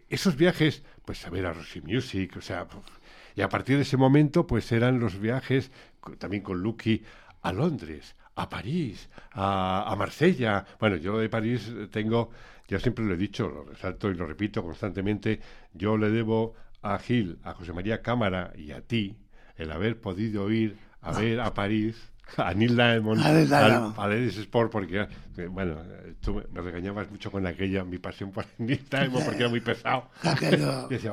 esos 0.10 0.36
viajes, 0.36 0.84
pues 1.06 1.26
a 1.26 1.30
ver 1.30 1.46
a 1.46 1.54
Rosy 1.54 1.82
Music, 1.82 2.36
o 2.38 2.42
sea, 2.42 2.68
y 3.36 3.42
a 3.42 3.50
partir 3.50 3.76
de 3.76 3.84
ese 3.84 3.98
momento, 3.98 4.48
pues 4.48 4.72
eran 4.72 5.00
los 5.00 5.20
viajes 5.20 5.72
también 6.18 6.44
con 6.44 6.62
Lucky 6.62 7.04
a 7.42 7.52
Londres, 7.52 8.16
a 8.36 8.50
París, 8.50 9.10
a, 9.32 9.92
a 9.92 9.96
Marsella. 9.96 10.66
Bueno, 10.80 10.96
yo 10.98 11.18
de 11.18 11.30
París 11.30 11.72
tengo, 11.92 12.32
ya 12.68 12.80
siempre 12.80 13.06
lo 13.06 13.14
he 13.14 13.18
dicho, 13.18 13.50
lo 13.50 13.64
resalto 13.64 14.10
y 14.10 14.16
lo 14.16 14.26
repito 14.26 14.64
constantemente, 14.64 15.40
yo 15.74 15.98
le 15.98 16.10
debo 16.10 16.56
a 16.82 16.98
Gil, 17.00 17.40
a 17.44 17.54
José 17.54 17.74
María 17.74 18.02
Cámara 18.02 18.54
y 18.56 18.72
a 18.72 18.82
ti 18.82 19.16
el 19.58 19.72
haber 19.72 20.00
podido 20.00 20.52
ir 20.52 20.78
a 21.02 21.12
ver 21.12 21.40
a 21.40 21.54
París 21.54 22.12
a 22.38 22.54
Neil 22.54 22.76
Diamond, 22.76 23.22
al, 23.22 23.94
al 23.98 24.14
Sport, 24.14 24.72
porque, 24.72 25.08
eh, 25.38 25.48
bueno, 25.48 25.78
tú 26.22 26.42
me 26.52 26.62
regañabas 26.62 27.10
mucho 27.12 27.32
con 27.32 27.46
aquella, 27.46 27.84
mi 27.84 27.98
pasión 27.98 28.32
por 28.32 28.46
Neil 28.58 28.82
Diamond, 28.90 29.26
porque 29.26 29.40
era 29.40 29.50
muy 29.50 29.60
pesado. 29.60 30.10
y 30.90 30.94
decía, 30.94 31.12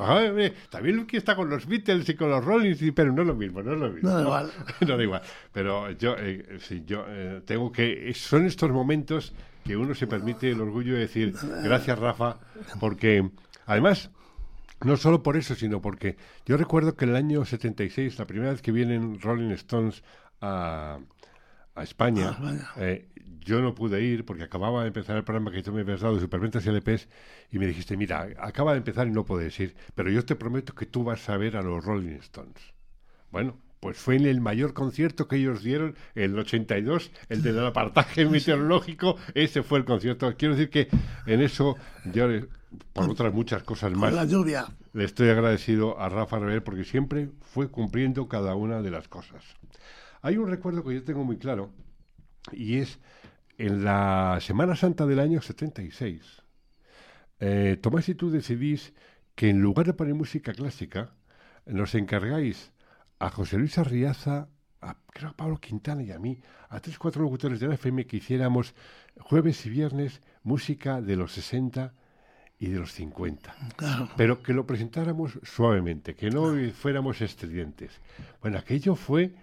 también 0.70 0.96
Lucky 0.96 1.16
está 1.16 1.34
con 1.34 1.50
los 1.50 1.66
Beatles 1.66 2.08
y 2.08 2.14
con 2.14 2.30
los 2.30 2.44
Rollins, 2.44 2.80
pero 2.94 3.12
no 3.12 3.22
es 3.22 3.28
lo 3.28 3.34
mismo, 3.34 3.62
no 3.62 3.72
es 3.72 3.78
lo 3.78 3.90
mismo. 3.90 4.08
No 4.10 4.16
da 4.16 4.22
igual. 4.22 4.50
no 4.80 4.96
da 4.96 5.02
igual. 5.02 5.22
Pero 5.52 5.90
yo, 5.92 6.14
eh, 6.18 6.58
sí, 6.60 6.84
yo 6.86 7.04
eh, 7.08 7.42
tengo 7.44 7.72
que, 7.72 8.12
son 8.14 8.46
estos 8.46 8.70
momentos 8.70 9.32
que 9.64 9.76
uno 9.76 9.94
se 9.94 10.06
permite 10.06 10.50
el 10.50 10.60
orgullo 10.60 10.94
de 10.94 11.00
decir, 11.00 11.34
gracias 11.62 11.98
Rafa, 11.98 12.38
porque 12.80 13.28
además 13.66 14.10
No 14.82 14.96
solo 14.96 15.22
por 15.22 15.36
eso, 15.36 15.54
sino 15.54 15.80
porque 15.82 16.16
yo 16.46 16.56
recuerdo 16.56 16.96
que 16.96 17.04
en 17.04 17.10
el 17.10 17.16
año 17.16 17.44
76, 17.44 18.18
la 18.18 18.26
primera 18.26 18.52
vez 18.52 18.62
que 18.62 18.72
vienen 18.72 19.20
Rolling 19.20 19.50
Stones 19.50 20.04
a, 20.40 21.00
a 21.74 21.82
España, 21.82 22.38
eh, 22.76 23.08
yo 23.40 23.60
no 23.60 23.74
pude 23.74 24.02
ir 24.02 24.24
porque 24.24 24.44
acababa 24.44 24.82
de 24.82 24.88
empezar 24.88 25.16
el 25.16 25.24
programa 25.24 25.52
que 25.52 25.62
tú 25.62 25.72
me 25.72 25.80
habías 25.82 26.00
dado 26.02 26.14
de 26.14 26.20
Superventas 26.20 26.64
y 26.66 26.70
LPs 26.70 27.08
y 27.50 27.58
me 27.58 27.66
dijiste, 27.66 27.96
mira, 27.96 28.28
acaba 28.38 28.72
de 28.72 28.78
empezar 28.78 29.06
y 29.08 29.10
no 29.10 29.24
puedes 29.24 29.58
ir, 29.60 29.76
pero 29.94 30.10
yo 30.10 30.24
te 30.24 30.36
prometo 30.36 30.74
que 30.74 30.86
tú 30.86 31.04
vas 31.04 31.28
a 31.28 31.36
ver 31.36 31.56
a 31.56 31.62
los 31.62 31.84
Rolling 31.84 32.16
Stones. 32.18 32.74
Bueno, 33.30 33.58
pues 33.80 33.96
fue 33.96 34.16
en 34.16 34.26
el 34.26 34.40
mayor 34.40 34.74
concierto 34.74 35.28
que 35.28 35.36
ellos 35.36 35.62
dieron, 35.62 35.94
el 36.14 36.38
82, 36.38 37.10
el 37.28 37.42
del 37.42 37.64
apartaje 37.64 38.24
meteorológico, 38.28 39.16
ese 39.34 39.62
fue 39.62 39.78
el 39.78 39.84
concierto. 39.84 40.34
Quiero 40.36 40.54
decir 40.54 40.70
que 40.70 40.88
en 41.26 41.40
eso, 41.40 41.76
yo, 42.12 42.26
por 42.92 43.08
otras 43.10 43.32
muchas 43.32 43.62
cosas 43.62 43.92
más, 43.92 44.12
la 44.12 44.24
lluvia. 44.24 44.66
le 44.92 45.04
estoy 45.04 45.28
agradecido 45.30 45.98
a 46.00 46.08
Rafa 46.08 46.38
Rebel 46.38 46.62
porque 46.62 46.84
siempre 46.84 47.30
fue 47.42 47.68
cumpliendo 47.68 48.28
cada 48.28 48.54
una 48.54 48.82
de 48.82 48.90
las 48.90 49.08
cosas. 49.08 49.44
Hay 50.22 50.36
un 50.36 50.48
recuerdo 50.48 50.82
que 50.84 50.94
yo 50.94 51.04
tengo 51.04 51.24
muy 51.24 51.38
claro 51.38 51.70
y 52.52 52.78
es 52.78 52.98
en 53.58 53.84
la 53.84 54.38
Semana 54.40 54.76
Santa 54.76 55.06
del 55.06 55.20
año 55.20 55.40
76. 55.40 56.22
Eh, 57.40 57.78
Tomás 57.80 58.08
y 58.08 58.14
tú 58.14 58.30
decidís 58.30 58.92
que 59.34 59.48
en 59.50 59.60
lugar 59.60 59.86
de 59.86 59.94
poner 59.94 60.14
música 60.14 60.52
clásica, 60.52 61.12
nos 61.64 61.94
encargáis 61.94 62.72
a 63.18 63.30
José 63.30 63.58
Luis 63.58 63.78
Arriaza, 63.78 64.48
a, 64.80 64.96
creo 65.12 65.30
a 65.30 65.36
Pablo 65.36 65.58
Quintana 65.58 66.02
y 66.02 66.12
a 66.12 66.18
mí, 66.18 66.40
a 66.68 66.80
tres 66.80 66.98
cuatro 66.98 67.22
locutores 67.22 67.60
de 67.60 67.68
la 67.68 67.74
FM 67.74 68.06
que 68.06 68.18
hiciéramos 68.18 68.74
jueves 69.20 69.64
y 69.66 69.70
viernes 69.70 70.20
música 70.42 71.00
de 71.00 71.16
los 71.16 71.32
60 71.32 71.92
y 72.58 72.68
de 72.68 72.78
los 72.78 72.92
50. 72.92 73.54
Pero 74.16 74.42
que 74.42 74.52
lo 74.52 74.66
presentáramos 74.66 75.38
suavemente, 75.42 76.14
que 76.14 76.30
no 76.30 76.54
fuéramos 76.72 77.20
estridentes. 77.20 78.00
Bueno, 78.40 78.58
aquello 78.58 78.94
fue, 78.96 79.34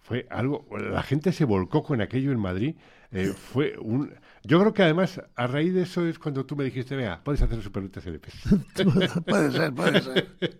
fue 0.00 0.26
algo, 0.30 0.66
la 0.78 1.02
gente 1.02 1.32
se 1.32 1.44
volcó 1.44 1.82
con 1.82 2.00
aquello 2.00 2.32
en 2.32 2.40
Madrid. 2.40 2.76
Eh, 3.10 3.32
fue 3.34 3.76
un, 3.78 4.12
yo 4.42 4.60
creo 4.60 4.74
que 4.74 4.82
además 4.82 5.20
a 5.34 5.46
raíz 5.46 5.72
de 5.74 5.82
eso 5.82 6.06
es 6.06 6.18
cuando 6.18 6.44
tú 6.44 6.56
me 6.56 6.64
dijiste, 6.64 6.96
vea, 6.96 7.22
puedes 7.22 7.42
hacer 7.42 7.62
superlutas 7.62 8.06
LP. 8.06 8.28
puede 9.26 9.50
ser, 9.50 9.74
puede 9.74 10.00
ser. 10.00 10.28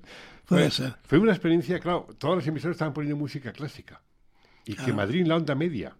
Puede 0.48 0.70
ser. 0.70 0.94
Fue 1.04 1.18
una 1.18 1.32
experiencia, 1.32 1.78
claro, 1.78 2.08
todas 2.18 2.38
las 2.38 2.46
emisoras 2.46 2.74
estaban 2.74 2.94
poniendo 2.94 3.16
música 3.16 3.52
clásica. 3.52 4.00
Y 4.64 4.74
que 4.74 4.92
Madrid 4.92 5.22
en 5.22 5.28
la 5.28 5.36
onda 5.36 5.54
media 5.54 5.96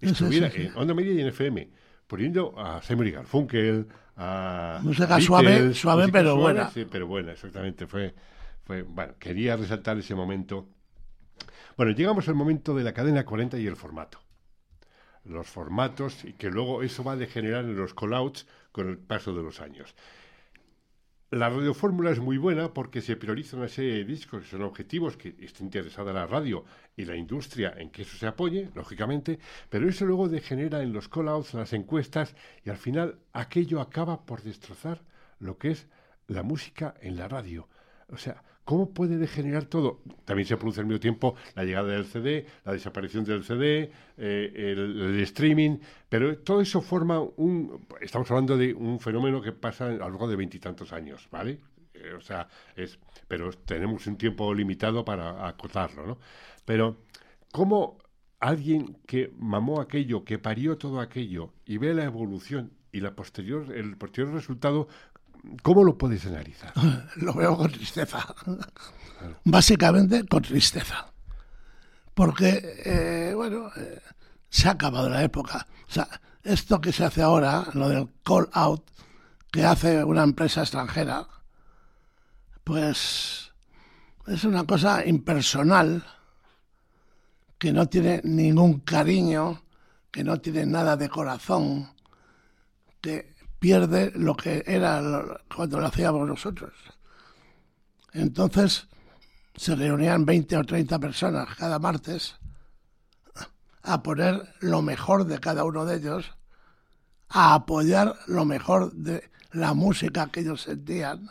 estuviera 0.00 0.48
en 0.48 0.72
onda 0.76 0.94
media 0.94 1.12
y 1.12 1.20
en 1.20 1.28
FM, 1.28 1.70
poniendo 2.06 2.58
a 2.58 2.82
Simon 2.82 3.06
y 3.06 3.10
Garfunkel, 3.10 3.86
a. 4.16 4.80
Música 4.82 5.20
suave, 5.20 5.74
suave 5.74 6.08
pero 6.10 6.36
buena. 6.36 6.70
Sí, 6.70 6.86
pero 6.90 7.06
buena, 7.06 7.32
exactamente. 7.32 7.86
Fue, 7.86 8.14
fue, 8.64 8.82
bueno, 8.82 9.14
quería 9.18 9.56
resaltar 9.56 9.98
ese 9.98 10.14
momento. 10.14 10.68
Bueno, 11.76 11.92
llegamos 11.92 12.28
al 12.28 12.34
momento 12.34 12.74
de 12.74 12.84
la 12.84 12.92
cadena 12.92 13.24
40 13.24 13.58
y 13.58 13.66
el 13.66 13.76
formato. 13.76 14.20
Los 15.24 15.46
formatos, 15.46 16.24
y 16.24 16.34
que 16.34 16.50
luego 16.50 16.82
eso 16.82 17.02
va 17.02 17.12
a 17.12 17.16
degenerar 17.16 17.64
en 17.64 17.76
los 17.76 17.94
call-outs 17.94 18.46
con 18.72 18.88
el 18.88 18.98
paso 18.98 19.34
de 19.34 19.42
los 19.42 19.60
años. 19.60 19.94
La 21.32 21.48
radiofórmula 21.48 22.12
es 22.12 22.20
muy 22.20 22.38
buena 22.38 22.72
porque 22.72 23.00
se 23.00 23.16
priorizan 23.16 23.58
una 23.58 23.68
serie 23.68 23.94
de 23.94 24.04
discos 24.04 24.44
que 24.44 24.48
son 24.48 24.62
objetivos 24.62 25.16
que 25.16 25.34
está 25.40 25.64
interesada 25.64 26.12
la 26.12 26.24
radio 26.24 26.64
y 26.96 27.04
la 27.04 27.16
industria 27.16 27.74
en 27.76 27.90
que 27.90 28.02
eso 28.02 28.16
se 28.16 28.28
apoye, 28.28 28.70
lógicamente, 28.76 29.40
pero 29.68 29.88
eso 29.88 30.06
luego 30.06 30.28
degenera 30.28 30.84
en 30.84 30.92
los 30.92 31.08
call-outs, 31.08 31.54
las 31.54 31.72
encuestas 31.72 32.36
y 32.64 32.70
al 32.70 32.76
final 32.76 33.18
aquello 33.32 33.80
acaba 33.80 34.24
por 34.24 34.42
destrozar 34.42 35.02
lo 35.40 35.58
que 35.58 35.72
es 35.72 35.88
la 36.28 36.44
música 36.44 36.94
en 37.00 37.16
la 37.16 37.26
radio. 37.26 37.68
O 38.08 38.18
sea, 38.18 38.44
¿Cómo 38.66 38.92
puede 38.92 39.16
degenerar 39.16 39.66
todo? 39.66 40.00
También 40.24 40.48
se 40.48 40.56
produce 40.56 40.80
al 40.80 40.86
mismo 40.86 40.98
tiempo 40.98 41.36
la 41.54 41.62
llegada 41.62 41.86
del 41.86 42.04
CD, 42.04 42.44
la 42.64 42.72
desaparición 42.72 43.22
del 43.24 43.44
CD, 43.44 43.92
eh, 44.16 44.52
el, 44.56 45.20
streaming, 45.20 45.78
pero 46.08 46.38
todo 46.38 46.60
eso 46.60 46.80
forma 46.82 47.20
un... 47.20 47.86
Estamos 48.00 48.28
hablando 48.28 48.56
de 48.56 48.74
un 48.74 48.98
fenómeno 48.98 49.40
que 49.40 49.52
pasa 49.52 49.86
a 49.86 49.90
lo 49.90 49.98
largo 49.98 50.26
de 50.26 50.34
veintitantos 50.34 50.92
años, 50.92 51.28
¿vale? 51.30 51.60
Eh, 51.94 52.14
o 52.18 52.20
sea, 52.20 52.48
es... 52.74 52.98
Pero 53.28 53.52
tenemos 53.52 54.04
un 54.08 54.16
tiempo 54.16 54.52
limitado 54.52 55.04
para 55.04 55.46
acotarlo, 55.46 56.04
¿no? 56.04 56.18
Pero, 56.64 57.04
¿cómo 57.52 57.98
alguien 58.40 58.98
que 59.06 59.32
mamó 59.38 59.80
aquello, 59.80 60.24
que 60.24 60.40
parió 60.40 60.76
todo 60.76 60.98
aquello 60.98 61.52
y 61.64 61.78
ve 61.78 61.94
la 61.94 62.02
evolución 62.02 62.72
y 62.90 62.98
la 62.98 63.14
posterior, 63.14 63.72
el 63.72 63.96
posterior 63.96 64.34
resultado 64.34 64.88
¿Cómo 65.62 65.84
lo 65.84 65.96
puedes 65.96 66.26
analizar? 66.26 66.72
Lo 67.16 67.34
veo 67.34 67.56
con 67.56 67.70
tristeza. 67.70 68.34
Básicamente 69.44 70.26
con 70.26 70.42
tristeza. 70.42 71.12
Porque, 72.14 72.82
eh, 72.84 73.32
bueno, 73.34 73.70
eh, 73.76 74.00
se 74.48 74.68
ha 74.68 74.72
acabado 74.72 75.08
la 75.08 75.22
época. 75.22 75.66
O 75.88 75.92
sea, 75.92 76.08
esto 76.42 76.80
que 76.80 76.92
se 76.92 77.04
hace 77.04 77.22
ahora, 77.22 77.66
lo 77.74 77.88
del 77.88 78.08
call 78.24 78.48
out, 78.52 78.90
que 79.50 79.64
hace 79.64 80.02
una 80.02 80.22
empresa 80.22 80.62
extranjera, 80.62 81.26
pues 82.64 83.52
es 84.26 84.44
una 84.44 84.64
cosa 84.64 85.06
impersonal, 85.06 86.04
que 87.58 87.72
no 87.72 87.86
tiene 87.86 88.20
ningún 88.24 88.80
cariño, 88.80 89.62
que 90.10 90.24
no 90.24 90.40
tiene 90.40 90.66
nada 90.66 90.96
de 90.96 91.08
corazón, 91.08 91.90
que 93.00 93.35
pierde 93.58 94.12
lo 94.14 94.36
que 94.36 94.62
era 94.66 95.02
cuando 95.54 95.80
lo 95.80 95.86
hacíamos 95.86 96.28
nosotros. 96.28 96.72
Entonces 98.12 98.86
se 99.56 99.74
reunían 99.74 100.24
20 100.24 100.56
o 100.56 100.64
30 100.64 100.98
personas 100.98 101.54
cada 101.56 101.78
martes 101.78 102.36
a 103.82 104.02
poner 104.02 104.54
lo 104.60 104.82
mejor 104.82 105.26
de 105.26 105.38
cada 105.38 105.64
uno 105.64 105.84
de 105.84 105.96
ellos, 105.96 106.34
a 107.28 107.54
apoyar 107.54 108.16
lo 108.26 108.44
mejor 108.44 108.92
de 108.92 109.30
la 109.52 109.74
música 109.74 110.28
que 110.28 110.40
ellos 110.40 110.62
sentían 110.62 111.30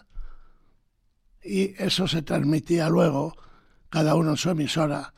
y 1.44 1.76
eso 1.82 2.08
se 2.08 2.22
transmitía 2.22 2.90
luego, 2.90 3.36
cada 3.90 4.16
uno 4.16 4.32
en 4.32 4.38
su 4.38 4.50
emisora, 4.50 5.14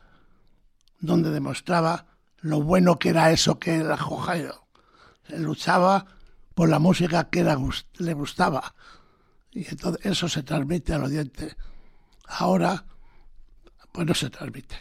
donde 0.99 1.31
demostraba 1.31 2.05
lo 2.39 2.61
bueno 2.61 2.99
que 2.99 3.09
era 3.09 3.31
eso 3.31 3.59
que 3.59 3.75
era 3.75 3.97
Jojairo. 3.97 4.67
Se 5.27 5.39
luchaba 5.39 6.05
por 6.57 6.69
la 6.69 6.79
música 6.79 7.29
que 7.29 7.43
le 7.43 8.13
gustaba. 8.15 8.73
Y 9.51 9.69
entonces 9.69 10.03
eso 10.03 10.27
se 10.27 10.41
transmite 10.41 10.91
al 10.91 11.03
oyente. 11.03 11.55
Ahora, 12.27 12.83
pues 13.91 14.07
no 14.07 14.15
se 14.15 14.31
transmite. 14.31 14.75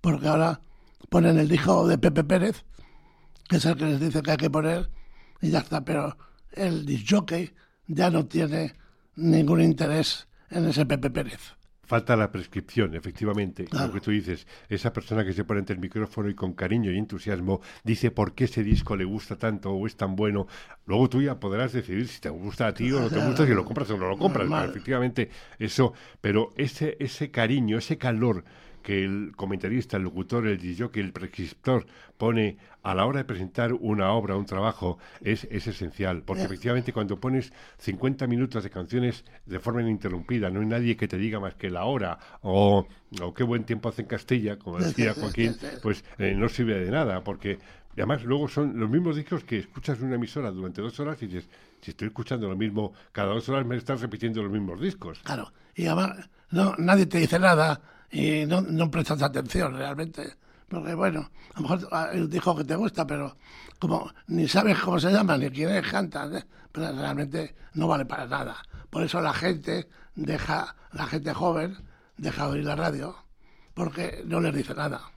Porque 0.00 0.26
ahora 0.26 0.60
ponen 1.08 1.38
el 1.38 1.48
disco 1.48 1.86
de 1.86 1.96
Pepe 1.96 2.24
Pérez, 2.24 2.64
que 3.48 3.58
es 3.58 3.64
el 3.66 3.76
que 3.76 3.84
les 3.84 4.00
dice 4.00 4.20
que 4.20 4.32
hay 4.32 4.36
que 4.36 4.50
poner, 4.50 4.90
y 5.40 5.50
ya 5.50 5.60
está. 5.60 5.84
Pero 5.84 6.18
el 6.50 6.84
disjockey 6.84 7.54
ya 7.86 8.10
no 8.10 8.26
tiene 8.26 8.74
ningún 9.14 9.62
interés 9.62 10.26
en 10.48 10.66
ese 10.66 10.86
Pepe 10.86 11.08
Pérez. 11.10 11.54
Falta 11.90 12.14
la 12.14 12.30
prescripción, 12.30 12.94
efectivamente. 12.94 13.66
Lo 13.72 13.92
que 13.92 14.00
tú 14.00 14.12
dices, 14.12 14.46
esa 14.68 14.92
persona 14.92 15.24
que 15.24 15.32
se 15.32 15.42
pone 15.42 15.58
ante 15.58 15.72
el 15.72 15.80
micrófono 15.80 16.28
y 16.28 16.36
con 16.36 16.52
cariño 16.52 16.92
y 16.92 16.96
entusiasmo 16.96 17.60
dice 17.82 18.12
por 18.12 18.32
qué 18.32 18.44
ese 18.44 18.62
disco 18.62 18.94
le 18.94 19.02
gusta 19.02 19.34
tanto 19.34 19.72
o 19.72 19.88
es 19.88 19.96
tan 19.96 20.14
bueno. 20.14 20.46
Luego 20.86 21.08
tú 21.08 21.20
ya 21.20 21.40
podrás 21.40 21.72
decidir 21.72 22.06
si 22.06 22.20
te 22.20 22.28
gusta 22.28 22.68
a 22.68 22.74
ti 22.74 22.92
o 22.92 23.00
no 23.00 23.10
te 23.10 23.18
gusta, 23.18 23.44
si 23.44 23.52
lo 23.52 23.64
compras 23.64 23.90
o 23.90 23.96
no 23.96 24.08
lo 24.08 24.16
compras. 24.16 24.48
efectivamente, 24.68 25.30
eso. 25.58 25.92
Pero 26.20 26.52
ese, 26.56 26.96
ese 27.00 27.32
cariño, 27.32 27.76
ese 27.76 27.98
calor 27.98 28.44
que 28.82 29.04
el 29.04 29.32
comentarista, 29.36 29.96
el 29.96 30.04
locutor, 30.04 30.46
el 30.46 30.90
que 30.90 31.00
el 31.00 31.12
prescriptor 31.12 31.86
pone 32.16 32.58
a 32.82 32.94
la 32.94 33.04
hora 33.06 33.18
de 33.18 33.24
presentar 33.24 33.72
una 33.74 34.12
obra, 34.12 34.36
un 34.36 34.46
trabajo, 34.46 34.98
es, 35.20 35.46
es 35.50 35.66
esencial. 35.66 36.22
Porque 36.22 36.44
efectivamente 36.44 36.92
cuando 36.92 37.20
pones 37.20 37.52
50 37.78 38.26
minutos 38.26 38.64
de 38.64 38.70
canciones 38.70 39.24
de 39.46 39.58
forma 39.58 39.82
ininterrumpida, 39.82 40.50
no 40.50 40.60
hay 40.60 40.66
nadie 40.66 40.96
que 40.96 41.08
te 41.08 41.18
diga 41.18 41.40
más 41.40 41.54
que 41.54 41.70
la 41.70 41.84
hora 41.84 42.18
o, 42.42 42.86
o 43.20 43.34
qué 43.34 43.44
buen 43.44 43.64
tiempo 43.64 43.88
hace 43.88 44.02
en 44.02 44.08
Castilla, 44.08 44.58
como 44.58 44.78
decía 44.78 45.14
Joaquín, 45.18 45.56
pues 45.82 46.04
eh, 46.18 46.34
no 46.36 46.48
sirve 46.48 46.78
de 46.78 46.90
nada. 46.90 47.22
Porque 47.22 47.58
además 47.92 48.24
luego 48.24 48.48
son 48.48 48.78
los 48.78 48.88
mismos 48.88 49.16
discos 49.16 49.44
que 49.44 49.58
escuchas 49.58 49.98
en 49.98 50.06
una 50.06 50.16
emisora 50.16 50.50
durante 50.50 50.80
dos 50.80 50.98
horas 51.00 51.22
y 51.22 51.26
dices, 51.26 51.48
si 51.82 51.90
estoy 51.90 52.08
escuchando 52.08 52.48
lo 52.48 52.56
mismo, 52.56 52.92
cada 53.12 53.34
dos 53.34 53.48
horas 53.48 53.66
me 53.66 53.76
estás 53.76 54.00
repitiendo 54.00 54.42
los 54.42 54.52
mismos 54.52 54.80
discos. 54.80 55.20
Claro, 55.20 55.52
y 55.74 55.86
además 55.86 56.30
no, 56.50 56.74
nadie 56.78 57.06
te 57.06 57.18
dice 57.18 57.38
nada 57.38 57.80
y 58.10 58.46
no, 58.46 58.60
no 58.60 58.90
prestas 58.90 59.22
atención 59.22 59.74
realmente. 59.76 60.34
Porque 60.68 60.94
bueno, 60.94 61.30
a 61.54 61.60
lo 61.60 61.62
mejor 61.62 61.88
ah, 61.90 62.10
dijo 62.28 62.56
que 62.56 62.64
te 62.64 62.76
gusta, 62.76 63.06
pero 63.06 63.36
como 63.78 64.10
ni 64.28 64.46
sabes 64.46 64.78
cómo 64.78 65.00
se 65.00 65.10
llama, 65.10 65.36
ni 65.36 65.50
quién 65.50 65.70
es, 65.70 65.86
canta, 65.90 66.26
¿eh? 66.26 66.44
pero 66.70 66.92
realmente 66.92 67.56
no 67.74 67.88
vale 67.88 68.04
para 68.04 68.26
nada. 68.26 68.56
Por 68.88 69.02
eso 69.02 69.20
la 69.20 69.32
gente 69.32 69.88
deja, 70.14 70.76
la 70.92 71.06
gente 71.06 71.34
joven 71.34 71.76
deja 72.16 72.46
de 72.46 72.52
oír 72.52 72.64
la 72.64 72.76
radio, 72.76 73.16
porque 73.74 74.22
no 74.24 74.40
les 74.40 74.54
dice 74.54 74.74
nada. 74.74 75.10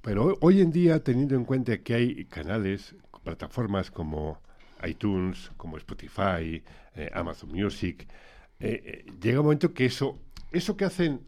Pero 0.00 0.38
hoy 0.40 0.60
en 0.60 0.70
día, 0.70 1.02
teniendo 1.02 1.34
en 1.34 1.44
cuenta 1.44 1.78
que 1.78 1.94
hay 1.94 2.24
canales, 2.26 2.94
plataformas 3.24 3.90
como 3.90 4.40
iTunes, 4.86 5.50
como 5.56 5.76
Spotify, 5.76 6.62
eh, 6.94 7.10
Amazon 7.14 7.50
Music, 7.50 8.06
eh, 8.60 9.04
llega 9.20 9.40
un 9.40 9.46
momento 9.46 9.74
que 9.74 9.86
eso, 9.86 10.18
eso 10.52 10.76
que 10.76 10.84
hacen 10.84 11.20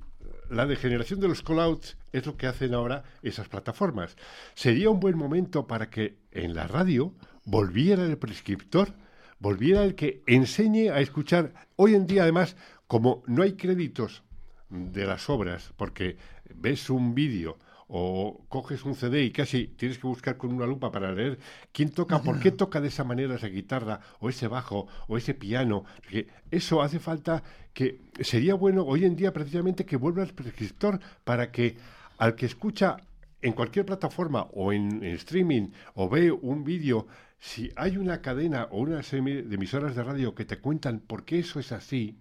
la 0.51 0.66
degeneración 0.66 1.20
de 1.20 1.28
los 1.28 1.42
callouts 1.42 1.96
es 2.12 2.26
lo 2.26 2.36
que 2.36 2.46
hacen 2.46 2.74
ahora 2.74 3.05
esas 3.22 3.48
plataformas. 3.48 4.16
Sería 4.55 4.90
un 4.90 5.01
buen 5.01 5.16
momento 5.16 5.66
para 5.66 5.88
que 5.90 6.18
en 6.32 6.55
la 6.55 6.66
radio 6.66 7.14
volviera 7.44 8.05
el 8.05 8.18
prescriptor, 8.18 8.92
volviera 9.38 9.84
el 9.84 9.94
que 9.94 10.22
enseñe 10.26 10.90
a 10.90 11.01
escuchar. 11.01 11.55
Hoy 11.76 11.94
en 11.94 12.07
día, 12.07 12.24
además, 12.24 12.57
como 12.88 13.22
no 13.26 13.42
hay 13.42 13.53
créditos 13.53 14.24
de 14.68 15.07
las 15.07 15.30
obras, 15.30 15.72
porque 15.76 16.16
ves 16.55 16.90
un 16.90 17.14
vídeo 17.14 17.57
o 17.93 18.45
coges 18.49 18.84
un 18.84 18.95
CD 18.95 19.24
y 19.24 19.32
casi 19.32 19.66
tienes 19.66 19.99
que 19.99 20.07
buscar 20.07 20.36
con 20.36 20.53
una 20.53 20.64
lupa 20.64 20.93
para 20.93 21.11
leer 21.12 21.41
quién 21.72 21.91
toca, 21.91 22.22
por 22.22 22.38
qué 22.38 22.53
toca 22.53 22.80
de 22.80 22.86
esa 22.88 23.03
manera 23.03 23.34
esa 23.34 23.49
guitarra 23.49 24.01
o 24.20 24.28
ese 24.28 24.47
bajo 24.47 24.86
o 25.09 25.16
ese 25.16 25.34
piano. 25.34 25.84
Que 26.09 26.28
eso 26.53 26.82
hace 26.82 27.01
falta 27.01 27.43
que 27.74 28.01
sería 28.20 28.55
bueno 28.55 28.84
hoy 28.84 29.05
en 29.05 29.16
día 29.16 29.32
precisamente 29.32 29.84
que 29.84 29.97
vuelva 29.97 30.22
el 30.22 30.32
prescriptor 30.32 31.01
para 31.24 31.51
que 31.51 31.76
al 32.18 32.36
que 32.36 32.47
escucha 32.47 32.97
en 33.43 33.55
cualquier 33.55 33.86
plataforma 33.86 34.47
o 34.53 34.72
en, 34.72 35.03
streaming 35.03 35.70
o 35.95 36.09
ve 36.09 36.30
un 36.30 36.62
vídeo, 36.62 37.09
si 37.38 37.72
hay 37.74 37.97
una 37.97 38.20
cadena 38.20 38.68
o 38.70 38.80
una 38.80 39.03
serie 39.03 39.43
de 39.43 39.55
emisoras 39.55 39.97
de 39.97 40.05
radio 40.05 40.34
que 40.36 40.45
te 40.45 40.59
cuentan 40.59 41.01
por 41.01 41.24
qué 41.24 41.41
eso 41.41 41.59
es 41.59 41.72
así, 41.72 42.20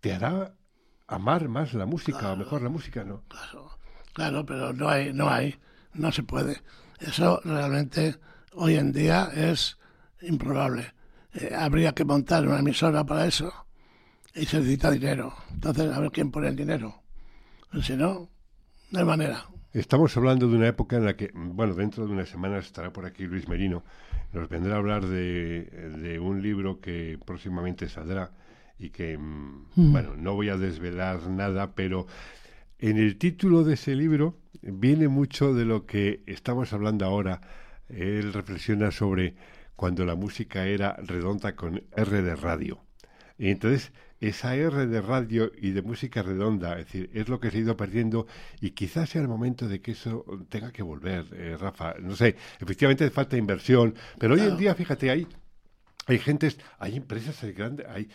te 0.00 0.12
hará 0.12 0.54
amar 1.06 1.48
más 1.48 1.74
la 1.74 1.86
música, 1.86 2.32
o 2.32 2.36
mejor 2.36 2.62
la 2.62 2.70
música, 2.70 3.04
¿no? 3.04 3.22
Claro. 3.28 3.77
Claro, 4.18 4.44
pero 4.44 4.72
no 4.72 4.88
hay, 4.88 5.12
no 5.12 5.30
hay, 5.30 5.54
no 5.94 6.10
se 6.10 6.24
puede. 6.24 6.56
Eso 6.98 7.40
realmente 7.44 8.16
hoy 8.54 8.74
en 8.74 8.90
día 8.90 9.30
es 9.32 9.78
improbable. 10.22 10.92
Eh, 11.34 11.54
habría 11.56 11.92
que 11.92 12.04
montar 12.04 12.44
una 12.44 12.58
emisora 12.58 13.04
para 13.04 13.26
eso 13.26 13.52
y 14.34 14.44
se 14.44 14.58
necesita 14.58 14.90
dinero. 14.90 15.32
Entonces, 15.52 15.92
a 15.92 16.00
ver 16.00 16.10
quién 16.10 16.32
pone 16.32 16.48
el 16.48 16.56
dinero. 16.56 17.00
Si 17.80 17.94
no, 17.96 18.28
no 18.90 18.98
hay 18.98 19.04
manera. 19.04 19.44
Estamos 19.72 20.16
hablando 20.16 20.48
de 20.48 20.56
una 20.56 20.66
época 20.66 20.96
en 20.96 21.04
la 21.04 21.14
que, 21.14 21.30
bueno, 21.32 21.74
dentro 21.74 22.04
de 22.04 22.12
unas 22.12 22.28
semanas 22.28 22.66
estará 22.66 22.92
por 22.92 23.06
aquí 23.06 23.22
Luis 23.22 23.46
Merino. 23.46 23.84
Nos 24.32 24.48
vendrá 24.48 24.74
a 24.74 24.78
hablar 24.78 25.06
de, 25.06 25.62
de 25.62 26.18
un 26.18 26.42
libro 26.42 26.80
que 26.80 27.20
próximamente 27.24 27.88
saldrá 27.88 28.32
y 28.78 28.90
que, 28.90 29.16
mm, 29.16 29.66
mm. 29.76 29.92
bueno, 29.92 30.16
no 30.16 30.34
voy 30.34 30.48
a 30.48 30.56
desvelar 30.56 31.28
nada, 31.28 31.72
pero 31.74 32.06
en 32.78 32.96
el 32.96 33.16
título 33.16 33.64
de 33.64 33.74
ese 33.74 33.94
libro 33.94 34.38
viene 34.62 35.08
mucho 35.08 35.54
de 35.54 35.64
lo 35.64 35.86
que 35.86 36.22
estamos 36.26 36.72
hablando 36.72 37.04
ahora. 37.04 37.40
Él 37.88 38.32
reflexiona 38.32 38.90
sobre 38.90 39.34
cuando 39.76 40.04
la 40.04 40.14
música 40.14 40.66
era 40.66 40.96
redonda 40.96 41.56
con 41.56 41.82
R 41.96 42.22
de 42.22 42.36
radio. 42.36 42.84
Y 43.38 43.50
entonces 43.50 43.92
esa 44.20 44.56
R 44.56 44.86
de 44.86 45.00
radio 45.00 45.52
y 45.56 45.70
de 45.70 45.82
música 45.82 46.22
redonda, 46.22 46.78
es 46.78 46.86
decir, 46.86 47.10
es 47.14 47.28
lo 47.28 47.38
que 47.38 47.50
se 47.50 47.58
ha 47.58 47.60
ido 47.60 47.76
perdiendo 47.76 48.26
y 48.60 48.70
quizás 48.70 49.10
sea 49.10 49.22
el 49.22 49.28
momento 49.28 49.68
de 49.68 49.80
que 49.80 49.92
eso 49.92 50.24
tenga 50.48 50.72
que 50.72 50.82
volver, 50.82 51.26
eh, 51.32 51.56
Rafa. 51.56 51.94
No 52.00 52.16
sé, 52.16 52.36
efectivamente 52.60 53.08
falta 53.10 53.36
inversión, 53.36 53.94
pero 54.18 54.34
hoy 54.34 54.40
en 54.40 54.56
día, 54.56 54.74
fíjate, 54.74 55.10
hay, 55.10 55.26
hay 56.06 56.18
gentes, 56.18 56.58
hay 56.78 56.96
empresas 56.96 57.40
grandes, 57.54 57.86
hay 57.88 58.08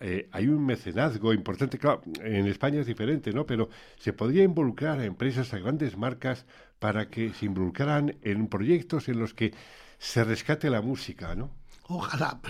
eh, 0.00 0.28
hay 0.32 0.48
un 0.48 0.64
mecenazgo 0.64 1.32
importante, 1.32 1.78
claro, 1.78 2.02
en 2.20 2.46
España 2.46 2.80
es 2.80 2.86
diferente, 2.86 3.32
¿no? 3.32 3.46
Pero 3.46 3.68
se 3.98 4.12
podría 4.12 4.44
involucrar 4.44 4.98
a 4.98 5.04
empresas, 5.04 5.52
a 5.52 5.58
grandes 5.58 5.96
marcas, 5.96 6.46
para 6.78 7.08
que 7.08 7.32
se 7.32 7.46
involucraran 7.46 8.16
en 8.22 8.48
proyectos 8.48 9.08
en 9.08 9.18
los 9.18 9.34
que 9.34 9.54
se 9.98 10.24
rescate 10.24 10.70
la 10.70 10.82
música, 10.82 11.34
¿no? 11.34 11.50
Ojalá, 11.88 12.40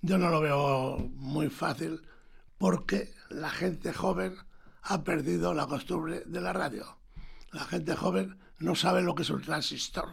yo 0.00 0.18
no 0.18 0.30
lo 0.30 0.40
veo 0.40 0.98
muy 1.14 1.48
fácil 1.48 2.02
porque 2.58 3.12
la 3.30 3.50
gente 3.50 3.92
joven 3.92 4.36
ha 4.82 5.04
perdido 5.04 5.54
la 5.54 5.66
costumbre 5.66 6.22
de 6.26 6.40
la 6.40 6.52
radio. 6.52 6.98
La 7.52 7.64
gente 7.64 7.94
joven 7.94 8.38
no 8.58 8.74
sabe 8.74 9.02
lo 9.02 9.14
que 9.14 9.22
es 9.22 9.30
un 9.30 9.42
transistor, 9.42 10.08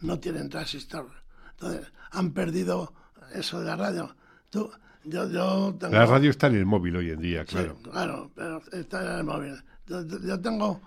no 0.00 0.18
tienen 0.18 0.48
transistor. 0.48 1.10
Entonces, 1.52 1.92
han 2.10 2.32
perdido 2.32 2.94
eso 3.32 3.60
de 3.60 3.66
la 3.66 3.76
radio. 3.76 4.16
Tú, 4.48 4.70
la 5.04 6.06
radio 6.06 6.30
está 6.30 6.48
en 6.48 6.56
el 6.56 6.66
móvil 6.66 6.96
hoy 6.96 7.10
en 7.10 7.20
día, 7.20 7.44
claro. 7.44 7.76
claro, 7.82 8.30
pero 8.34 8.62
está 8.72 9.02
en 9.02 9.18
el 9.18 9.24
móvil. 9.24 9.62
Yo, 9.86 10.40
tengo 10.40 10.80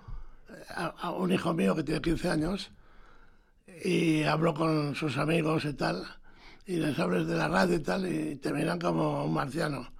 eh, 0.48 0.54
a, 0.74 1.10
un 1.10 1.32
hijo 1.32 1.52
mío 1.52 1.74
que 1.74 1.82
tiene 1.82 2.00
15 2.00 2.30
años 2.30 2.70
y 3.84 4.22
hablo 4.22 4.54
con 4.54 4.94
sus 4.94 5.18
amigos 5.18 5.64
y 5.64 5.74
tal, 5.74 6.04
y 6.64 6.76
les 6.76 6.98
hables 6.98 7.26
de 7.26 7.36
la 7.36 7.48
radio 7.48 7.76
y 7.76 7.80
tal, 7.80 8.06
y 8.06 8.36
te 8.36 8.52
miran 8.52 8.78
como 8.78 9.24
un 9.24 9.34
marciano. 9.34 9.92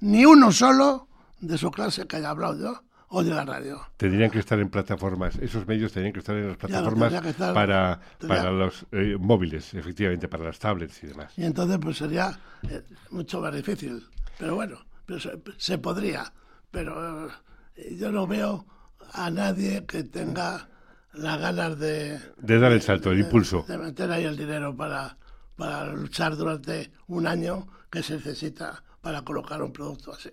Ni 0.00 0.24
uno 0.24 0.50
solo 0.50 1.08
de 1.40 1.58
su 1.58 1.70
clase 1.70 2.06
que 2.06 2.16
haya 2.16 2.30
hablado 2.30 2.58
yo 2.58 2.87
o 3.08 3.24
de 3.24 3.30
la 3.30 3.44
radio. 3.44 3.80
Tendrían 3.96 4.30
que 4.30 4.38
estar 4.38 4.58
en 4.58 4.68
plataformas, 4.68 5.36
esos 5.36 5.66
medios 5.66 5.92
tendrían 5.92 6.12
que 6.12 6.20
estar 6.20 6.36
en 6.36 6.48
las 6.48 6.56
plataformas 6.56 7.12
para, 7.38 8.00
para 8.26 8.50
los 8.50 8.86
eh, 8.92 9.16
móviles, 9.18 9.74
efectivamente, 9.74 10.28
para 10.28 10.44
las 10.44 10.58
tablets 10.58 11.02
y 11.02 11.08
demás. 11.08 11.32
Y 11.36 11.44
entonces 11.44 11.78
pues 11.80 11.96
sería 11.96 12.38
eh, 12.68 12.82
mucho 13.10 13.40
más 13.40 13.54
difícil. 13.54 14.06
Pero 14.38 14.54
bueno, 14.54 14.78
pero 15.06 15.18
se, 15.56 15.78
podría. 15.78 16.32
Pero 16.70 17.28
eh, 17.76 17.96
yo 17.98 18.12
no 18.12 18.26
veo 18.26 18.66
a 19.12 19.30
nadie 19.30 19.84
que 19.86 20.04
tenga 20.04 20.68
las 21.14 21.40
ganas 21.40 21.78
de... 21.78 22.20
De 22.36 22.58
dar 22.58 22.72
el 22.72 22.82
salto, 22.82 23.10
el 23.10 23.20
impulso. 23.20 23.64
De 23.66 23.78
meter 23.78 24.10
ahí 24.10 24.24
el 24.24 24.36
dinero 24.36 24.76
para, 24.76 25.16
para 25.56 25.92
luchar 25.92 26.36
durante 26.36 26.92
un 27.06 27.26
año 27.26 27.66
que 27.90 28.02
se 28.02 28.14
necesita 28.14 28.84
para 29.00 29.22
colocar 29.22 29.62
un 29.62 29.72
producto 29.72 30.12
así. 30.12 30.30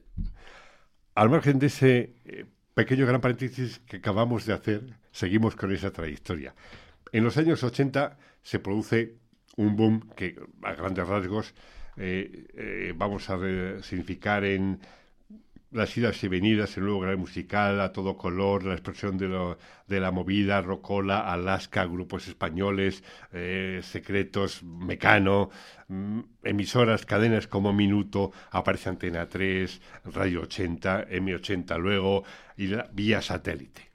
Al 1.16 1.30
margen 1.30 1.60
de 1.60 1.68
ese 1.68 2.14
pequeño 2.76 3.08
gran 3.08 3.22
paréntesis 3.22 3.80
que 3.88 3.98
acabamos 3.98 4.46
de 4.46 4.54
hacer, 4.54 4.82
seguimos 5.12 5.56
con 5.56 5.74
esa 5.74 5.92
trayectoria. 5.92 6.54
En 7.12 7.24
los 7.24 7.38
años 7.38 7.64
80 7.64 8.18
se 8.44 8.60
produce 8.60 9.16
un 9.56 9.76
boom 9.76 10.10
que 10.16 10.36
a 10.62 10.74
grandes 10.74 11.08
rasgos 11.08 11.56
eh, 11.98 12.46
eh, 12.54 12.94
vamos 12.96 13.30
a 13.30 13.40
significar 13.82 14.44
en 14.44 14.80
las 15.76 15.96
idas 15.98 16.24
y 16.24 16.30
venidas, 16.30 16.78
el 16.78 16.86
nuevo 16.86 17.02
gran 17.02 17.20
musical 17.20 17.82
a 17.82 17.92
todo 17.92 18.16
color, 18.16 18.64
la 18.64 18.74
expresión 18.74 19.18
de, 19.18 20.00
la 20.00 20.12
movida, 20.12 20.62
Rocola, 20.62 21.32
Alaska, 21.32 21.86
grupos 21.86 22.30
españoles, 22.30 23.04
eh, 23.34 23.82
secretos, 23.84 24.64
Mecano, 24.64 25.50
mm, 25.90 26.20
emisoras, 26.44 27.06
cadenas 27.06 27.48
como 27.48 27.74
Minuto, 27.74 28.32
aparece 28.52 28.90
Antena 28.90 29.28
3, 29.28 29.82
Radio 30.06 30.44
80, 30.44 31.10
M80 31.10 31.78
luego, 31.78 32.24
y 32.56 32.72
vía 32.94 33.22
satélite. 33.22 33.92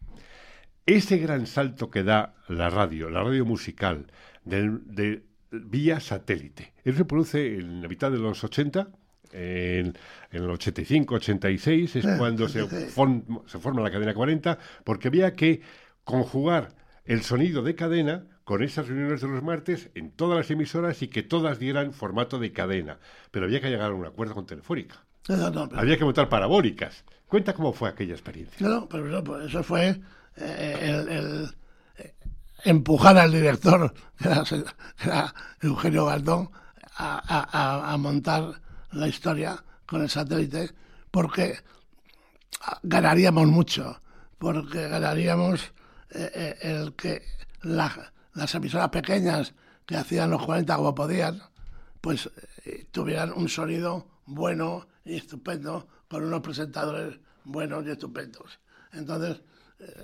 Ese 0.85 1.17
gran 1.17 1.47
salto 1.47 1.91
que 1.91 2.03
da 2.03 2.35
la 2.49 2.69
radio, 2.69 3.09
la 3.09 3.23
radio 3.23 3.47
musical, 3.47 4.07
de 4.45 5.23
vía 5.51 5.99
satélite, 5.99 6.75
eso 6.85 6.99
se 6.99 7.05
produce 7.05 7.55
en 7.55 7.81
la 7.83 7.89
mitad 7.89 8.11
de 8.11 8.19
los 8.19 8.45
80, 8.45 8.89
en, 9.33 9.97
el 10.31 10.51
85, 10.51 11.15
86 11.17 11.97
es 11.97 12.05
eh, 12.05 12.15
cuando 12.19 12.49
se, 12.49 12.69
se 12.69 13.59
forma 13.59 13.83
la 13.83 13.91
cadena 13.91 14.15
40, 14.15 14.59
porque 14.85 15.09
había 15.09 15.35
que 15.35 15.61
conjugar 16.05 16.75
el 17.05 17.23
sonido 17.23 17.63
de 17.63 17.75
cadena 17.75 18.25
con 18.45 18.63
esas 18.63 18.89
reuniones 18.89 19.21
de 19.21 19.29
los 19.29 19.43
martes 19.43 19.91
en 19.95 20.11
todas 20.11 20.37
las 20.37 20.51
emisoras 20.51 21.03
y 21.03 21.09
que 21.09 21.23
todas 21.23 21.59
dieran 21.59 21.93
formato 21.93 22.39
de 22.39 22.53
cadena. 22.53 22.99
Pero 23.31 23.47
había 23.47 23.61
que 23.61 23.69
llegar 23.69 23.93
a 23.93 23.95
un 23.95 24.05
acuerdo 24.05 24.35
con 24.35 24.47
Telefónica. 24.47 25.05
Había 25.75 25.97
que 25.97 26.05
montar 26.05 26.29
parabólicas. 26.29 27.05
Cuenta 27.29 27.53
cómo 27.55 27.73
fue 27.73 27.89
aquella 27.89 28.15
experiencia. 28.15 28.67
No, 28.67 28.89
pero 28.89 29.23
pues 29.23 29.47
eso 29.47 29.63
fue 29.63 30.01
eh, 30.37 31.07
el, 31.09 31.49
eh, 31.99 32.15
empujar 32.65 33.19
al 33.19 33.31
director, 33.31 33.95
que 34.19 34.29
era, 34.29 35.35
Eugenio 35.61 36.07
Galdón, 36.07 36.51
a 36.97 37.97
montar 37.99 38.61
la 38.93 39.09
historia 39.09 39.63
con 39.87 40.03
el 40.03 40.11
satélite 40.11 40.71
porque 41.11 41.59
ganaríamos 42.83 43.47
mucho, 43.47 44.01
porque 44.39 44.89
ganaríamos 44.89 45.73
eh, 46.11 46.31
eh, 46.35 46.59
el 46.63 46.95
que 46.95 47.23
las 47.63 48.55
emisoras 48.55 48.89
pequeñas 48.91 49.55
que 49.87 49.97
hacían 49.97 50.31
los 50.31 50.45
40 50.45 50.77
como 50.77 50.95
podían, 50.95 51.43
pues 52.01 52.31
eh, 52.65 52.87
tuvieran 52.91 53.33
un 53.35 53.49
sonido 53.49 54.07
bueno 54.27 54.87
y 55.05 55.17
estupendo, 55.17 55.89
con 56.09 56.25
unos 56.25 56.41
presentadores 56.41 57.19
buenos 57.45 57.85
y 57.87 57.91
estupendos. 57.91 58.61
Entonces 58.93 59.43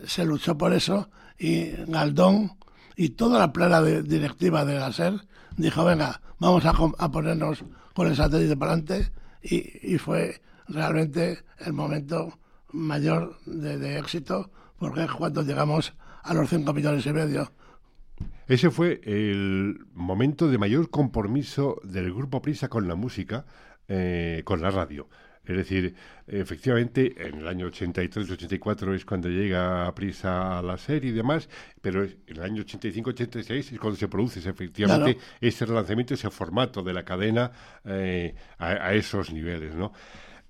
se 0.07 0.25
luchó 0.25 0.57
por 0.57 0.73
eso 0.73 1.11
y 1.39 1.71
Galdón 1.87 2.57
y 2.97 3.11
toda 3.11 3.39
la 3.39 3.53
plana 3.53 3.83
directiva 3.83 4.65
de 4.65 4.79
la 4.79 4.91
SER 4.91 5.21
dijo, 5.57 5.85
venga, 5.85 6.23
vamos 6.39 6.65
a 6.65 7.11
ponernos 7.11 7.63
con 7.97 8.09
el 8.09 8.15
satélite 8.15 8.59
para 8.59 8.73
adelante 8.73 9.11
y, 9.43 9.97
fue 9.97 10.43
realmente 10.69 11.39
el 11.65 11.73
momento 11.73 12.39
mayor 12.73 13.39
de, 13.47 13.99
éxito 13.99 14.51
porque 14.79 15.05
es 15.05 15.11
cuando 15.11 15.43
llegamos 15.43 15.95
a 16.23 16.35
los 16.35 16.51
5 16.51 16.75
millones 16.75 17.07
y 17.07 17.13
medio. 17.15 17.51
Ese 18.49 18.71
fue 18.71 19.01
el 19.05 19.87
momento 19.95 20.49
de 20.49 20.59
mayor 20.59 20.91
compromiso 20.91 21.81
del 21.85 22.13
grupo 22.13 22.43
Prisa 22.43 22.69
con 22.69 22.87
la 22.87 22.97
música, 22.97 23.47
eh, 23.89 24.43
con 24.45 24.61
la 24.61 24.71
radio. 24.71 25.09
Es 25.47 25.57
decir, 25.57 25.95
efectivamente, 26.27 27.15
en 27.17 27.39
el 27.39 27.49
año 27.49 27.69
83-84 27.69 28.95
es 28.95 29.05
cuando 29.05 29.29
llega 29.29 29.87
a 29.87 29.95
prisa 29.95 30.61
la 30.61 30.77
serie 30.77 31.11
y 31.11 31.15
demás, 31.15 31.49
pero 31.81 32.03
en 32.03 32.19
el 32.27 32.43
año 32.43 32.65
85-86 32.65 33.73
es 33.73 33.79
cuando 33.79 33.97
se 33.97 34.09
produce 34.09 34.41
efectivamente 34.41 35.19
ese 35.41 35.65
relanzamiento, 35.65 36.15
ese 36.15 36.31
formato 36.31 36.83
de 36.83 36.93
la 36.93 37.05
cadena 37.05 37.53
eh, 37.85 38.35
a, 38.59 38.93
esos 38.95 39.33
niveles, 39.33 39.75
¿no? 39.75 39.93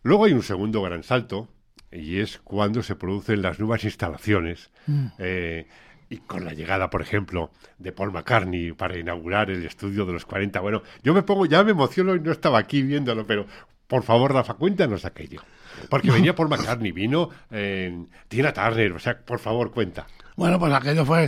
Luego 0.02 0.24
hay 0.24 0.32
un 0.32 0.42
segundo 0.42 0.80
gran 0.82 1.02
salto, 1.02 1.48
y 1.92 2.18
es 2.18 2.38
cuando 2.38 2.82
se 2.82 2.96
producen 2.96 3.42
las 3.42 3.58
nuevas 3.58 3.84
instalaciones. 3.84 4.70
Mm. 4.86 5.06
Eh, 5.18 5.66
y 6.08 6.18
con 6.18 6.44
la 6.44 6.52
llegada, 6.52 6.88
por 6.88 7.02
ejemplo, 7.02 7.50
de 7.78 7.92
Paul 7.92 8.12
McCartney 8.12 8.72
para 8.72 8.96
inaugurar 8.98 9.50
el 9.50 9.64
estudio 9.64 10.06
de 10.06 10.12
los 10.12 10.24
40. 10.24 10.60
Bueno, 10.60 10.82
yo 11.02 11.12
me 11.12 11.22
pongo, 11.22 11.46
ya 11.46 11.64
me 11.64 11.72
emociono 11.72 12.14
y 12.14 12.20
no 12.20 12.30
estaba 12.30 12.58
aquí 12.58 12.82
viéndolo, 12.82 13.26
pero 13.26 13.46
por 13.86 14.02
favor, 14.02 14.32
Rafa, 14.32 14.54
cuéntanos 14.54 15.04
aquello. 15.04 15.40
Porque 15.88 16.10
venía 16.10 16.34
Paul 16.34 16.48
McCartney, 16.48 16.92
vino 16.92 17.28
eh, 17.50 18.06
Tina 18.28 18.52
Turner, 18.52 18.92
o 18.92 18.98
sea, 18.98 19.18
por 19.18 19.38
favor, 19.38 19.70
cuenta. 19.70 20.06
Bueno, 20.36 20.58
pues 20.58 20.72
aquello 20.72 21.04
fue. 21.04 21.24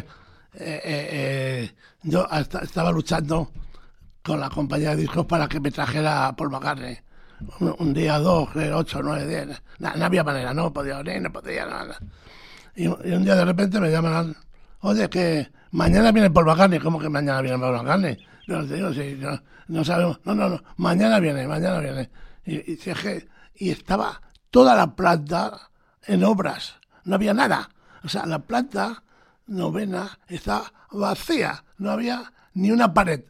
Eh, 0.54 0.80
eh, 0.84 1.70
yo 2.02 2.26
estaba 2.62 2.90
luchando 2.90 3.50
con 4.22 4.40
la 4.40 4.48
compañía 4.48 4.90
de 4.90 5.02
discos 5.02 5.26
para 5.26 5.48
que 5.48 5.60
me 5.60 5.70
trajera 5.70 6.34
Paul 6.36 6.50
McCartney. 6.50 6.98
Un, 7.60 7.94
día, 7.94 8.18
dos, 8.18 8.48
ocho, 8.74 9.00
nueve, 9.02 9.26
diez. 9.26 9.62
No, 9.78 10.04
había 10.04 10.24
manera, 10.24 10.52
no 10.52 10.72
podía 10.72 11.02
venir, 11.02 11.22
no 11.22 11.32
podía 11.32 11.66
nada. 11.66 11.98
Y, 12.74 12.86
un 12.88 13.24
día 13.24 13.36
de 13.36 13.44
repente 13.44 13.78
me 13.78 13.90
llaman 13.90 14.34
oye, 14.80 15.08
que 15.08 15.48
mañana 15.72 16.12
viene 16.12 16.30
Paul 16.30 16.46
McCartney, 16.46 16.80
¿cómo 16.80 16.98
que 16.98 17.08
mañana 17.08 17.40
viene 17.40 17.58
Paul 17.58 17.76
McCartney? 17.76 18.18
No, 18.46 18.64
digo, 18.64 18.92
sí, 18.92 19.20
no, 19.68 19.84
sabemos, 19.84 20.20
no, 20.24 20.34
no, 20.34 20.48
no, 20.48 20.62
mañana 20.76 21.20
viene, 21.20 21.46
mañana 21.46 21.80
viene. 21.80 22.10
Y, 22.48 23.70
estaba 23.70 24.20
toda 24.50 24.74
la 24.76 24.94
planta 24.94 25.70
en 26.06 26.24
obras, 26.24 26.76
no 27.04 27.16
había 27.16 27.34
nada. 27.34 27.70
O 28.04 28.08
sea, 28.08 28.24
la 28.26 28.38
planta 28.38 29.02
novena 29.46 30.18
está 30.28 30.72
vacía, 30.92 31.64
no 31.78 31.90
había 31.90 32.32
ni 32.54 32.70
una 32.70 32.94
pared, 32.94 33.24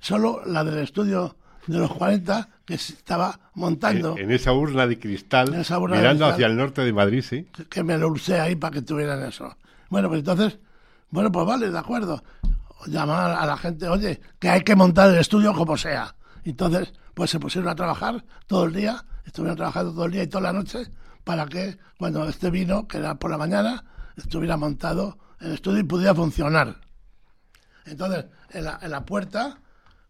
solo 0.00 0.42
la 0.44 0.64
del 0.64 0.78
estudio 0.78 1.36
de 1.66 1.78
los 1.78 1.92
40 1.92 2.48
que 2.64 2.78
se 2.78 2.94
estaba 2.94 3.38
montando. 3.54 4.16
En, 4.18 4.30
esa 4.30 4.52
urna 4.52 4.86
de 4.86 4.98
cristal, 4.98 5.50
mirando 5.88 6.26
hacia 6.26 6.46
el 6.46 6.56
norte 6.56 6.82
de 6.82 6.92
Madrid, 6.92 7.22
sí. 7.22 7.46
Que, 7.68 7.84
me 7.84 7.96
lo 7.96 8.08
usé 8.08 8.40
ahí 8.40 8.56
para 8.56 8.72
que 8.72 8.82
tuvieran 8.82 9.22
eso. 9.22 9.56
Bueno, 9.88 10.08
pues 10.08 10.20
entonces 10.20 10.58
bueno, 11.10 11.32
pues 11.32 11.46
vale, 11.46 11.70
de 11.70 11.78
acuerdo. 11.78 12.22
Llamar 12.86 13.32
a 13.32 13.44
la 13.44 13.56
gente, 13.56 13.88
oye, 13.88 14.20
que 14.38 14.48
hay 14.48 14.62
que 14.62 14.74
montar 14.74 15.10
el 15.10 15.18
estudio 15.18 15.52
como 15.52 15.76
sea. 15.76 16.14
Entonces, 16.44 16.92
pues 17.14 17.30
se 17.30 17.40
pusieron 17.40 17.68
a 17.70 17.74
trabajar 17.74 18.24
todo 18.46 18.64
el 18.64 18.72
día, 18.72 19.04
estuvieron 19.24 19.56
trabajando 19.56 19.92
todo 19.92 20.06
el 20.06 20.12
día 20.12 20.22
y 20.22 20.26
toda 20.26 20.42
la 20.42 20.52
noche 20.52 20.90
para 21.24 21.46
que 21.46 21.78
cuando 21.98 22.28
este 22.28 22.50
vino, 22.50 22.88
que 22.88 22.98
era 22.98 23.16
por 23.16 23.30
la 23.30 23.38
mañana, 23.38 23.84
estuviera 24.16 24.56
montado 24.56 25.18
el 25.40 25.52
estudio 25.52 25.80
y 25.80 25.84
pudiera 25.84 26.14
funcionar. 26.14 26.80
Entonces, 27.84 28.26
en 28.50 28.64
la, 28.64 28.78
en 28.82 28.90
la 28.90 29.04
puerta 29.04 29.60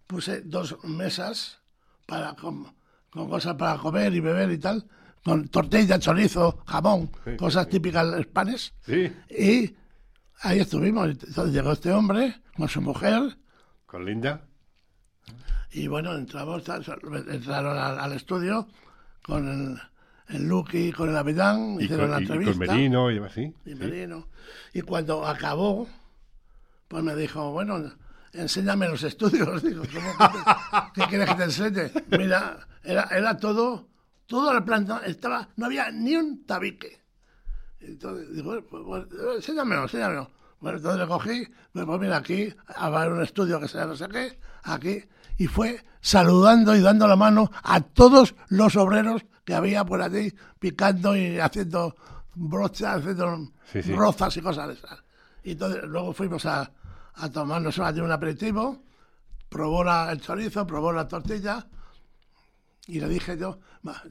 puse 0.07 0.43
dos 0.43 0.77
mesas 0.85 1.59
para 2.07 2.35
con, 2.35 2.75
cosas 3.11 3.55
para 3.55 3.79
comer 3.79 4.15
y 4.15 4.21
beber 4.21 4.51
y 4.51 4.59
tal, 4.59 4.87
con 5.25 5.49
tortilla, 5.49 5.99
chorizo, 5.99 6.63
jamón, 6.67 7.11
cosas 7.39 7.69
típicas 7.69 8.07
hispanes. 8.19 8.75
Sí. 8.85 9.13
Y 9.31 9.77
Ahí 10.43 10.61
estuvimos. 10.61 11.09
Entonces 11.09 11.53
llegó 11.53 11.73
este 11.73 11.93
hombre 11.93 12.41
con 12.57 12.69
su 12.69 12.81
mujer. 12.81 13.37
¿Con 13.87 14.05
Linda? 14.05 14.47
Y 15.73 15.87
bueno, 15.87 16.15
entramos, 16.15 16.65
entraron 16.69 17.79
al, 17.79 18.13
estudio 18.13 18.67
con 19.23 19.49
el, 19.49 19.81
el 20.35 20.49
Lucky, 20.49 20.93
con 20.93 21.11
el 21.11 21.17
Abidán, 21.17 21.81
hicieron 21.81 22.11
la 22.11 22.19
entrevista. 22.19 22.53
Y 22.53 22.67
con 22.67 22.67
Merino 22.67 23.11
y 23.11 23.19
así. 23.19 23.55
Y 23.65 23.75
Merino. 23.75 24.27
Y 24.73 24.81
cuando 24.83 25.27
acabó, 25.27 25.89
pues 26.89 27.05
me 27.05 27.15
dijo, 27.15 27.53
bueno, 27.53 27.93
enséñame 28.33 28.89
los 28.89 29.03
estudios. 29.03 29.63
Digo, 29.63 29.83
¿qué 30.95 31.03
quieres 31.09 31.29
que 31.29 31.35
te 31.37 31.45
enseñe? 31.45 31.91
Mira, 32.19 32.67
era, 32.83 33.05
era 33.05 33.37
todo, 33.37 33.89
toda 34.27 34.55
la 34.55 34.65
planta 34.65 35.03
estaba, 35.07 35.49
no 35.57 35.67
había 35.67 35.91
ni 35.93 36.17
un 36.17 36.45
tabique. 36.47 37.01
Entonces, 37.81 38.35
digo, 38.35 38.61
pues, 38.69 38.83
pues, 38.85 39.05
enséñamelo, 39.37 39.83
enséñamelo. 39.83 40.31
Bueno, 40.61 40.77
entonces 40.77 41.01
le 41.01 41.07
cogí, 41.07 41.49
me 41.73 41.99
mira 41.99 42.19
aquí, 42.19 42.55
a 42.67 42.91
ver 42.91 43.13
un 43.13 43.23
estudio 43.23 43.59
que 43.59 43.69
sea 43.69 43.87
no 43.87 43.97
sé 43.97 44.09
qué, 44.09 44.39
aquí, 44.63 45.03
y 45.39 45.47
fue 45.47 45.83
saludando 46.01 46.77
y 46.77 46.81
dando 46.81 47.09
la 47.09 47.17
mano 47.17 47.51
a 47.63 47.81
todos 47.81 48.35
los 48.49 48.77
obreros 48.77 49.25
que 49.45 49.55
había 49.55 49.85
por 49.85 50.03
allí, 50.03 50.35
picando 50.59 51.17
y 51.17 51.39
haciendo 51.39 51.97
brochas, 52.35 52.99
haciendo 52.99 53.51
rozas 53.97 54.37
y 54.37 54.41
cosas 54.43 54.69
de 54.69 54.75
esas. 54.75 55.03
Y 55.43 55.53
entonces 55.53 55.83
luego 55.85 56.13
fuimos 56.13 56.45
a, 56.45 56.71
a 57.15 57.31
tomarnos 57.31 57.79
un 57.79 58.13
aperitivo, 58.13 58.83
probó 59.49 59.83
la, 59.83 60.13
el 60.13 60.21
chorizo, 60.21 60.67
probó 60.67 60.93
la 60.93 61.09
tortilla, 61.09 61.67
y 62.87 63.01
le 63.01 63.09
dije 63.09 63.39
yo, 63.39 63.59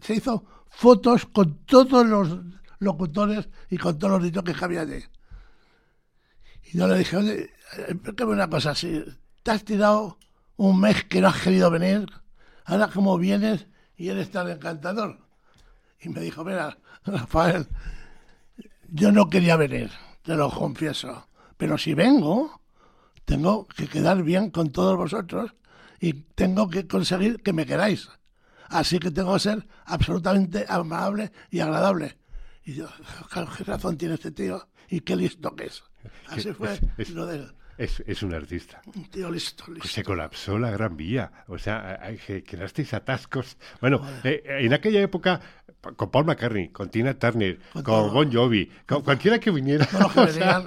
se 0.02 0.16
hizo 0.16 0.43
fotos 0.70 1.28
con 1.28 1.60
todos 1.66 2.06
los 2.08 2.39
locutores 2.80 3.50
y 3.70 3.78
con 3.78 4.00
todos 4.00 4.14
los 4.14 4.24
dichos 4.24 4.43
que 4.43 4.56
había 4.66 4.82
allí. 4.82 5.04
Y 6.72 6.78
yo 6.78 6.88
le 6.88 6.99
dije, 6.99 7.17
oye, 7.17 7.49
explícame 7.88 8.34
una 8.34 8.47
cosa, 8.47 8.76
si 8.76 9.03
te 9.41 9.51
has 9.51 9.63
tirado 9.63 10.20
un 10.55 10.80
mes 10.80 11.03
que 11.05 11.20
no 11.20 11.30
has 11.30 11.41
querido 11.41 11.72
venir, 11.72 12.05
ahora 12.65 12.89
como 12.89 13.17
vienes 13.17 13.65
y 13.97 14.09
eres 14.09 14.30
tan 14.30 14.49
encantador. 14.49 15.17
Y 15.99 16.09
me 16.09 16.22
dijo, 16.22 16.45
mira, 16.45 16.78
Rafael, 17.05 17.67
yo 18.88 19.11
no 19.11 19.30
quería 19.30 19.55
venir, 19.55 19.89
te 20.22 20.36
lo 20.36 20.51
confieso, 20.51 21.28
pero 21.57 21.76
si 21.78 21.95
vengo, 21.95 22.61
tengo 23.26 23.67
que 23.67 23.88
quedar 23.88 24.22
bien 24.22 24.51
con 24.51 24.72
todos 24.72 24.95
vosotros 24.95 25.55
y 25.99 26.13
tengo 26.13 26.70
que 26.70 26.88
conseguir 26.88 27.41
que 27.41 27.51
me 27.51 27.65
queráis. 27.65 28.09
Así 28.67 28.99
que 28.99 29.09
tengo 29.09 29.34
que 29.34 29.39
ser 29.39 29.67
absolutamente 29.86 30.67
amable 30.70 31.32
y 31.49 31.61
agradable. 31.61 32.20
Y 32.63 32.76
yo, 32.76 32.88
qué 33.34 33.63
razón 33.63 33.97
tiene 33.97 34.13
este 34.13 34.30
tío 34.30 34.70
y 34.88 34.99
qué 34.99 35.15
listo 35.15 35.55
que 35.55 35.65
es. 35.65 35.88
Así 36.28 36.53
fue 36.53 36.80
es, 36.97 37.10
lo 37.12 37.26
de 37.26 37.47
Es, 37.78 38.03
es, 38.05 38.24
un 38.24 38.34
artista. 38.34 38.82
Un 38.95 39.10
tío 39.10 39.32
listo, 39.32 39.66
listo. 39.72 39.88
Se 39.88 40.03
colapsó 40.03 40.60
la 40.60 40.72
Gran 40.72 40.95
Vía. 40.97 41.32
O 41.47 41.57
sea, 41.57 41.99
creasteis 42.45 42.93
atascos. 42.93 43.57
Bueno, 43.82 44.01
eh, 44.24 44.43
en 44.45 44.74
aquella 44.74 45.01
época, 45.01 45.41
con 45.95 46.12
Paul 46.12 46.26
McCartney, 46.26 46.70
con 46.70 46.89
Tina 46.89 47.14
Turner, 47.14 47.60
con, 47.84 48.14
Bon 48.14 48.32
Jovi, 48.32 48.70
con, 48.86 49.01
cualquiera 49.01 49.39
que 49.39 49.51
viniera. 49.51 49.88
o 50.16 50.28
sea, 50.28 50.64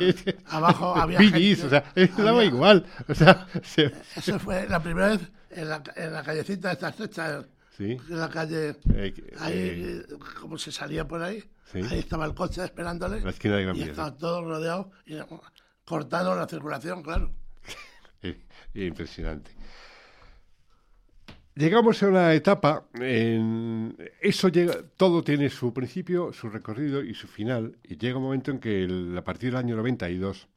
abajo 0.46 0.96
había 0.96 1.18
gente, 1.20 1.66
o 1.66 1.68
sea, 1.68 1.84
daba 2.16 2.44
igual. 2.44 2.86
O 3.08 3.14
sea, 3.14 3.46
Eso 4.16 4.38
fue 4.38 4.68
la 4.68 4.82
primera 4.82 5.08
vez 5.08 5.20
en 5.50 5.68
la, 5.68 5.82
en 5.96 6.12
la 6.12 6.22
callecita 6.22 6.68
de 6.68 6.74
estas 6.74 6.96
fechas. 6.96 7.44
Sí. 7.76 7.96
En 8.08 8.18
la 8.18 8.28
calle, 8.28 8.76
eh, 8.94 9.14
ahí, 9.38 9.54
eh, 9.54 10.02
como 10.40 10.58
se 10.58 10.70
salía 10.70 11.06
por 11.06 11.22
ahí. 11.22 11.42
Ahí 11.74 11.98
estaba 11.98 12.26
el 12.26 12.34
coche 12.34 12.64
esperándole. 12.64 13.20
La 13.20 13.30
esquina 13.30 13.56
de 13.56 13.64
Gran 13.64 13.76
Y 13.76 13.82
estaba 13.82 14.16
todo 14.16 14.42
rodeado 14.42 14.90
y 15.06 15.16
cortado 15.84 16.34
la 16.34 16.46
circulación, 16.46 17.02
claro. 17.02 17.32
Impresionante. 18.74 19.50
Llegamos 21.54 22.02
a 22.02 22.08
una 22.08 22.32
etapa, 22.32 22.86
en, 22.94 23.94
eso 24.22 24.48
llega, 24.48 24.76
todo 24.96 25.22
tiene 25.22 25.50
su 25.50 25.74
principio, 25.74 26.32
su 26.32 26.48
recorrido 26.48 27.04
y 27.04 27.12
su 27.12 27.26
final, 27.26 27.76
y 27.82 27.98
llega 27.98 28.16
un 28.16 28.22
momento 28.22 28.50
en 28.50 28.58
que 28.58 29.14
a 29.18 29.22
partir 29.22 29.50
del 29.50 29.58
año 29.58 29.76
92 29.76 30.48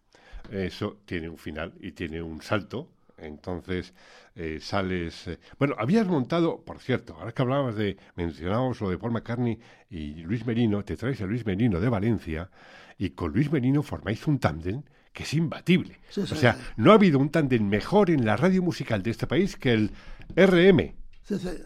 eso 0.51 1.01
tiene 1.03 1.28
un 1.28 1.38
final 1.38 1.74
y 1.82 1.91
tiene 1.91 2.22
un 2.22 2.41
salto, 2.41 2.95
entonces 3.18 3.93
eh, 4.36 4.59
sales... 4.61 5.28
Eh, 5.28 5.39
bueno, 5.57 5.76
habías 5.78 6.07
montado, 6.07 6.63
por 6.63 6.80
cierto, 6.80 7.16
ahora 7.16 7.32
que 7.32 7.41
hablabas 7.41 7.76
de, 7.76 7.97
mencionábamos 8.16 8.82
lo 8.82 8.89
de 8.89 8.97
Paul 8.97 9.13
McCartney 9.13 9.59
y 9.89 10.16
Luis 10.24 10.45
Merino, 10.45 10.84
te 10.84 10.97
traes 10.97 11.22
a 11.22 11.26
Luis 11.26 11.45
Merino 11.45 11.80
de 11.80 11.89
Valencia 11.89 12.49
y 12.97 13.11
con 13.11 13.34
Luis 13.34 13.51
Merino 13.51 13.84
formáis 13.84 14.26
un 14.28 14.39
tándem 14.39 14.84
que 15.13 15.24
es 15.24 15.34
imbatible. 15.34 15.99
o 16.18 16.26
sea, 16.26 16.57
no 16.76 16.91
ha 16.91 16.95
habido 16.95 17.20
un 17.20 17.30
tándem 17.30 17.68
mejor 17.68 18.09
en 18.09 18.26
la 18.26 18.36
radio 18.36 18.61
musical 18.61 19.01
de 19.01 19.11
este 19.11 19.28
país 19.28 19.55
que 19.55 19.74
el 19.74 19.91
RM. 20.36 20.93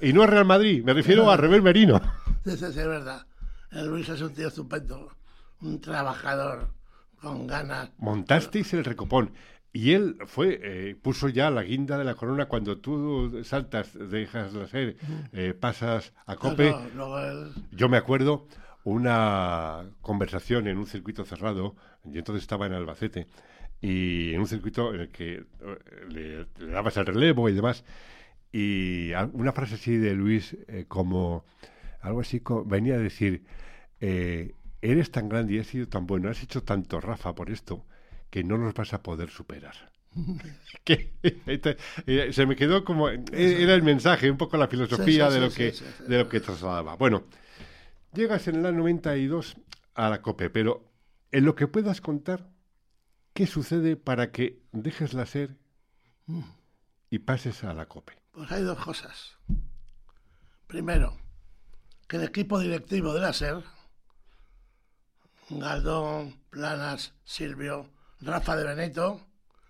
Y 0.02 0.14
no 0.14 0.24
es 0.24 0.30
Real 0.30 0.46
Madrid, 0.46 0.84
me 0.84 0.94
refiero 0.94 1.30
a 1.30 1.38
Rebel 1.38 1.62
Merino. 1.62 2.00
Sí, 2.46 2.56
sí, 2.56 2.66
es 2.66 2.76
verdad. 2.76 3.28
El 3.70 3.88
Luis 3.88 4.08
es 4.08 4.22
un 4.22 4.34
tío 4.34 4.48
estupendo, 4.48 5.12
un 5.62 5.82
trabajador 5.82 6.74
con 7.22 7.48
ganas. 7.48 7.92
Montasteis 7.98 8.74
el 8.74 8.86
recopón. 8.86 9.34
Y 9.72 9.92
él 9.94 10.18
fue, 10.26 10.60
eh, 10.64 10.96
puso 10.96 11.30
ya 11.30 11.52
la 11.52 11.64
guinda 11.64 11.98
de 11.98 12.04
la 12.04 12.16
corona 12.16 12.48
cuando 12.48 12.80
tú 12.80 13.42
saltas, 13.44 13.94
dejas 14.10 14.54
la 14.54 14.68
serie, 14.68 14.98
eh, 15.32 15.54
pasas 15.54 16.14
a 16.26 16.36
Cope. 16.36 16.74
Yo 17.72 17.88
me 17.88 17.98
acuerdo 17.98 18.48
una 18.84 19.86
conversación 20.02 20.68
en 20.68 20.78
un 20.78 20.88
circuito 20.88 21.26
cerrado, 21.26 21.76
y 22.06 22.18
entonces 22.18 22.44
estaba 22.44 22.66
en 22.66 22.74
Albacete, 22.74 23.28
y 23.82 24.34
en 24.34 24.40
un 24.40 24.48
circuito 24.48 24.94
en 24.94 25.02
el 25.02 25.10
que 25.10 25.36
eh, 25.36 26.46
le, 26.58 26.72
dabas 26.72 26.98
el 26.98 27.06
relevo 27.06 27.50
y 27.50 27.54
demás, 27.54 27.84
y 28.52 29.12
una 29.34 29.52
frase 29.52 29.76
así 29.76 29.98
de 29.98 30.14
Luis, 30.14 30.58
eh, 30.68 30.86
como 30.88 31.46
algo 32.02 32.22
así, 32.22 32.42
venía 32.66 32.96
a 32.96 33.00
decir, 33.00 33.44
eh, 34.00 34.54
eres 34.82 35.12
tan 35.12 35.30
grande 35.30 35.54
y 35.54 35.60
has 35.60 35.68
sido 35.68 35.88
tan 35.88 36.08
bueno, 36.08 36.30
has 36.30 36.42
hecho 36.42 36.64
tanto, 36.64 37.00
Rafa, 37.00 37.36
por 37.36 37.52
esto, 37.52 37.86
que 38.30 38.44
no 38.44 38.58
nos 38.58 38.74
vas 38.74 38.94
a 38.94 39.02
poder 39.02 39.30
superar. 39.30 39.92
que, 40.84 41.14
eh, 41.24 42.34
se 42.34 42.46
me 42.46 42.56
quedó 42.56 42.84
como 42.84 43.10
era 43.10 43.76
el 43.76 43.84
mensaje 43.84 44.32
un 44.32 44.38
poco 44.38 44.58
la 44.58 44.68
filosofía 44.68 45.30
de 45.30 45.40
lo 45.40 45.52
que 45.52 45.74
de 46.08 46.18
lo 46.18 46.28
que 46.28 46.40
trasladaba. 46.40 46.96
Bueno 46.96 47.26
llegas 48.14 48.48
en 48.48 48.66
año 48.66 48.80
92 48.80 49.56
a 49.94 50.10
la 50.10 50.22
COPE 50.22 50.50
pero 50.50 50.84
en 51.32 51.46
lo 51.46 51.56
que 51.56 51.68
puedas 51.68 52.02
contar 52.02 52.50
qué 53.34 53.46
sucede 53.46 53.96
para 53.98 54.32
que 54.32 54.64
dejes 54.72 55.14
la 55.14 55.28
SER 55.28 55.56
y 57.12 57.20
pases 57.20 57.64
a 57.64 57.74
la 57.74 57.86
COPE 57.86 58.14
pues 58.32 58.52
hay 58.52 58.64
dos 58.64 58.80
cosas. 58.84 59.38
Primero 60.66 61.18
que 62.08 62.18
el 62.18 62.24
equipo 62.24 62.60
directivo 62.60 63.14
de 63.14 63.22
la 63.22 63.34
SER 63.34 63.64
Galdón 65.50 66.40
Planas 66.50 67.14
Silvio 67.24 67.90
Rafa 68.22 68.56
de 68.56 68.76
Benito 68.76 69.22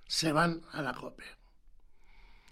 se 0.07 0.31
van 0.31 0.61
a 0.71 0.81
la 0.81 0.93
COPE. 0.93 1.23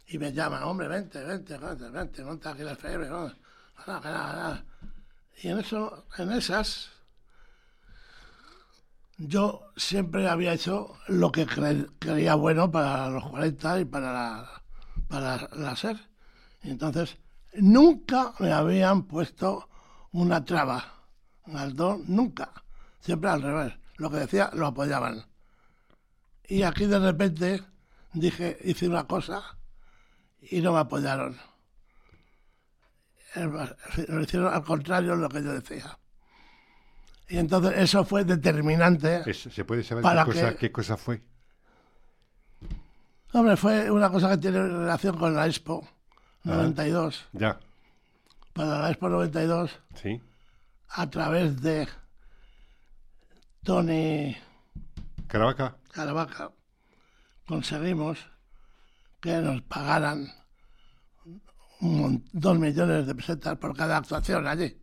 Y 0.08 0.18
me 0.18 0.32
llaman, 0.32 0.64
hombre, 0.64 0.88
vente, 0.88 1.24
vente, 1.24 1.58
vente, 1.58 1.90
vente, 1.90 2.24
monta 2.24 2.52
aquí 2.52 2.64
la 2.64 2.74
FM, 2.74 3.10
no, 3.10 3.32
Y 5.42 5.50
en, 5.50 5.60
eso, 5.60 6.06
en 6.18 6.32
esas, 6.32 6.90
yo 9.18 9.72
siempre 9.76 10.30
había 10.30 10.54
hecho 10.54 10.98
lo 11.08 11.32
que 11.32 11.46
creía 11.46 12.36
bueno 12.36 12.72
para 12.72 13.10
los 13.10 13.28
40 13.30 13.82
y 13.82 13.86
para 13.86 14.14
la, 14.14 14.64
para 15.08 15.50
la 15.54 15.76
SER. 15.76 15.98
Y 16.64 16.70
entonces, 16.70 17.18
nunca 17.56 18.34
me 18.40 18.54
habían 18.54 19.04
puesto 19.04 19.68
una 20.12 20.46
traba. 20.46 20.94
Galdón, 21.46 22.04
nunca. 22.08 22.52
Siempre 23.00 23.30
al 23.30 23.42
revés. 23.42 23.74
Lo 23.98 24.10
que 24.10 24.18
decía, 24.18 24.52
lo 24.54 24.68
apoyaban. 24.68 25.26
Y 26.48 26.64
aquí 26.64 26.86
de 26.86 27.00
repente 27.00 27.64
dije, 28.14 28.58
hice 28.64 28.88
una 28.88 29.06
cosa 29.06 29.58
y 30.42 30.62
no 30.62 30.74
me 30.74 30.80
apoyaron. 30.80 31.38
Lo 34.08 34.22
hicieron 34.22 34.54
al 34.54 34.64
contrario 34.64 35.12
de 35.12 35.22
lo 35.22 35.30
que 35.30 35.44
yo 35.44 35.54
decía. 35.54 36.00
Y 37.30 37.38
entonces 37.38 37.74
eso 37.76 38.06
fue 38.06 38.24
determinante. 38.24 39.34
¿Se 39.34 39.66
puede 39.66 39.84
saber 39.84 40.04
qué, 40.04 40.26
cosa, 40.26 40.56
qué 40.56 40.72
cosa 40.72 40.98
fue? 40.98 41.22
Hombre, 43.34 43.58
fue 43.58 43.92
una 43.92 44.10
cosa 44.10 44.30
que 44.32 44.38
tiene 44.38 44.62
relación 44.62 45.18
con 45.18 45.36
la 45.36 45.46
Expo 45.46 45.86
92. 46.44 47.26
Ah, 47.26 47.30
ya. 47.34 47.60
Para 48.54 48.80
la 48.80 48.90
Expo 48.90 49.10
92. 49.10 49.72
Sí. 49.96 50.22
A 50.90 51.10
través 51.10 51.62
de 51.62 51.88
Tony. 53.64 54.38
Caravaca. 55.28 55.76
Caravaca, 55.98 56.52
conseguimos 57.48 58.20
que 59.20 59.42
nos 59.42 59.64
pagaran 59.64 60.32
dos 61.80 62.60
millones 62.60 63.08
de 63.08 63.16
pesetas 63.16 63.58
por 63.58 63.76
cada 63.76 63.98
actuación 63.98 64.46
allí. 64.46 64.80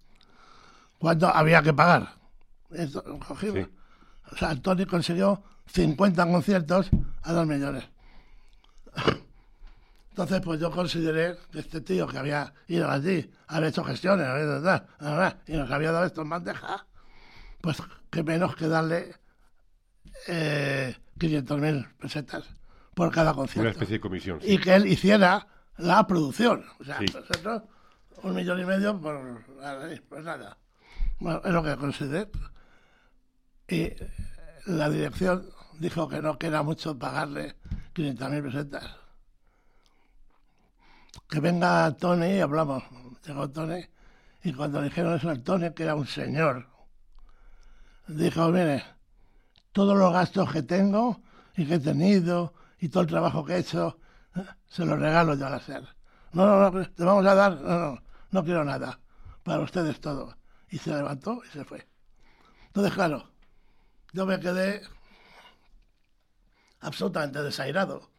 Cuando 0.98 1.28
había 1.28 1.62
que 1.62 1.72
pagar. 1.72 2.16
O 2.72 4.36
sea, 4.36 4.60
Tony 4.60 4.86
consiguió 4.86 5.40
50 5.66 6.26
conciertos 6.26 6.90
a 7.22 7.32
dos 7.32 7.46
millones. 7.46 7.88
Entonces, 10.10 10.40
pues 10.40 10.58
yo 10.58 10.72
consideré 10.72 11.38
que 11.52 11.60
este 11.60 11.80
tío 11.80 12.08
que 12.08 12.18
había 12.18 12.52
ido 12.66 12.90
allí, 12.90 13.30
había 13.46 13.68
hecho 13.68 13.84
gestiones, 13.84 14.26
y 15.46 15.52
nos 15.52 15.70
había 15.70 15.92
dado 15.92 16.06
esto 16.06 16.22
en 16.22 16.28
bandeja, 16.30 16.86
pues 17.60 17.80
que 18.10 18.24
menos 18.24 18.56
que 18.56 18.66
darle 18.66 19.14
eh, 20.26 20.96
500.000 21.18 21.96
pesetas 21.98 22.44
por 22.94 23.10
cada 23.12 23.34
concierto. 23.34 23.62
Una 23.62 23.70
especie 23.70 23.94
de 23.94 24.00
comisión. 24.00 24.38
Y 24.42 24.58
que 24.58 24.74
él 24.74 24.86
hiciera 24.86 25.46
la 25.76 26.06
producción. 26.06 26.64
O 26.80 26.84
sea, 26.84 27.00
un 28.22 28.34
millón 28.34 28.60
y 28.60 28.64
medio 28.64 29.00
por, 29.00 29.44
pues 30.08 30.24
nada. 30.24 30.56
Bueno, 31.18 31.40
es 31.44 31.52
lo 31.52 31.62
que 31.62 31.76
consideré. 31.76 32.28
Y 33.68 33.92
la 34.66 34.88
dirección 34.88 35.46
dijo 35.78 36.08
que 36.08 36.20
no, 36.20 36.38
que 36.38 36.46
era 36.46 36.62
mucho 36.62 36.98
pagarle 36.98 37.56
500.000 37.94 38.42
pesetas. 38.42 38.96
Que 41.28 41.40
venga 41.40 41.90
Tony 41.96 42.36
y 42.36 42.40
hablamos. 42.40 42.82
Llegó 43.24 43.50
Tony 43.50 43.84
y 44.42 44.52
cuando 44.52 44.82
dijeron 44.82 45.14
eso 45.14 45.30
al 45.30 45.42
Tony, 45.42 45.72
que 45.72 45.84
era 45.84 45.94
un 45.94 46.06
señor, 46.06 46.66
dijo, 48.06 48.48
mire, 48.50 48.84
todos 49.74 49.98
los 49.98 50.12
gastos 50.12 50.52
que 50.52 50.62
tengo 50.62 51.20
y 51.56 51.66
que 51.66 51.74
he 51.74 51.78
tenido 51.80 52.54
y 52.78 52.88
todo 52.88 53.02
el 53.02 53.08
trabajo 53.08 53.44
que 53.44 53.54
he 53.54 53.58
hecho, 53.58 53.98
eh, 54.36 54.44
se 54.68 54.86
los 54.86 54.98
regalo 54.98 55.34
yo 55.34 55.46
a 55.46 55.50
la 55.50 55.60
SER. 55.60 55.82
No, 56.32 56.46
no, 56.46 56.70
no, 56.70 56.90
te 56.90 57.04
vamos 57.04 57.26
a 57.26 57.34
dar, 57.34 57.60
no, 57.60 57.78
no, 57.78 58.02
no 58.30 58.44
quiero 58.44 58.64
nada, 58.64 59.00
para 59.42 59.60
ustedes 59.60 60.00
todo. 60.00 60.36
Y 60.70 60.78
se 60.78 60.90
levantó 60.90 61.42
y 61.44 61.48
se 61.48 61.64
fue. 61.64 61.86
Entonces, 62.68 62.94
claro, 62.94 63.28
yo 64.12 64.24
me 64.26 64.38
quedé 64.38 64.80
absolutamente 66.80 67.42
desairado. 67.42 68.10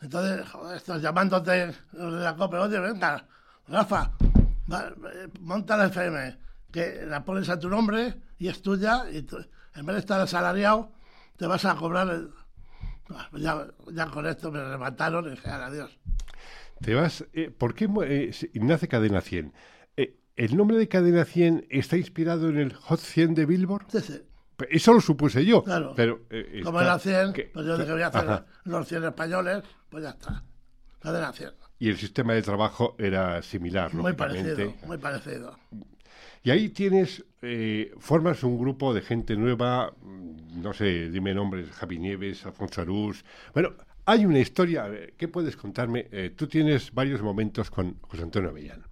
Entonces, 0.00 0.46
estás 0.74 1.02
llamándote 1.02 1.50
de 1.50 1.74
la 1.92 2.36
COPE, 2.36 2.56
oye, 2.56 2.78
venga, 2.78 3.26
Rafa, 3.68 4.12
monta 5.40 5.76
la 5.76 5.86
FM, 5.86 6.38
que 6.72 7.04
la 7.06 7.22
pones 7.22 7.50
a 7.50 7.58
tu 7.58 7.68
nombre 7.68 8.22
y 8.38 8.48
es 8.48 8.62
tuya, 8.62 9.04
y 9.10 9.26
en 9.74 9.86
vez 9.86 9.94
de 9.94 10.00
estar 10.00 10.20
asalariado, 10.20 10.90
te 11.36 11.46
vas 11.46 11.64
a 11.64 11.74
cobrar. 11.74 12.28
Pues 13.30 13.42
ya, 13.42 14.06
con 14.06 14.26
esto 14.26 14.50
me 14.50 14.62
remataron 14.62 15.26
y 15.26 15.30
dije, 15.30 15.48
adiós. 15.48 15.98
Te 16.80 16.94
vas. 16.94 17.24
Eh, 17.32 17.50
¿Por 17.50 17.74
qué 17.74 17.88
eh, 18.06 18.50
nace 18.54 18.88
Cadena 18.88 19.20
100? 19.20 19.52
Eh, 19.96 20.18
¿El 20.36 20.56
nombre 20.56 20.76
de 20.76 20.88
Cadena 20.88 21.24
100 21.24 21.66
está 21.70 21.96
inspirado 21.96 22.48
en 22.48 22.58
el 22.58 22.74
Hot 22.74 23.00
100 23.00 23.34
de 23.34 23.46
Billboard? 23.46 23.86
Sí, 23.88 24.00
sí. 24.00 24.22
Eso 24.70 24.94
lo 24.94 25.00
supuse 25.00 25.44
yo. 25.44 25.64
Claro. 25.64 25.94
Pero, 25.96 26.20
Como 26.62 26.80
era 26.80 26.98
100, 26.98 27.32
pues 27.52 27.66
yo 27.66 27.76
dije, 27.76 27.92
voy 27.92 28.02
a 28.02 28.06
hacer 28.06 28.44
los 28.64 28.86
100 28.86 29.04
españoles, 29.04 29.64
pues 29.88 30.04
ya 30.04 30.10
está. 30.10 30.44
Cadena 31.00 31.32
100. 31.32 31.50
Y 31.80 31.90
el 31.90 31.98
sistema 31.98 32.34
de 32.34 32.42
trabajo 32.42 32.94
era 32.98 33.42
similar, 33.42 33.92
Muy 33.92 34.12
parecido, 34.12 34.72
muy 34.86 34.96
parecido. 34.96 35.58
Y 36.44 36.50
ahí 36.50 36.68
tienes, 36.68 37.24
eh, 37.40 37.90
formas 37.98 38.44
un 38.44 38.58
grupo 38.58 38.92
de 38.92 39.00
gente 39.00 39.34
nueva, 39.34 39.94
mm, 40.02 40.60
no 40.60 40.74
sé, 40.74 41.08
dime 41.10 41.32
nombres, 41.32 41.70
Javi 41.70 41.98
Nieves, 41.98 42.44
Alfonso 42.44 42.82
Arús. 42.82 43.24
Bueno, 43.54 43.72
hay 44.04 44.26
una 44.26 44.38
historia, 44.38 44.86
¿qué 45.16 45.26
puedes 45.26 45.56
contarme? 45.56 46.06
Eh, 46.12 46.34
tú 46.36 46.46
tienes 46.46 46.92
varios 46.92 47.22
momentos 47.22 47.70
con 47.70 47.96
José 48.02 48.24
Antonio 48.24 48.50
Avellán. 48.50 48.82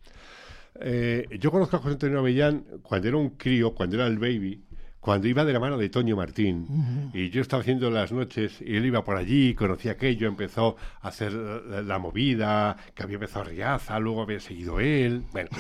Eh, 0.81 1.27
yo 1.39 1.51
conozco 1.51 1.77
a 1.77 1.81
José 1.81 1.93
Antonio 1.93 2.21
Avellán 2.21 2.65
cuando 2.83 3.09
era 3.09 3.19
un 3.19 3.37
crío, 3.37 3.75
cuando 3.75 3.97
era 3.97 4.07
el 4.07 4.19
baby, 4.19 4.65
cuando 4.99 5.29
iba 5.29 5.45
de 5.45 5.53
la 5.53 5.61
mano 5.61 5.77
de 5.77 5.91
Toño 5.91 6.17
Martín. 6.17 7.11
Y 7.13 7.29
yo 7.29 7.43
estaba 7.43 7.61
haciendo 7.61 7.91
las 7.91 8.13
noches 8.13 8.63
y 8.63 8.77
él 8.77 8.87
iba 8.87 9.05
por 9.05 9.19
allí, 9.19 9.55
conocía 9.55 9.93
aquello, 9.93 10.27
empezó 10.27 10.77
a 11.03 11.09
hacer 11.09 11.35
la, 11.35 11.99
movida, 11.99 12.79
que 12.95 13.03
había 13.03 13.17
empezado 13.17 13.45
Riaza, 13.45 13.99
luego 13.99 14.23
había 14.23 14.41
seguido 14.41 14.81
él. 14.81 15.25
Bueno, 15.33 15.51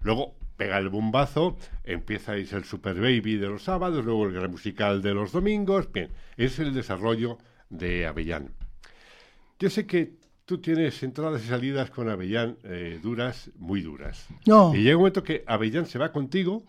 luego 0.00 0.36
pega 0.56 0.78
el 0.78 0.88
bombazo, 0.88 1.56
empieza 1.84 2.38
irse 2.38 2.56
el 2.56 2.64
Super 2.64 3.00
Baby 3.00 3.36
de 3.36 3.48
los 3.48 3.64
sábados, 3.64 4.04
luego 4.04 4.26
el 4.26 4.32
gran 4.32 4.50
musical 4.50 5.02
de 5.02 5.14
los 5.14 5.32
domingos. 5.32 5.90
Bien, 5.92 6.10
es 6.36 6.58
el 6.58 6.72
desarrollo 6.74 7.38
de 7.70 8.06
Avellán. 8.06 8.50
Yo 9.58 9.70
sé 9.70 9.86
que 9.86 10.14
tú 10.44 10.58
tienes 10.58 11.02
entradas 11.02 11.44
y 11.44 11.48
salidas 11.48 11.90
con 11.90 12.08
Avellán 12.08 12.56
eh, 12.64 12.98
duras, 13.02 13.50
muy 13.56 13.82
duras. 13.82 14.26
No. 14.46 14.74
Y 14.74 14.82
llega 14.82 14.96
un 14.96 15.02
momento 15.02 15.22
que 15.22 15.44
Avellán 15.46 15.86
se 15.86 15.98
va 15.98 16.12
contigo, 16.12 16.64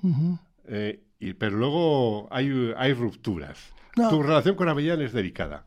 eh, 0.67 1.01
y, 1.19 1.33
pero 1.33 1.57
luego 1.57 2.27
hay, 2.31 2.73
hay 2.77 2.93
rupturas. 2.93 3.73
Tu 3.95 4.21
relación 4.21 4.55
con 4.55 4.67
Avellán 4.67 5.01
es 5.01 5.13
delicada. 5.13 5.65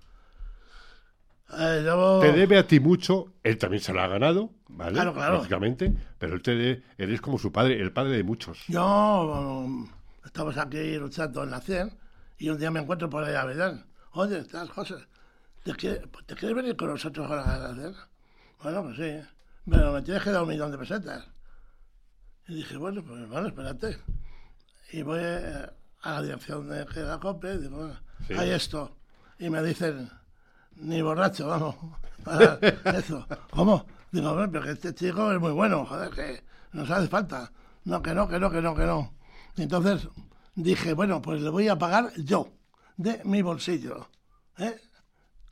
Eh, 1.51 2.21
te 2.21 2.33
debe 2.33 2.59
a 2.59 2.67
ti 2.67 2.79
mucho, 2.79 3.33
él 3.43 3.57
también 3.57 3.83
se 3.83 3.93
lo 3.95 4.03
ha 4.03 4.07
ganado, 4.07 4.51
¿vale? 4.69 4.93
Claro, 4.93 5.15
claro. 5.15 5.37
Lógicamente, 5.37 5.95
pero 6.19 6.35
él 6.35 6.43
te 6.43 6.55
debe, 6.55 6.83
eres 6.99 7.21
como 7.23 7.39
su 7.39 7.51
padre, 7.51 7.81
el 7.81 7.91
padre 7.91 8.19
de 8.19 8.23
muchos. 8.23 8.67
Yo, 8.69 9.67
estamos 10.25 10.59
aquí 10.59 10.97
luchando 10.97 11.45
en 11.45 11.51
la 11.51 11.61
100 11.61 11.91
y 12.39 12.51
un 12.51 12.59
día 12.59 12.71
me 12.71 12.81
encuentro 12.81 13.09
por 13.09 13.25
ahí 13.25 13.35
a 13.35 13.43
Avellán. 13.43 13.87
Oye, 14.13 14.39
estás, 14.41 14.69
José, 14.69 14.97
¿te 15.65 15.75
quieres, 15.75 16.03
¿te 16.27 16.35
quieres 16.35 16.55
venir 16.55 16.77
con 16.77 16.89
nosotros 16.89 17.31
a 17.31 17.37
la 17.37 17.75
100? 17.75 17.95
Bueno, 18.63 18.83
pues 18.83 18.97
sí, 18.97 19.29
pero 19.71 19.93
me 19.93 20.03
tienes 20.03 20.23
que 20.23 20.31
dar 20.31 20.43
un 20.43 20.49
millón 20.49 20.71
de 20.71 20.79
pesetas. 20.79 21.29
Y 22.47 22.57
dije, 22.57 22.77
bueno, 22.77 23.03
pues 23.03 23.27
vale, 23.29 23.49
espérate. 23.49 23.99
Y 24.93 25.03
voy 25.03 25.21
eh, 25.23 25.67
a 26.03 26.11
la 26.13 26.23
dirección 26.23 26.69
de 26.69 26.85
la 27.05 27.19
COPE 27.19 27.55
y 27.55 27.59
digo, 27.59 27.77
bueno, 27.77 28.01
hay 28.37 28.51
esto. 28.51 28.97
Y 29.39 29.51
me 29.51 29.63
dicen, 29.63 30.11
ni 30.81 31.03
borracho, 31.03 31.47
vamos. 31.49 31.77
Eso. 32.85 33.27
¿Cómo? 33.51 33.85
Digo, 34.11 34.31
"Hombre, 34.31 34.49
pero 34.49 34.65
que 34.65 34.71
este 34.73 34.95
chico 34.95 35.33
es 35.33 35.41
muy 35.41 35.53
bueno, 35.53 35.85
joder, 35.85 36.11
que 36.11 36.43
nos 36.73 36.91
hace 36.91 37.09
falta. 37.09 37.51
No, 37.85 38.03
que 38.03 38.15
no, 38.15 38.29
que 38.29 38.39
no, 38.39 38.51
que 38.51 38.61
no, 38.61 38.75
que 38.75 38.85
no. 38.85 39.13
Entonces 39.57 40.09
dije, 40.55 40.93
bueno, 40.95 41.21
pues 41.23 41.41
le 41.41 41.51
voy 41.51 41.69
a 41.69 41.77
pagar 41.77 42.13
yo, 42.17 42.49
de 42.97 43.21
mi 43.25 43.43
bolsillo. 43.43 44.09
¿eh? 44.59 44.77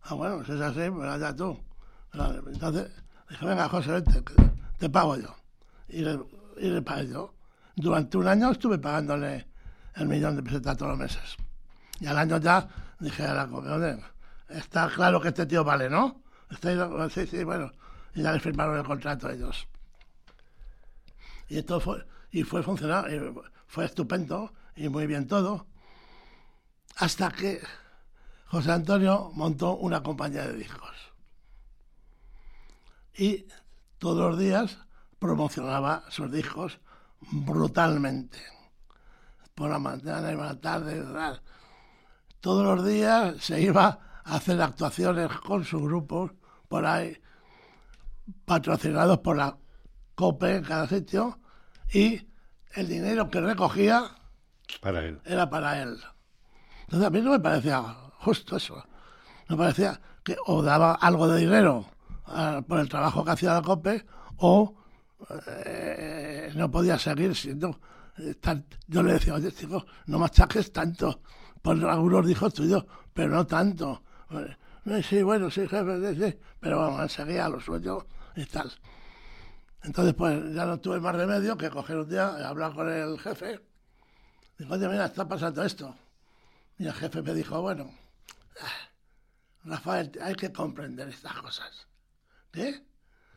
Ah, 0.02 0.14
bueno, 0.14 0.44
si 0.44 0.52
es 0.52 0.60
así, 0.60 0.90
pues 0.90 1.08
allá 1.08 1.34
tú. 1.34 1.58
Vale, 2.14 2.40
Entonces 2.46 2.90
dije, 3.28 3.46
venga, 3.46 3.68
José, 3.68 3.92
vente, 3.92 4.22
te 4.78 4.88
pago 4.88 5.16
yo. 5.16 5.34
Y 5.88 6.00
le, 6.02 6.18
y 6.58 6.68
le 6.70 6.82
pagué 6.82 7.08
yo. 7.08 7.34
Durante 7.74 8.16
un 8.16 8.28
año 8.28 8.50
estuve 8.50 8.78
pagándole 8.78 9.46
el 9.94 10.06
millón 10.08 10.36
de 10.36 10.42
pesetas 10.42 10.76
todos 10.76 10.90
los 10.90 10.98
meses. 10.98 11.36
Y 12.00 12.06
al 12.06 12.18
año 12.18 12.38
ya 12.38 12.68
dije 13.00 13.24
a 13.24 13.34
la 13.34 13.46
comunidad, 13.46 13.98
está 14.48 14.88
claro 14.88 15.20
que 15.20 15.28
este 15.28 15.46
tío 15.46 15.64
vale, 15.64 15.88
¿no? 15.88 16.22
Sí, 17.10 17.26
sí, 17.26 17.44
bueno. 17.44 17.72
Y 18.14 18.22
ya 18.22 18.32
le 18.32 18.40
firmaron 18.40 18.78
el 18.78 18.84
contrato 18.84 19.28
a 19.28 19.32
ellos. 19.32 19.66
Y 21.48 21.58
esto 21.58 21.80
fue, 21.80 22.06
y 22.30 22.42
fue 22.42 22.62
funcionar, 22.62 23.06
fue 23.66 23.84
estupendo 23.84 24.52
y 24.74 24.88
muy 24.88 25.06
bien 25.06 25.26
todo. 25.26 25.66
Hasta 26.96 27.30
que 27.30 27.60
José 28.46 28.72
Antonio 28.72 29.30
montó 29.34 29.76
una 29.76 30.02
compañía 30.02 30.46
de 30.46 30.54
discos. 30.54 30.94
Y 33.14 33.46
todos 33.98 34.30
los 34.30 34.38
días 34.38 34.78
promocionaba 35.18 36.04
sus 36.10 36.30
discos 36.30 36.78
brutalmente. 37.20 38.38
Por 39.54 39.70
la 39.70 39.78
mañana 39.78 40.32
y 40.32 40.36
por 40.36 40.44
la 40.44 40.60
tarde. 40.60 41.02
Todos 42.40 42.64
los 42.64 42.86
días 42.86 43.42
se 43.42 43.60
iba 43.60 44.05
a 44.26 44.36
hacer 44.36 44.60
actuaciones 44.60 45.28
con 45.40 45.64
sus 45.64 45.82
grupos 45.82 46.32
por 46.68 46.84
ahí, 46.84 47.16
patrocinados 48.44 49.18
por 49.18 49.36
la 49.36 49.56
COPE 50.14 50.56
en 50.56 50.64
cada 50.64 50.88
sitio, 50.88 51.38
y 51.92 52.26
el 52.74 52.88
dinero 52.88 53.30
que 53.30 53.40
recogía 53.40 54.04
Para 54.80 55.04
él. 55.04 55.20
era 55.24 55.48
para 55.48 55.80
él. 55.82 55.96
Entonces 56.82 57.06
a 57.06 57.10
mí 57.10 57.20
no 57.20 57.30
me 57.32 57.40
parecía 57.40 57.82
justo 58.18 58.56
eso. 58.56 58.82
Me 59.48 59.56
parecía 59.56 60.00
que 60.24 60.36
o 60.46 60.62
daba 60.62 60.94
algo 60.94 61.28
de 61.28 61.40
dinero 61.40 61.86
ah, 62.26 62.62
por 62.66 62.80
el 62.80 62.88
trabajo 62.88 63.24
que 63.24 63.30
hacía 63.30 63.54
la 63.54 63.62
COPE 63.62 64.04
o 64.38 64.74
eh, 65.56 66.50
no 66.54 66.70
podía 66.70 66.98
seguir 66.98 67.34
siendo 67.34 67.80
eh, 68.18 68.34
tan- 68.34 68.66
Yo 68.88 69.02
le 69.02 69.14
decía, 69.14 69.34
oye, 69.34 69.52
chico, 69.52 69.84
no 70.06 70.18
machaques 70.18 70.72
tanto 70.72 71.20
por 71.62 71.76
algunos 71.84 72.26
discos 72.26 72.54
tuyos, 72.54 72.84
pero 73.12 73.28
no 73.34 73.46
tanto. 73.46 74.02
Eh, 74.30 74.56
Sí, 75.02 75.22
bueno, 75.22 75.50
sí, 75.50 75.66
jefe, 75.66 76.14
sí, 76.14 76.22
sí, 76.22 76.38
pero 76.60 76.78
vamos, 76.78 77.02
él 77.02 77.10
seguía 77.10 77.48
lo 77.48 77.60
suyo 77.60 78.06
y 78.36 78.44
tal. 78.46 78.70
Entonces, 79.82 80.14
pues 80.14 80.54
ya 80.54 80.64
no 80.64 80.78
tuve 80.80 81.00
más 81.00 81.14
remedio 81.16 81.56
que 81.56 81.70
coger 81.70 81.96
un 81.98 82.08
día 82.08 82.48
hablar 82.48 82.72
con 82.74 82.88
el 82.88 83.18
jefe. 83.18 83.60
Digo, 84.58 84.74
oye, 84.74 84.88
mira, 84.88 85.06
está 85.06 85.26
pasando 85.28 85.62
esto. 85.64 85.94
Y 86.78 86.86
el 86.86 86.92
jefe 86.92 87.22
me 87.22 87.34
dijo, 87.34 87.60
bueno, 87.62 87.90
ah, 88.60 88.90
Rafael, 89.64 90.12
hay 90.22 90.34
que 90.34 90.52
comprender 90.52 91.08
estas 91.08 91.34
cosas. 91.40 91.86
¿Qué? 92.52 92.82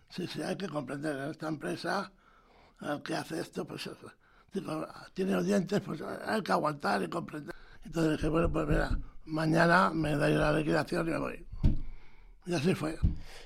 Sí, 0.10 0.28
sí, 0.28 0.42
hay 0.42 0.56
que 0.58 0.70
comprender. 0.70 1.16
En 1.18 1.32
esta 1.32 1.48
empresa, 1.48 2.12
que 3.04 3.16
hace 3.16 3.40
esto, 3.40 3.66
pues 3.66 3.88
eh, 3.88 3.92
tiene 5.14 5.36
oyentes, 5.36 5.82
pues 5.82 6.02
hay 6.02 6.42
que 6.42 6.52
aguantar 6.52 7.04
y 7.04 7.10
comprender. 7.10 7.56
Entonces 7.84 8.14
dije, 8.14 8.30
bueno, 8.30 8.52
pues 8.52 8.68
mira, 8.68 8.98
mañana 9.30 9.92
me 9.94 10.16
dais 10.16 10.36
la 10.36 10.52
liquidación 10.54 11.08
y 11.08 11.12
me 11.12 11.18
voy. 11.18 11.46
Y 12.46 12.54
así 12.54 12.74
fue. 12.76 12.98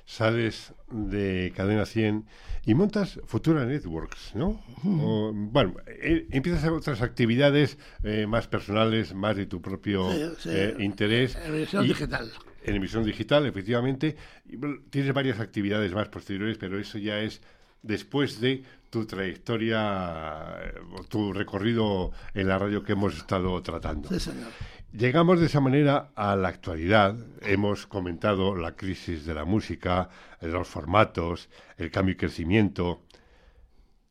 Sales 0.06 0.74
de 0.92 1.52
Cadena 1.56 1.86
100 1.86 2.26
y 2.66 2.74
montas 2.74 3.20
Futura 3.26 3.66
Networks, 3.66 4.36
¿no? 4.36 4.62
O, 4.86 5.32
bueno, 5.34 5.76
eh, 5.88 6.28
empiezas 6.32 6.64
a 6.66 6.72
otras 6.74 7.02
actividades 7.02 7.78
eh, 8.04 8.26
más 8.28 8.48
personales, 8.48 9.14
más 9.14 9.36
de 9.36 9.46
tu 9.46 9.62
propio 9.62 10.10
Sí, 10.12 10.24
sí. 10.40 10.50
eh, 10.52 10.76
interés. 10.80 11.38
En 11.44 11.54
visión 11.56 11.86
Y- 11.86 11.90
digital. 11.90 12.32
En 12.66 12.76
emisión 12.76 13.04
digital, 13.04 13.46
efectivamente. 13.46 14.16
Y, 14.46 14.56
bueno, 14.56 14.78
tienes 14.90 15.14
varias 15.14 15.40
actividades 15.42 15.92
más 15.94 16.08
posteriores, 16.08 16.58
pero 16.58 16.80
eso 16.80 16.98
ya 16.98 17.20
es 17.20 17.42
después 17.82 18.40
de 18.40 18.64
tu 18.90 19.06
trayectoria, 19.06 20.60
eh, 20.64 20.74
tu 21.10 21.34
recorrido 21.34 22.12
en 22.34 22.48
la 22.48 22.58
radio 22.58 22.82
que 22.84 22.94
hemos 22.94 23.18
estado 23.18 23.62
tratando. 23.62 24.08
Sí, 24.10 24.20
señor. 24.20 24.50
Llegamos 24.94 25.40
de 25.40 25.48
esa 25.48 25.60
manera 25.60 26.12
a 26.16 26.36
la 26.36 26.50
actualidad. 26.50 27.16
Hemos 27.42 27.88
comentado 27.88 28.56
la 28.56 28.76
crisis 28.76 29.26
de 29.26 29.34
la 29.34 29.44
música, 29.44 30.10
los 30.42 30.68
formatos, 30.68 31.50
el 31.78 31.90
cambio 31.90 32.14
y 32.14 32.18
crecimiento. 32.18 33.02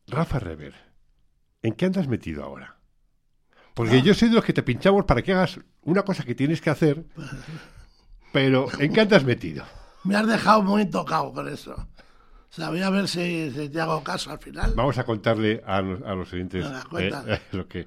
Rafa 0.09 0.41
Rever, 0.41 0.75
¿en 1.63 1.75
qué 1.75 1.87
andas 1.87 2.09
metido 2.09 2.43
ahora? 2.43 2.77
Porque 3.75 4.03
yo 4.03 4.13
soy 4.13 4.29
de 4.29 4.35
los 4.35 4.45
que 4.45 4.53
te 4.53 4.63
pinchamos 4.65 5.05
para 5.05 5.23
que 5.23 5.33
hagas 5.33 5.61
una 5.83 6.03
cosa 6.03 6.25
que 6.25 6.35
tienes 6.35 6.61
que 6.61 6.71
hacer, 6.71 7.05
pero 8.33 8.67
¿en 8.81 8.93
qué 8.93 9.01
andas 9.03 9.25
metido? 9.25 9.65
Me 10.05 10.17
has 10.17 10.27
dejado 10.27 10.63
muy 10.63 10.85
tocado 10.91 11.33
con 11.33 11.49
eso. 11.49 11.75
O 11.75 12.55
sea, 12.55 12.69
voy 12.69 12.83
a 12.83 12.91
ver 12.91 13.09
si, 13.09 13.51
si 13.53 13.69
te 13.71 13.81
hago 13.81 14.03
caso 14.05 14.31
al 14.31 14.39
final. 14.41 14.75
Vamos 14.77 14.99
a 14.99 15.05
contarle 15.05 15.63
a, 15.65 15.81
los- 15.81 16.03
a 16.03 16.15
los 16.15 16.31
oyentes 16.35 16.67
cuenta. 16.91 17.25
eh, 17.27 17.41
lo 17.53 17.67
que... 17.67 17.87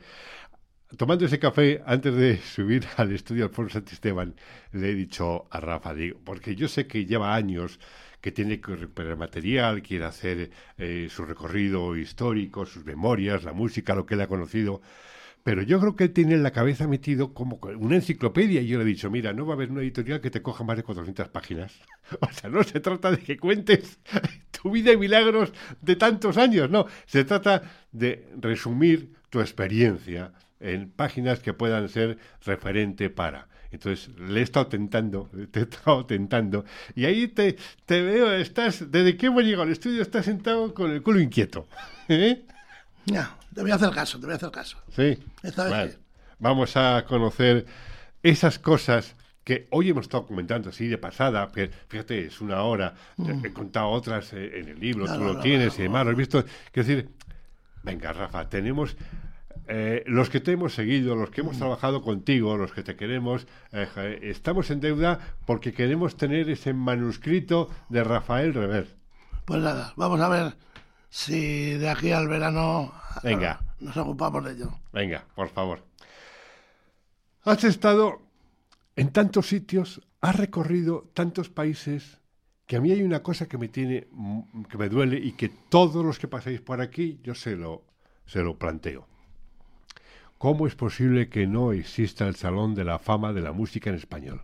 Tomando 0.98 1.26
ese 1.26 1.40
café, 1.40 1.82
antes 1.86 2.16
de 2.16 2.38
subir 2.56 2.86
al 2.98 3.12
estudio 3.12 3.46
Alfonso 3.46 3.74
Santisteban, 3.74 4.36
le 4.72 4.92
he 4.92 4.96
dicho 4.96 5.48
a 5.50 5.60
Rafa, 5.60 5.94
digo, 5.94 6.20
porque 6.24 6.56
yo 6.56 6.68
sé 6.68 6.88
que 6.88 7.06
lleva 7.06 7.36
años 7.36 7.80
que 8.22 8.32
tiene 8.32 8.62
que 8.62 8.76
recuperar 8.76 9.18
material, 9.18 9.82
quiere 9.82 10.06
hacer 10.06 10.52
eh, 10.78 11.08
su 11.10 11.26
recorrido 11.26 11.96
histórico, 11.96 12.66
sus 12.66 12.86
memorias, 12.86 13.44
la 13.44 13.54
música, 13.54 13.94
lo 13.94 14.06
que 14.06 14.14
él 14.14 14.22
ha 14.22 14.28
conocido, 14.28 14.82
pero 15.44 15.62
yo 15.62 15.80
creo 15.80 15.96
que 15.96 16.06
él 16.06 16.12
tiene 16.12 16.34
en 16.34 16.44
la 16.44 16.52
cabeza 16.52 16.88
metido 16.88 17.34
como 17.34 17.60
una 17.78 17.96
enciclopedia. 17.96 18.62
Y 18.62 18.68
yo 18.68 18.80
le 18.80 18.84
he 18.84 18.88
dicho, 18.88 19.12
mira, 19.12 19.32
no 19.32 19.46
va 19.46 19.54
a 19.54 19.56
haber 19.56 19.70
una 19.72 19.82
editorial 19.82 20.22
que 20.22 20.32
te 20.32 20.42
coja 20.42 20.64
más 20.64 20.78
de 20.78 20.84
400 20.84 21.30
páginas. 21.30 21.74
O 22.20 22.32
sea, 22.32 22.50
no 22.50 22.64
se 22.64 22.80
trata 22.80 23.12
de 23.12 23.18
que 23.18 23.38
cuentes 23.38 24.00
tu 24.52 24.72
vida 24.72 24.92
y 24.92 24.98
milagros 24.98 25.52
de 25.82 25.96
tantos 25.96 26.38
años, 26.38 26.70
no, 26.70 26.86
se 27.06 27.26
trata 27.26 27.64
de 27.92 28.28
resumir 28.40 29.14
tu 29.30 29.40
experiencia 29.40 30.32
en 30.74 30.90
páginas 30.90 31.40
que 31.40 31.54
puedan 31.54 31.90
ser 31.90 32.18
referente 32.46 33.10
para. 33.10 33.48
Entonces, 33.72 34.10
le 34.18 34.40
he 34.40 34.44
estado 34.44 34.68
tentando, 34.68 35.30
te 35.52 35.60
he 35.62 35.64
estado 35.64 36.06
tentando, 36.06 36.66
y 36.96 37.06
ahí 37.06 37.28
te, 37.28 37.58
te 37.86 38.02
veo, 38.02 38.32
estás, 38.34 38.92
desde 38.92 39.18
que 39.18 39.28
hemos 39.28 39.44
llegado 39.44 39.64
al 39.64 39.72
estudio, 39.72 40.02
estás 40.02 40.26
sentado 40.26 40.74
con 40.74 40.92
el 40.92 41.02
culo 41.02 41.20
inquieto. 41.20 41.68
¿Eh? 42.08 42.46
Ya, 43.06 43.38
te 43.54 43.62
voy 43.62 43.72
a 43.72 43.76
hacer 43.76 43.92
caso, 43.92 44.20
te 44.20 44.26
voy 44.26 44.34
a 44.34 44.38
hacer 44.38 44.52
caso. 44.52 44.78
Sí. 44.96 45.20
Esta 45.44 45.64
vez 45.64 45.72
Vale. 45.72 45.92
sí. 45.92 45.98
Vamos 46.40 46.76
a 46.76 47.06
conocer 47.08 47.66
esas 48.24 48.60
cosas 48.60 49.16
que 49.44 49.68
hoy 49.70 49.90
hemos 49.90 50.06
estado 50.06 50.26
comentando 50.26 50.70
así 50.70 50.88
de 50.88 50.98
pasada, 50.98 51.50
que 51.54 51.70
fíjate, 51.88 52.26
es 52.26 52.42
una 52.42 52.64
hora, 52.64 52.96
he 53.44 53.54
contado 53.54 53.90
otras 53.90 54.34
eh, 54.34 54.60
en 54.60 54.70
el 54.70 54.80
libro, 54.80 55.06
No, 55.06 55.14
tú 55.14 55.20
no, 55.20 55.26
lo 55.28 55.34
no, 55.36 55.40
tienes 55.40 55.78
no, 55.78 55.80
y 55.80 55.84
demás, 55.84 56.04
lo 56.04 56.12
has 56.12 56.18
visto. 56.18 56.44
Quiero 56.72 56.88
decir, 56.88 57.10
venga, 57.84 58.12
Rafa, 58.12 58.50
tenemos 58.50 58.98
eh, 59.68 60.04
los 60.06 60.30
que 60.30 60.40
te 60.40 60.52
hemos 60.54 60.74
seguido, 60.74 61.16
los 61.16 61.30
que 61.30 61.42
hemos 61.42 61.58
trabajado 61.58 62.02
contigo, 62.02 62.58
los 62.58 62.72
que 62.74 62.84
te 62.84 62.96
queremos, 62.96 63.48
eh, 63.72 63.88
ja- 63.94 64.08
estamos 64.08 64.70
en 64.72 64.80
deuda 64.80 65.38
porque 65.46 65.74
queremos 65.74 66.18
tener 66.18 66.50
ese 66.50 66.74
manuscrito 66.74 67.70
de 67.90 68.04
Rafael 68.04 68.54
Rever. 68.54 68.96
Pues 69.46 69.62
nada, 69.62 69.94
vamos 69.96 70.20
a 70.22 70.30
ver 70.30 70.56
si 71.10 71.72
de 71.76 71.90
aquí 71.90 72.12
al 72.12 72.28
verano 72.28 72.92
Venga. 73.24 73.62
nos 73.80 73.96
ocupamos 73.98 74.44
de 74.44 74.52
ello. 74.54 74.72
Venga, 74.92 75.26
por 75.36 75.50
favor. 75.50 75.84
Has 77.44 77.64
estado 77.64 78.22
en 78.96 79.12
tantos 79.12 79.48
sitios, 79.48 80.02
has 80.22 80.36
recorrido 80.36 81.10
tantos 81.14 81.50
países, 81.50 82.20
que 82.66 82.78
a 82.78 82.82
mí 82.82 82.92
hay 82.92 83.04
una 83.04 83.22
cosa 83.22 83.48
que 83.48 83.60
me 83.60 83.68
tiene, 83.68 84.08
que 84.70 84.78
me 84.80 84.90
duele 84.90 85.18
y 85.20 85.34
que 85.34 85.50
todos 85.50 86.04
los 86.04 86.18
que 86.18 86.28
pasáis 86.28 86.62
por 86.62 86.82
aquí, 86.82 87.20
yo 87.24 87.36
se 87.36 87.56
lo, 87.56 87.84
se 88.26 88.42
lo 88.42 88.58
planteo. 88.58 89.08
¿Cómo 90.46 90.68
es 90.68 90.76
posible 90.76 91.28
que 91.28 91.48
no 91.48 91.72
exista 91.72 92.28
el 92.28 92.36
Salón 92.36 92.76
de 92.76 92.84
la 92.84 93.00
Fama 93.00 93.34
de 93.34 93.42
la 93.42 93.52
Música 93.52 93.90
en 93.90 93.96
español? 93.96 94.44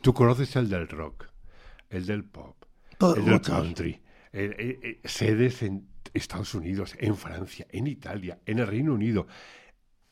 Tú 0.00 0.12
conoces 0.12 0.56
el 0.56 0.68
del 0.68 0.88
rock, 0.88 1.26
el 1.90 2.06
del 2.06 2.24
pop, 2.24 2.56
Todo- 2.98 3.14
el 3.14 3.24
del 3.24 3.40
country, 3.40 4.02
el- 4.32 4.52
el- 4.58 4.78
el- 4.82 4.98
sedes 5.04 5.62
en 5.62 5.86
Estados 6.12 6.56
Unidos, 6.56 6.96
en 6.98 7.16
Francia, 7.16 7.68
en 7.70 7.86
Italia, 7.86 8.40
en 8.46 8.58
el 8.58 8.66
Reino 8.66 8.94
Unido. 8.94 9.28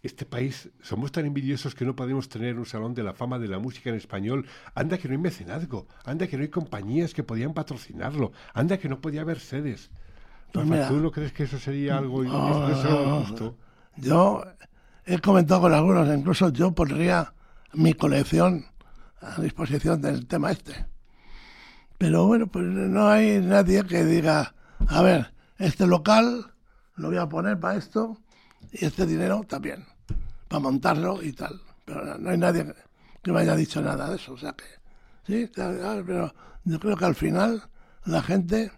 Este 0.00 0.26
país, 0.26 0.70
somos 0.80 1.10
tan 1.10 1.26
envidiosos 1.26 1.74
que 1.74 1.84
no 1.84 1.96
podemos 1.96 2.28
tener 2.28 2.56
un 2.56 2.64
salón 2.64 2.94
de 2.94 3.02
la 3.02 3.14
fama 3.14 3.40
de 3.40 3.48
la 3.48 3.58
música 3.58 3.90
en 3.90 3.96
español. 3.96 4.46
Anda 4.76 4.96
que 4.96 5.08
no 5.08 5.14
hay 5.14 5.18
mecenazgo, 5.18 5.88
anda 6.04 6.28
que 6.28 6.36
no 6.36 6.44
hay 6.44 6.50
compañías 6.50 7.14
que 7.14 7.24
podían 7.24 7.52
patrocinarlo, 7.52 8.30
anda 8.54 8.78
que 8.78 8.88
no 8.88 9.00
podía 9.00 9.22
haber 9.22 9.40
sedes. 9.40 9.90
Pues 10.52 10.68
Rafa. 10.68 10.88
¿Tú 10.88 11.00
no 11.00 11.10
crees 11.10 11.32
que 11.32 11.42
eso 11.42 11.58
sería 11.58 11.98
algo, 11.98 12.22
eso 12.22 13.24
justo? 13.26 13.58
Yo 13.96 14.44
he 15.04 15.18
comentado 15.18 15.62
con 15.62 15.74
algunos, 15.74 16.08
incluso 16.08 16.48
yo 16.50 16.72
pondría 16.72 17.32
mi 17.74 17.94
colección 17.94 18.66
a 19.20 19.40
disposición 19.40 20.00
del 20.00 20.26
tema 20.26 20.50
este. 20.50 20.86
Pero 21.98 22.26
bueno, 22.26 22.46
pues 22.46 22.64
no 22.64 23.08
hay 23.08 23.40
nadie 23.40 23.84
que 23.84 24.04
diga, 24.04 24.54
a 24.88 25.02
ver, 25.02 25.32
este 25.58 25.86
local 25.86 26.52
lo 26.96 27.08
voy 27.08 27.18
a 27.18 27.28
poner 27.28 27.60
para 27.60 27.76
esto 27.76 28.18
y 28.72 28.84
este 28.84 29.06
dinero 29.06 29.44
también, 29.46 29.86
para 30.48 30.60
montarlo 30.60 31.22
y 31.22 31.32
tal. 31.32 31.60
Pero 31.84 32.18
no 32.18 32.30
hay 32.30 32.38
nadie 32.38 32.74
que 33.22 33.32
me 33.32 33.40
haya 33.40 33.54
dicho 33.54 33.80
nada 33.80 34.10
de 34.10 34.16
eso, 34.16 34.32
o 34.32 34.38
sea 34.38 34.52
que, 34.52 34.64
sí, 35.26 35.50
pero 35.54 36.34
yo 36.64 36.80
creo 36.80 36.96
que 36.96 37.04
al 37.04 37.14
final 37.14 37.62
la 38.04 38.22
gente, 38.22 38.72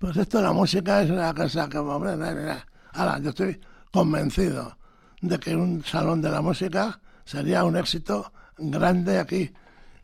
pues 0.00 0.16
esto 0.16 0.38
de 0.38 0.44
la 0.44 0.52
música 0.52 1.02
es 1.02 1.10
una 1.10 1.32
cosa 1.32 1.68
como, 1.68 1.92
hombre, 1.92 2.12
ahora 2.92 3.18
yo 3.20 3.30
estoy 3.30 3.60
convencido 3.92 4.76
de 5.20 5.38
que 5.38 5.56
un 5.56 5.84
salón 5.84 6.22
de 6.22 6.30
la 6.30 6.42
música 6.42 7.00
sería 7.24 7.64
un 7.64 7.76
éxito 7.76 8.32
grande 8.56 9.18
aquí, 9.18 9.52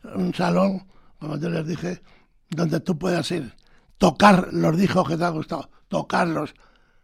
un 0.03 0.33
salón, 0.33 0.87
como 1.19 1.37
yo 1.37 1.49
les 1.49 1.65
dije, 1.65 2.01
donde 2.49 2.79
tú 2.79 2.97
puedas 2.97 3.29
ir, 3.31 3.53
tocar 3.97 4.49
los 4.51 4.77
discos 4.77 5.07
que 5.07 5.17
te 5.17 5.25
han 5.25 5.33
gustado, 5.33 5.69
tocarlos, 5.87 6.53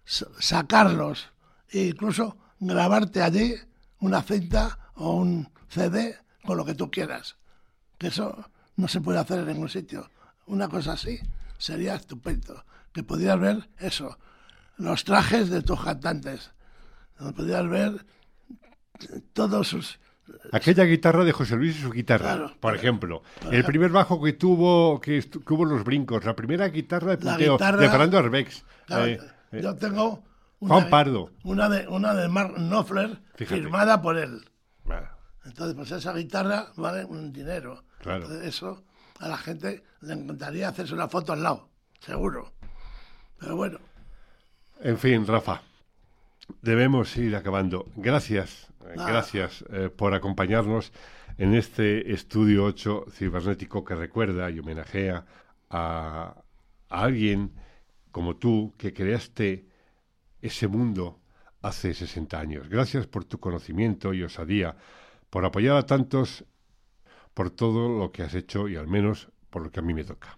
sacarlos 0.05 1.29
e 1.69 1.88
incluso 1.88 2.38
grabarte 2.59 3.21
allí 3.21 3.55
una 3.99 4.21
cinta 4.21 4.77
o 4.95 5.15
un 5.15 5.49
CD 5.69 6.17
con 6.43 6.57
lo 6.57 6.65
que 6.65 6.75
tú 6.75 6.91
quieras. 6.91 7.38
Que 7.97 8.07
eso 8.07 8.49
no 8.75 8.88
se 8.88 9.01
puede 9.01 9.19
hacer 9.19 9.39
en 9.39 9.47
ningún 9.47 9.69
sitio. 9.69 10.09
Una 10.47 10.67
cosa 10.67 10.93
así 10.93 11.19
sería 11.57 11.95
estupendo. 11.95 12.65
Que 12.91 13.03
pudieras 13.03 13.39
ver 13.39 13.69
eso, 13.77 14.17
los 14.75 15.03
trajes 15.05 15.49
de 15.49 15.61
tus 15.61 15.82
cantantes. 15.82 16.51
Pudieras 17.36 17.69
ver 17.69 18.05
todos 19.34 19.67
sus 19.67 19.99
Aquella 20.51 20.84
guitarra 20.86 21.24
de 21.24 21.32
José 21.32 21.55
Luis 21.55 21.78
y 21.78 21.82
su 21.82 21.91
guitarra, 21.91 22.53
por 22.59 22.76
ejemplo. 22.76 23.24
el 23.51 23.63
primer 23.63 23.91
bajo 23.91 24.22
que 24.22 24.34
tuvo, 24.34 24.99
que, 24.99 25.24
hubo 25.49 25.65
los 25.65 25.84
brincos, 25.84 26.26
la 26.26 26.36
primera 26.36 26.67
guitarra 26.67 27.11
de 27.11 27.17
punteo 27.17 27.57
de 27.57 27.89
Fernando 27.89 28.17
Arbex. 28.17 28.63
Eh, 28.89 29.19
eh, 29.51 29.61
yo 29.61 29.76
tengo 29.76 30.24
una, 30.59 30.76
Juan 30.76 30.89
Pardo. 30.89 31.32
Una 31.43 31.69
de, 31.69 31.88
una 31.88 32.13
de 32.13 32.28
Mark 32.28 32.55
Knopfler 32.55 33.19
firmada 33.36 34.01
por 34.01 34.17
él. 34.17 34.41
Entonces, 35.43 35.76
pues 35.76 35.91
esa 35.91 36.13
guitarra 36.13 36.67
vale 36.76 37.03
un 37.05 37.34
dinero. 37.34 37.84
Claro. 37.99 38.32
eso 38.41 38.84
a 39.19 39.28
la 39.28 39.38
gente 39.38 39.84
le 40.01 40.13
encantaría 40.13 40.67
hacerse 40.69 40.93
una 40.93 41.07
foto 41.07 41.34
al 41.34 41.43
lado, 41.43 41.69
seguro. 41.99 42.51
Pero 43.39 43.55
bueno. 43.55 43.80
En 44.82 44.97
fin, 44.97 45.26
Rafa, 45.26 45.61
debemos 46.62 47.16
ir 47.18 47.36
acabando. 47.36 47.86
Gracias 47.95 48.72
eh, 48.86 48.95
gracias 48.95 49.64
eh, 49.70 49.89
por 49.89 50.14
acompañarnos 50.14 50.91
en 51.38 51.54
este 51.54 52.12
estudio 52.12 52.66
8 52.66 53.06
cibernético 53.12 53.84
que 53.84 53.95
recuerda 53.95 54.49
y 54.49 54.60
homenajea 54.60 55.26
a, 55.70 56.36
a 56.89 57.04
alguien 57.04 57.54
como 58.12 58.36
tú 58.36 58.74
que 58.78 58.93
creaste 58.93 59.68
ese 60.41 60.68
mundo 60.68 61.20
hace 61.62 61.93
60 61.93 62.39
años. 62.39 62.70
Gracias 62.70 63.08
por 63.08 63.24
tu 63.26 63.39
conocimiento 63.39 64.14
y 64.14 64.24
osadía, 64.24 64.76
por 65.30 65.45
apoyar 65.45 65.78
a 65.78 65.86
tantos, 65.86 66.43
por 67.34 67.52
todo 67.52 67.97
lo 67.97 68.12
que 68.12 68.24
has 68.24 68.34
hecho 68.34 68.68
y 68.68 68.76
al 68.76 68.88
menos 68.88 69.30
por 69.49 69.64
lo 69.64 69.72
que 69.72 69.80
a 69.80 69.84
mí 69.84 69.93
me 69.93 70.04
toca. 70.04 70.38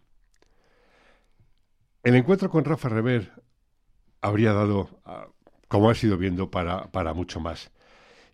El 2.03 2.16
encuentro 2.16 2.49
con 2.49 2.66
Rafa 2.66 2.89
Rever 2.89 3.32
habría 4.22 4.53
dado, 4.53 4.89
ah, 5.05 5.28
como 5.74 5.89
has 5.89 6.03
ido 6.03 6.19
viendo, 6.19 6.51
para, 6.51 6.91
para 6.91 7.15
mucho 7.15 7.39
más. 7.39 7.71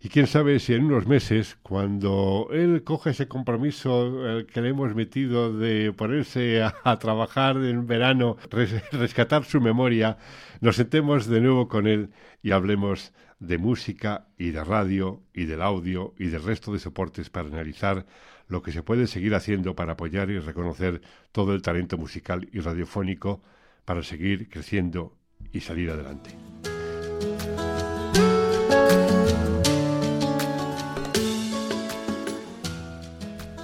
Y 0.02 0.10
quién 0.10 0.28
sabe 0.28 0.60
si 0.60 0.74
en 0.74 0.84
unos 0.84 1.08
meses, 1.08 1.58
cuando 1.64 2.50
él 2.52 2.84
coge 2.84 3.12
ese 3.12 3.30
compromiso 3.30 4.44
que 4.52 4.62
le 4.62 4.68
hemos 4.68 4.94
metido 4.94 5.58
de 5.58 5.94
ponerse 5.94 6.62
a, 6.62 7.00
trabajar 7.00 7.56
en 7.56 7.88
verano, 7.88 8.36
rescatar 8.92 9.46
su 9.46 9.62
memoria, 9.62 10.18
nos 10.60 10.76
sentemos 10.76 11.28
de 11.28 11.40
nuevo 11.40 11.70
con 11.70 11.88
él 11.88 12.10
y 12.44 12.52
hablemos 12.52 13.14
de 13.40 13.58
música 13.58 14.28
y 14.38 14.52
de 14.52 14.62
radio 14.66 15.24
y 15.34 15.46
del 15.46 15.62
audio 15.62 16.14
y 16.20 16.26
del 16.26 16.44
resto 16.44 16.74
de 16.74 16.80
soportes 16.80 17.30
para 17.30 17.48
analizar 17.48 18.06
lo 18.50 18.62
que 18.62 18.74
se 18.74 18.84
puede 18.84 19.08
seguir 19.08 19.34
haciendo 19.34 19.78
para 19.78 19.94
apoyar 19.94 20.30
y 20.30 20.40
reconocer 20.40 21.02
todo 21.32 21.56
el 21.56 21.62
talento 21.62 21.98
musical 21.98 22.50
y 22.52 22.60
radiofónico 22.60 23.42
para 23.86 24.04
seguir 24.04 24.50
creciendo 24.50 25.16
y 25.54 25.62
salir 25.62 25.90
adelante. 25.90 26.32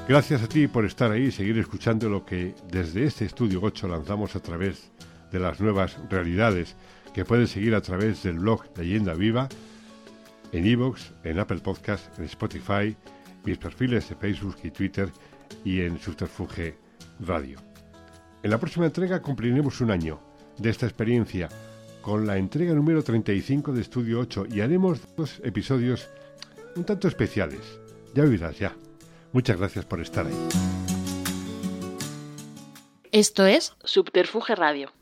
Gracias 0.07 0.43
a 0.43 0.47
ti 0.47 0.67
por 0.67 0.85
estar 0.85 1.11
ahí 1.11 1.23
y 1.23 1.31
seguir 1.31 1.57
escuchando 1.57 2.09
lo 2.09 2.23
que 2.23 2.53
desde 2.71 3.05
este 3.05 3.25
estudio 3.25 3.59
8 3.63 3.87
lanzamos 3.87 4.35
a 4.35 4.39
través 4.39 4.91
de 5.31 5.39
las 5.39 5.59
nuevas 5.59 5.97
realidades 6.11 6.75
que 7.11 7.25
puedes 7.25 7.49
seguir 7.49 7.73
a 7.73 7.81
través 7.81 8.21
del 8.21 8.37
blog 8.37 8.65
Leyenda 8.77 9.15
Viva, 9.15 9.49
en 10.51 10.67
Evox, 10.67 11.11
en 11.23 11.39
Apple 11.39 11.57
Podcast, 11.57 12.19
en 12.19 12.25
Spotify, 12.25 12.95
mis 13.45 13.57
perfiles 13.57 14.07
de 14.07 14.15
Facebook 14.15 14.57
y 14.63 14.69
Twitter 14.69 15.09
y 15.63 15.81
en 15.81 15.99
Subterfuge 15.99 16.77
Radio. 17.21 17.57
En 18.43 18.51
la 18.51 18.59
próxima 18.59 18.85
entrega 18.85 19.23
cumpliremos 19.23 19.81
un 19.81 19.89
año 19.89 20.19
de 20.59 20.69
esta 20.69 20.85
experiencia 20.85 21.49
con 22.03 22.27
la 22.27 22.37
entrega 22.37 22.75
número 22.75 23.03
35 23.03 23.73
de 23.73 23.81
Estudio 23.81 24.19
8 24.19 24.45
y 24.51 24.61
haremos 24.61 25.01
dos 25.17 25.41
episodios 25.43 26.07
un 26.75 26.83
tanto 26.83 27.07
especiales. 27.07 27.79
Ya 28.13 28.21
oirás 28.21 28.59
ya. 28.59 28.75
Muchas 29.35 29.57
gracias 29.57 29.83
por 29.83 29.99
estar 29.99 30.25
ahí. 30.25 30.33
Esto 33.11 33.45
es 33.45 33.73
Subterfuge 33.83 34.55
Radio. 34.55 34.93